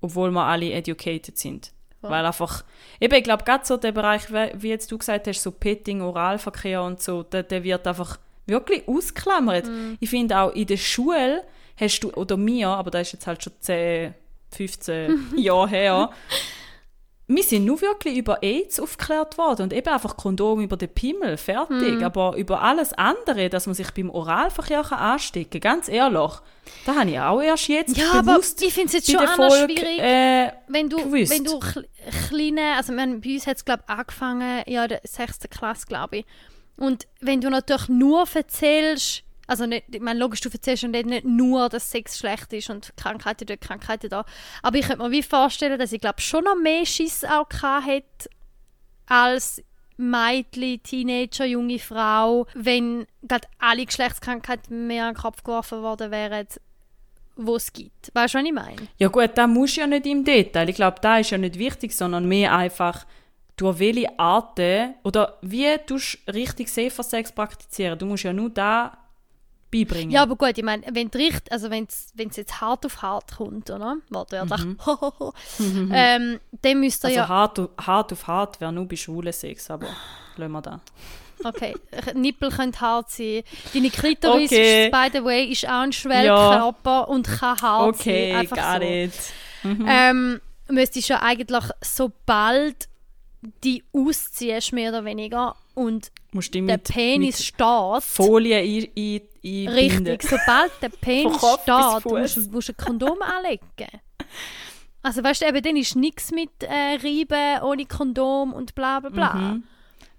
Obwohl 0.00 0.30
wir 0.30 0.44
alle 0.44 0.72
educated 0.72 1.38
sind. 1.38 1.72
Weil 2.02 2.26
einfach, 2.26 2.64
eben, 3.00 3.14
ich 3.14 3.22
glaube, 3.22 3.44
gerade 3.44 3.64
so 3.64 3.76
der 3.76 3.92
Bereich, 3.92 4.28
wie 4.32 4.50
wie 4.60 4.68
jetzt 4.70 4.90
du 4.90 4.98
gesagt 4.98 5.28
hast, 5.28 5.40
so 5.40 5.52
Petting, 5.52 6.00
Oralverkehr 6.02 6.82
und 6.82 7.00
so, 7.00 7.22
der, 7.22 7.44
der 7.44 7.62
wird 7.62 7.86
einfach 7.86 8.18
wirklich 8.44 8.88
ausklammert. 8.88 9.68
Mhm. 9.68 9.98
Ich 10.00 10.10
finde 10.10 10.36
auch 10.40 10.52
in 10.52 10.66
der 10.66 10.78
Schule 10.78 11.44
hast 11.76 12.00
du, 12.00 12.10
oder 12.12 12.36
mir, 12.36 12.68
aber 12.68 12.90
da 12.90 13.00
ist 13.00 13.12
jetzt 13.12 13.26
halt 13.26 13.42
schon 13.42 13.52
10, 13.60 14.14
15 14.50 15.32
Jahre 15.36 15.68
her, 15.68 16.10
wir 17.28 17.42
sind 17.44 17.64
nur 17.64 17.80
wirklich 17.80 18.18
über 18.18 18.42
AIDS 18.42 18.78
aufgeklärt 18.78 19.38
worden 19.38 19.62
und 19.62 19.72
eben 19.72 19.88
einfach 19.88 20.16
Kondom 20.18 20.60
über 20.60 20.76
den 20.76 20.90
Pimmel, 20.92 21.38
fertig. 21.38 21.94
Mhm. 21.94 22.04
Aber 22.04 22.36
über 22.36 22.60
alles 22.60 22.92
andere, 22.92 23.48
dass 23.48 23.64
man 23.66 23.74
sich 23.74 23.90
beim 23.92 24.10
Oralverkehr 24.10 24.82
kann 24.82 24.98
anstecken 24.98 25.60
kann, 25.60 25.76
ganz 25.78 25.88
ehrlich, 25.88 26.32
da 26.84 26.94
habe 26.96 27.10
ich 27.10 27.18
auch 27.20 27.40
erst 27.40 27.68
jetzt 27.68 27.96
Ja, 27.96 28.12
aber 28.18 28.34
bewusst 28.34 28.60
ich 28.62 28.74
finde 28.74 28.88
es 28.88 28.92
jetzt 28.94 29.10
schon 29.10 29.26
Folge, 29.28 29.72
schwierig. 29.72 29.98
äh, 30.00 30.52
wenn 30.68 30.90
du, 30.90 30.96
gewusst. 30.98 31.32
wenn 31.32 31.44
du 31.44 31.52
kle- 31.58 31.86
kleine, 32.28 32.74
also 32.76 32.92
wir 32.92 33.00
haben- 33.00 33.20
bei 33.22 33.30
uns 33.34 33.46
hat 33.46 33.56
es 33.56 33.64
glaube 33.64 33.84
ich 33.88 33.94
angefangen, 33.94 34.62
ja 34.66 34.86
der 34.88 35.00
sechsten 35.04 35.48
Klasse 35.48 35.86
glaube 35.86 36.18
ich. 36.18 36.26
Und 36.76 37.06
wenn 37.20 37.40
du 37.40 37.48
natürlich 37.48 37.88
nur 37.88 38.24
erzählst, 38.34 39.22
also 39.46 39.66
nicht, 39.66 39.84
ich 39.92 40.00
meine, 40.00 40.20
logisch, 40.20 40.40
du 40.40 40.48
erzählst 40.48 40.84
und 40.84 40.92
nicht 40.92 41.24
nur, 41.24 41.68
dass 41.68 41.90
Sex 41.90 42.18
schlecht 42.18 42.52
ist 42.52 42.70
und 42.70 42.92
Krankheiten 42.96 43.46
dort, 43.46 43.60
Krankheiten 43.60 44.08
da. 44.08 44.24
Aber 44.62 44.78
ich 44.78 44.86
könnte 44.86 45.02
mir 45.02 45.10
wie 45.10 45.22
vorstellen, 45.22 45.78
dass 45.78 45.92
ich 45.92 46.00
glaube 46.00 46.20
schon 46.20 46.44
noch 46.44 46.56
mehr 46.56 46.86
Schiss 46.86 47.24
auch 47.24 47.48
hatte 47.62 48.30
als 49.06 49.62
Mädchen, 49.96 50.82
Teenager, 50.82 51.44
junge 51.44 51.78
Frau, 51.78 52.46
wenn 52.54 53.06
gerade 53.22 53.48
alle 53.58 53.84
Geschlechtskrankheiten 53.84 54.86
mir 54.86 55.04
an 55.04 55.14
den 55.14 55.20
Kopf 55.20 55.42
geworfen 55.42 55.82
worden 55.82 56.10
wären, 56.10 56.46
wo 57.36 57.56
es 57.56 57.72
gibt. 57.72 58.10
Weißt 58.14 58.34
du, 58.34 58.38
was 58.38 58.44
ich 58.44 58.52
meine? 58.52 58.88
Ja 58.98 59.08
gut, 59.08 59.30
da 59.34 59.46
musst 59.46 59.76
du 59.76 59.80
ja 59.82 59.86
nicht 59.86 60.06
im 60.06 60.24
Detail. 60.24 60.68
Ich 60.68 60.76
glaube, 60.76 60.96
da 61.00 61.18
ist 61.18 61.30
ja 61.30 61.38
nicht 61.38 61.58
wichtig, 61.58 61.94
sondern 61.94 62.26
mehr 62.26 62.54
einfach, 62.54 63.06
durch 63.56 63.78
welche 63.78 64.18
Arten 64.18 64.94
oder 65.04 65.38
wie 65.42 65.76
du 65.86 65.98
richtig 66.32 66.68
Safer 66.68 67.02
Sex 67.02 67.32
praktizieren. 67.32 67.98
Du 67.98 68.06
musst 68.06 68.24
ja 68.24 68.32
nur 68.32 68.50
da 68.50 68.98
beibringen. 69.72 70.10
Ja, 70.10 70.22
aber 70.22 70.36
gut, 70.36 70.56
ich 70.56 70.62
meine, 70.62 70.82
wenn 70.92 71.10
es 71.12 71.42
also 71.50 71.70
wenn's, 71.70 72.12
wenn's 72.14 72.36
jetzt 72.36 72.60
hart 72.60 72.86
auf 72.86 73.02
hart 73.02 73.36
kommt, 73.36 73.70
oder? 73.70 73.96
Wortwörtlich. 74.10 74.60
ähm, 75.92 76.38
dann 76.62 76.80
müsst 76.80 77.02
ihr 77.04 77.08
also 77.08 77.18
ja... 77.20 77.28
hart, 77.28 77.58
auf- 77.58 77.70
hart 77.80 78.12
auf 78.12 78.26
hart 78.26 78.60
wäre 78.60 78.72
nur 78.72 78.86
bei 78.86 78.96
schwulen 78.96 79.32
Sex, 79.32 79.70
aber 79.70 79.86
lassen 80.36 80.52
wir 80.52 80.62
da. 80.62 80.80
Okay, 81.44 81.74
Nippel 82.14 82.50
können 82.50 82.78
hart 82.80 83.10
sein. 83.10 83.42
Deine 83.74 83.90
Klitoris, 83.90 84.52
Okay. 84.52 84.86
ist, 84.86 84.92
by 84.92 85.08
the 85.12 85.24
way, 85.24 85.46
ist 85.46 85.66
auch 85.66 85.80
ein 85.80 85.92
Schwellkörper 85.92 87.08
und 87.08 87.26
kann 87.26 87.60
hart 87.60 87.96
Okay, 87.96 88.30
sein. 88.30 88.40
Einfach 88.40 88.56
gar 88.56 88.80
so. 88.80 88.86
nicht. 88.86 89.18
Ähm, 89.64 90.40
müsstest 90.68 91.08
du 91.08 91.14
ja 91.14 91.22
eigentlich, 91.22 91.64
sobald 91.82 92.88
die 93.64 93.82
ausziehst, 93.92 94.72
mehr 94.72 94.90
oder 94.90 95.04
weniger, 95.04 95.56
und 95.74 96.12
der 96.32 96.78
Penis 96.78 97.38
mit 97.38 97.44
steht, 97.44 98.02
Folie 98.04 98.58
ein, 98.58 98.88
ein, 98.96 99.20
einbinden. 99.44 100.06
Richtig, 100.06 100.22
sobald 100.30 100.72
der 100.82 100.88
Penis 101.00 101.36
steht, 101.36 102.04
musst, 102.12 102.36
du- 102.36 102.50
musst 102.50 102.68
du 102.68 102.72
ein 102.72 102.76
Kondom 102.76 103.22
anlegen. 103.22 103.66
Also 105.02 105.22
weißt 105.24 105.42
du, 105.42 105.46
eben, 105.46 105.62
dann 105.62 105.76
ist 105.76 105.96
nichts 105.96 106.30
mit 106.30 106.50
äh, 106.62 106.98
Reiben 107.02 107.62
ohne 107.64 107.86
Kondom 107.86 108.52
und 108.52 108.74
bla 108.74 109.00
bla 109.00 109.10
bla. 109.10 109.34
Mhm. 109.34 109.64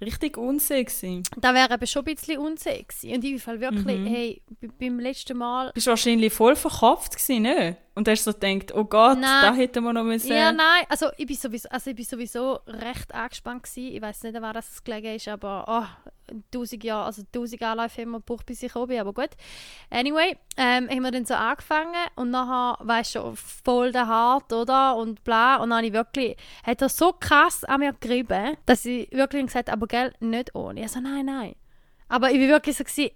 Richtig 0.02 0.36
unsexy. 0.38 1.24
Da 1.38 1.54
wäre 1.54 1.74
eben 1.76 1.88
schon 1.88 2.02
ein 2.06 2.14
bisschen 2.16 2.38
unsexy. 2.40 3.14
Und 3.16 3.24
ich 3.24 3.42
Fall 3.42 3.62
wirklich, 3.62 4.00
Mhm. 4.00 4.06
hey, 4.08 4.42
beim 4.78 5.00
letzten 5.00 5.38
Mal... 5.38 5.72
Bist 5.74 5.88
wahrscheinlich 5.88 6.34
voll 6.34 6.58
verkopft 6.58 7.14
gewesen, 7.16 7.44
ne? 7.44 7.78
Und 7.96 8.10
hast 8.10 8.26
so 8.26 8.34
gedacht, 8.34 8.74
oh 8.76 8.84
Gott, 8.84 9.20
Nein. 9.20 9.42
da 9.44 9.54
hätten 9.54 9.82
wir 9.84 9.94
noch 9.94 10.04
müssen. 10.04 10.28
Ja, 10.34 10.52
nein, 10.52 10.84
also 10.90 11.06
ich 11.16 11.28
bin 11.28 11.38
sowieso, 11.38 11.70
also 11.70 11.92
ich 11.92 11.96
bin 11.96 12.04
sowieso 12.04 12.60
recht 12.68 13.14
angespannt 13.14 13.64
gewesen. 13.64 13.96
Ich 13.96 14.02
weiß 14.02 14.24
nicht, 14.24 14.36
an 14.36 14.42
wer 14.42 14.52
das 14.52 14.84
gelegen 14.84 15.16
ist, 15.16 15.28
aber 15.30 15.64
oh, 15.68 16.12
tausend 16.52 16.84
Jahre, 16.84 17.06
also 17.06 17.24
tausend 17.32 17.62
Anläufe 17.62 18.02
haben 18.02 18.12
wir 18.12 18.20
gebraucht, 18.20 18.46
bis 18.46 18.64
ich 18.64 18.74
bin, 18.74 19.00
aber 19.00 19.14
gut. 19.14 19.32
Anyway, 19.90 20.38
ähm, 20.58 20.90
haben 20.90 21.02
wir 21.02 21.12
dann 21.12 21.26
so 21.26 21.34
angefangen 21.34 21.94
und 22.16 22.32
nachher, 22.32 22.84
weißt 22.86 23.16
du, 23.16 23.34
voll 23.36 23.92
der 23.92 24.08
hart, 24.08 24.52
oder? 24.54 24.96
Und 24.96 25.24
bla, 25.24 25.58
und 25.58 25.70
dann 25.70 25.78
habe 25.78 25.88
ich 25.88 25.94
wirklich, 25.94 26.38
hat 26.64 26.82
er 26.82 26.90
so 26.90 27.14
krass 27.14 27.64
an 27.64 27.80
mir 27.80 27.94
gerieben, 27.94 28.58
dass 28.66 28.86
ich 28.86 29.12
wirklich 29.12 29.46
gesagt 29.46 29.70
habe, 29.70 29.78
aber 29.78 29.88
gell, 29.88 30.14
nicht 30.20 30.56
ohne. 30.56 30.82
Also 30.84 31.00
nein, 31.00 31.26
nein. 31.26 31.56
Aber 32.08 32.32
ich 32.32 32.38
bin 32.38 32.50
wirklich 32.50 32.78
so 32.78 32.84
gewesen, 32.84 33.12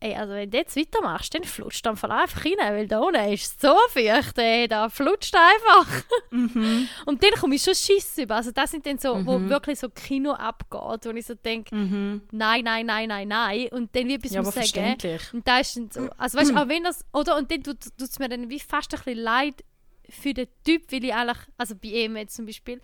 Ey, 0.00 0.14
also 0.14 0.32
wenn 0.34 0.48
du 0.50 0.56
jetzt 0.58 0.76
weitermachst, 0.76 1.34
dann 1.34 1.42
flutscht 1.42 1.84
du 1.84 1.90
einfach 1.90 2.08
einfach 2.10 2.44
rein, 2.44 2.54
weil 2.58 2.86
da 2.86 3.00
unten 3.00 3.32
ist 3.32 3.60
so 3.60 3.74
feucht, 3.88 4.38
ey, 4.38 4.68
da 4.68 4.88
flutscht 4.88 5.34
einfach. 5.34 6.02
Und 6.30 7.22
dann 7.22 7.30
komme 7.40 7.56
ich 7.56 7.62
schon 7.62 7.74
Schiss 7.74 8.16
über. 8.18 8.36
Also 8.36 8.52
das 8.52 8.70
sind 8.70 8.86
dann 8.86 8.98
so, 8.98 9.26
wo 9.26 9.40
wirklich 9.48 9.78
so 9.80 9.88
Kino 9.88 10.32
abgeht, 10.32 11.04
wo 11.04 11.10
ich 11.10 11.26
so 11.26 11.34
denke, 11.34 11.74
Mhm. 11.74 12.22
nein, 12.30 12.62
nein, 12.64 12.86
nein, 12.86 13.08
nein, 13.08 13.28
nein. 13.28 13.68
Und 13.72 13.94
dann 13.96 14.06
wie 14.06 14.14
etwas 14.14 14.32
Ja, 14.32 14.42
muss 14.42 14.54
sagen. 14.54 14.96
Und 15.32 15.46
da 15.48 15.58
ist 15.58 15.76
dann 15.76 15.90
so, 15.90 16.08
also 16.16 16.38
weißt 16.38 16.50
du, 16.50 16.54
auch 16.62 16.68
wenn 16.68 16.84
das, 16.84 17.04
oder, 17.12 17.36
und 17.36 17.50
dann 17.50 17.62
tut 17.64 17.78
es 18.00 18.18
mir 18.20 18.28
dann 18.28 18.48
wie 18.48 18.60
fast 18.60 18.92
ein 18.94 19.00
bisschen 19.02 19.18
leid 19.20 19.64
für 20.08 20.32
den 20.32 20.46
Typ, 20.64 20.90
weil 20.92 21.04
ich 21.04 21.12
eigentlich, 21.14 21.38
also 21.56 21.74
bei 21.74 21.88
ihm 21.88 22.16
jetzt 22.16 22.36
zum 22.36 22.46
Beispiel, 22.46 22.80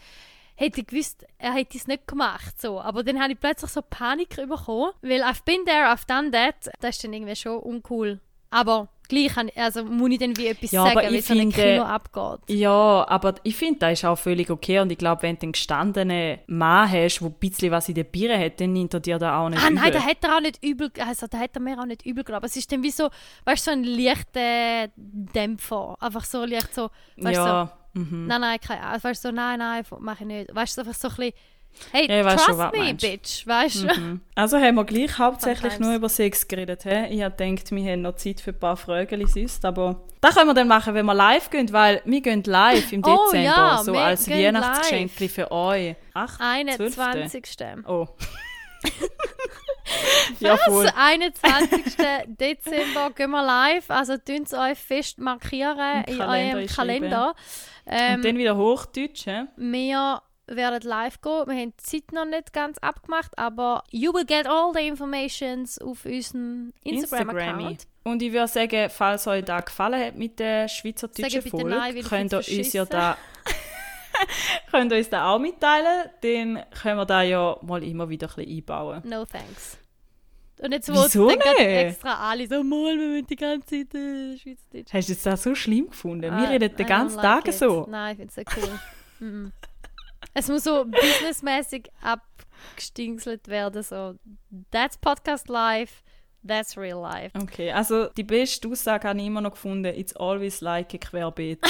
hätte 0.54 0.80
ich 0.80 0.86
gewusst, 0.86 1.24
er 1.38 1.52
hätte 1.52 1.76
es 1.76 1.86
nicht 1.86 2.06
gemacht, 2.06 2.60
so. 2.60 2.80
Aber 2.80 3.02
dann 3.02 3.20
habe 3.20 3.32
ich 3.32 3.40
plötzlich 3.40 3.70
so 3.70 3.82
Panik 3.82 4.36
bekommen, 4.36 4.92
weil 5.02 5.22
I've 5.22 5.44
been 5.44 5.64
there, 5.64 5.86
I've 5.86 6.06
done 6.06 6.30
that. 6.30 6.70
Das 6.80 6.96
ist 6.96 7.04
dann 7.04 7.12
irgendwie 7.12 7.36
schon 7.36 7.58
uncool. 7.58 8.20
Aber 8.50 8.88
gleich, 9.08 9.32
also 9.56 9.84
muss 9.84 10.12
ich 10.12 10.18
dann 10.18 10.36
wie 10.36 10.46
etwas 10.46 10.70
Ja, 10.70 10.84
sagen, 10.84 11.12
ich 11.12 11.26
so 11.26 11.34
ein 11.34 11.50
Kino 11.50 11.82
abgeht. 11.82 12.56
Ja, 12.56 13.04
aber 13.08 13.34
ich 13.42 13.56
finde, 13.56 13.80
das 13.80 13.94
ist 13.94 14.04
auch 14.04 14.16
völlig 14.16 14.48
okay. 14.48 14.78
Und 14.78 14.92
ich 14.92 14.98
glaube, 14.98 15.22
wenn 15.22 15.36
du 15.36 15.42
einen 15.42 15.52
gestandenen 15.52 16.38
Mann 16.46 16.88
hast, 16.88 17.18
der 17.18 17.26
ein 17.26 17.34
bisschen 17.34 17.72
was 17.72 17.88
in 17.88 17.96
der 17.96 18.04
Birne 18.04 18.38
hat, 18.38 18.60
dann 18.60 18.72
nimmt 18.72 18.94
er 18.94 19.00
dir 19.00 19.18
da 19.18 19.40
auch 19.40 19.48
nicht 19.48 19.60
Ah 19.60 19.70
nein, 19.70 19.88
übel. 19.88 19.90
da 19.90 20.06
hat 20.06 20.18
er 20.22 20.36
auch 20.36 20.40
nicht 20.40 20.62
übel, 20.64 20.90
also 21.04 21.26
da 21.26 21.38
hat 21.38 21.50
er 21.56 21.60
mir 21.62 21.80
auch 21.80 21.84
nicht 21.84 22.06
übel 22.06 22.22
genommen. 22.22 22.44
Es 22.44 22.54
ist 22.56 22.70
dann 22.70 22.82
wie 22.84 22.90
so, 22.92 23.10
weißt 23.44 23.66
du, 23.66 23.70
so 23.72 23.76
ein 23.76 23.82
leichter 23.82 24.88
Dämpfer. 24.96 25.96
Einfach 26.00 26.24
so 26.24 26.44
leicht 26.44 26.72
so, 26.72 26.90
weißt 27.16 27.36
du, 27.36 27.42
so, 27.42 27.48
ja, 27.48 27.72
mhm. 27.94 28.26
nein, 28.26 28.40
nein, 28.40 28.58
kein, 28.60 28.80
also, 28.80 29.04
weißt 29.08 29.24
du, 29.24 29.28
so, 29.28 29.34
nein, 29.34 29.58
nein, 29.58 29.84
mach 30.00 30.20
ich 30.20 30.26
nicht. 30.26 30.54
Weißt 30.54 30.76
du, 30.76 30.82
einfach 30.82 30.94
so 30.94 31.08
ein 31.08 31.14
bisschen, 31.16 31.32
hey, 31.92 32.06
Ja, 32.08 32.28
schon, 32.30 32.38
trust 32.38 32.48
du 32.48 32.78
me, 32.78 32.84
meinst. 32.84 33.00
bitch, 33.04 33.46
weißt 33.46 33.82
du? 33.82 34.00
Mhm. 34.00 34.20
Also 34.34 34.58
haben 34.58 34.74
wir 34.74 34.84
gleich 34.84 35.18
hauptsächlich 35.18 35.72
Sometimes. 35.72 35.86
nur 35.86 35.94
über 35.96 36.08
Sex 36.08 36.46
geredet. 36.46 36.82
He? 36.84 37.06
Ich 37.14 37.22
habe 37.22 37.34
gedacht, 37.36 37.70
wir 37.70 37.92
haben 37.92 38.02
noch 38.02 38.16
Zeit 38.16 38.40
für 38.40 38.50
ein 38.50 38.58
paar 38.58 38.76
Fragen 38.76 39.26
sonst, 39.26 39.64
aber 39.64 40.02
das 40.20 40.34
können 40.34 40.48
wir 40.48 40.54
dann 40.54 40.68
machen, 40.68 40.94
wenn 40.94 41.06
wir 41.06 41.14
live 41.14 41.50
gehen, 41.50 41.72
weil 41.72 42.00
wir 42.04 42.20
gehen 42.20 42.42
live 42.44 42.92
im 42.92 43.02
Oh, 43.04 43.26
Dezember, 43.26 43.44
ja, 43.44 43.82
so 43.82 43.94
als 43.96 44.28
Weihnachtsgeschenk 44.28 45.10
für 45.10 45.50
euch. 45.50 45.96
Ach, 46.14 46.38
21. 46.40 47.44
Oh. 47.86 48.06
ja. 50.40 50.56
Das 50.56 50.94
21. 50.96 51.96
Dezember 52.26 53.10
gehen 53.10 53.30
wir 53.30 53.44
live, 53.44 53.90
also 53.90 54.16
tun 54.16 54.42
es 54.44 54.54
euch 54.54 54.78
fest 54.78 55.18
markieren 55.18 56.04
Im 56.06 56.14
in 56.14 56.20
eurem. 56.20 56.66
Kalender. 56.66 57.34
Ähm, 57.86 58.16
Und 58.16 58.24
dann 58.24 58.38
wieder 58.38 58.56
Hochdeutsch, 58.56 59.24
he? 59.24 59.44
Wir 59.56 60.22
werden 60.46 60.88
live 60.88 61.20
gehen. 61.20 61.46
Wir 61.46 61.54
haben 61.54 61.72
die 61.78 61.84
Zeit 61.84 62.12
noch 62.12 62.24
nicht 62.24 62.52
ganz 62.52 62.78
abgemacht, 62.78 63.38
aber 63.38 63.82
you 63.90 64.12
will 64.12 64.24
get 64.24 64.46
all 64.46 64.72
the 64.74 64.86
informations 64.86 65.78
auf 65.78 66.04
unserem 66.04 66.72
Instagram-Account. 66.82 67.86
Und 68.04 68.22
ich 68.22 68.32
würde 68.32 68.48
sagen, 68.48 68.90
falls 68.90 69.26
euch 69.26 69.44
da 69.44 69.60
gefallen 69.60 70.04
hat 70.04 70.16
mit 70.16 70.38
der 70.38 70.68
schweizerdeutschen 70.68 71.42
Folge, 71.42 72.02
könnt 72.02 72.32
ihr 72.32 72.38
uns 72.38 72.72
ja 72.72 72.84
da... 72.84 73.16
Könnt 74.70 74.92
ihr 74.92 74.98
uns 74.98 75.10
das 75.10 75.20
auch 75.22 75.38
mitteilen? 75.38 76.10
Dann 76.22 76.64
können 76.70 76.98
wir 76.98 77.06
da 77.06 77.22
ja 77.22 77.56
mal 77.62 77.82
immer 77.82 78.08
wieder 78.08 78.28
ein 78.28 78.34
bisschen 78.34 78.56
einbauen. 78.58 79.02
No 79.04 79.24
thanks. 79.24 79.78
Und 80.62 80.70
jetzt 80.72 80.88
Wieso 80.88 81.28
dann 81.28 81.38
nicht? 81.38 81.58
extra 81.58 82.30
alle 82.30 82.46
so, 82.46 82.62
mal, 82.62 82.96
wir 82.96 83.08
müssen 83.08 83.26
die 83.26 83.36
ganze 83.36 83.66
Zeit 83.66 83.94
äh, 83.94 84.38
Schweizerdeutsch. 84.38 84.92
Hast 84.94 85.08
du 85.08 85.12
jetzt 85.12 85.26
das 85.26 85.42
so 85.42 85.54
schlimm 85.54 85.88
gefunden? 85.90 86.22
Wir 86.22 86.32
Ah, 86.32 86.50
reden 86.50 86.74
den 86.76 86.86
ganzen 86.86 87.18
don't 87.18 87.22
Tag 87.22 87.48
it. 87.48 87.54
so. 87.54 87.86
Nein, 87.90 88.12
ich 88.12 88.16
finde 88.18 88.30
es 88.30 88.36
nicht 88.36 88.56
cool. 88.56 88.80
Mhm. 89.28 89.52
es 90.34 90.48
muss 90.48 90.64
so 90.64 90.84
businessmäßig 90.84 91.88
abgestingselt 92.02 93.46
werden. 93.48 93.82
So, 93.82 94.14
that's 94.72 94.98
Podcast 94.98 95.48
life, 95.48 96.02
that's 96.46 96.76
real 96.76 97.00
life. 97.00 97.30
Okay, 97.40 97.70
also 97.70 98.06
die 98.08 98.24
beste 98.24 98.68
Aussage 98.68 99.08
habe 99.08 99.18
ich 99.20 99.26
immer 99.26 99.40
noch 99.40 99.52
gefunden. 99.52 99.86
It's 99.94 100.14
always 100.16 100.60
like 100.60 100.92
a 100.94 100.98
Querbeet. 100.98 101.60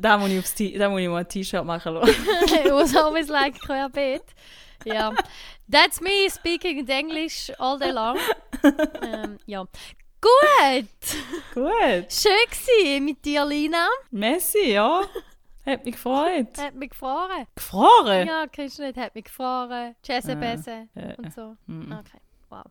da, 0.00 0.18
muss 0.18 0.30
ich 0.30 0.38
aufs 0.38 0.54
T 0.54 0.78
da 0.78 0.88
muss 0.88 1.00
ich 1.00 1.08
mal 1.08 1.18
ein 1.18 1.28
T-Shirt 1.28 1.64
machen 1.64 1.94
lassen. 1.94 2.10
It 2.64 2.72
was 2.72 2.96
always 2.96 3.28
like 3.28 3.58
querbeet. 3.60 4.22
Ja. 4.84 5.12
That's 5.70 6.00
me 6.00 6.28
speaking 6.28 6.86
English 6.88 7.52
all 7.58 7.78
day 7.78 7.90
long. 7.90 8.18
ähm, 9.02 9.38
ja. 9.46 9.64
Gut! 10.20 10.86
Gut. 11.54 12.12
Schön 12.12 12.32
gewesen 12.50 13.04
mit 13.04 13.24
dir, 13.24 13.44
Lina. 13.44 13.88
Messi, 14.10 14.72
ja. 14.72 15.02
Hat 15.64 15.84
mich 15.84 15.94
gefreut. 15.94 16.58
Hat 16.58 16.74
mich 16.74 16.90
gefroren. 16.90 17.46
Gefroren? 17.54 18.26
Ja, 18.26 18.46
kennst 18.46 18.78
du 18.78 18.82
nicht? 18.82 18.96
Hat 18.98 19.14
mich 19.14 19.24
gefroren. 19.24 19.94
Jesse 20.04 20.36
Besse 20.36 20.88
äh, 20.94 21.14
und 21.16 21.32
so. 21.32 21.56
Okay. 21.68 22.18
Wow. 22.50 22.64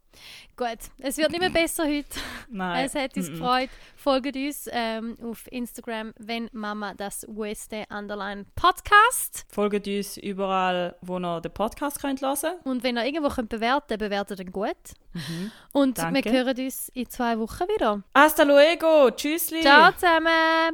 Gut. 0.57 0.77
Es 0.97 1.17
wird 1.17 1.32
nicht 1.32 1.39
mehr 1.39 1.49
besser 1.49 1.86
heute. 1.86 2.19
Nein. 2.49 2.86
Es 2.86 2.95
hat 2.95 3.15
uns 3.15 3.30
gefreut. 3.30 3.69
Folgt 3.95 4.36
uns 4.36 4.67
ähm, 4.71 5.15
auf 5.23 5.47
Instagram, 5.51 6.13
wenn 6.17 6.49
Mama 6.51 6.93
das 6.93 7.25
USD 7.25 7.86
Underline 7.89 8.45
Podcast. 8.55 9.45
Folgt 9.49 9.88
uns 9.88 10.17
überall, 10.17 10.97
wo 11.01 11.17
ihr 11.17 11.39
den 11.39 11.53
Podcast 11.53 12.01
könnt 12.01 12.21
hören 12.21 12.36
Und 12.65 12.84
wenn 12.84 12.97
ihr 12.97 13.05
irgendwo 13.05 13.30
könnt 13.30 13.47
bewerten 13.47 13.97
bewertet 13.97 14.39
dann 14.39 14.51
gut. 14.51 14.75
Und 15.71 15.97
Danke. 15.97 16.25
wir 16.25 16.32
hören 16.34 16.57
uns 16.57 16.89
in 16.89 17.09
zwei 17.09 17.39
Wochen 17.39 17.63
wieder. 17.69 18.03
Hasta 18.13 18.43
luego. 18.43 19.11
Tschüssli. 19.11 19.61
Ciao 19.61 19.91
zusammen! 19.93 20.67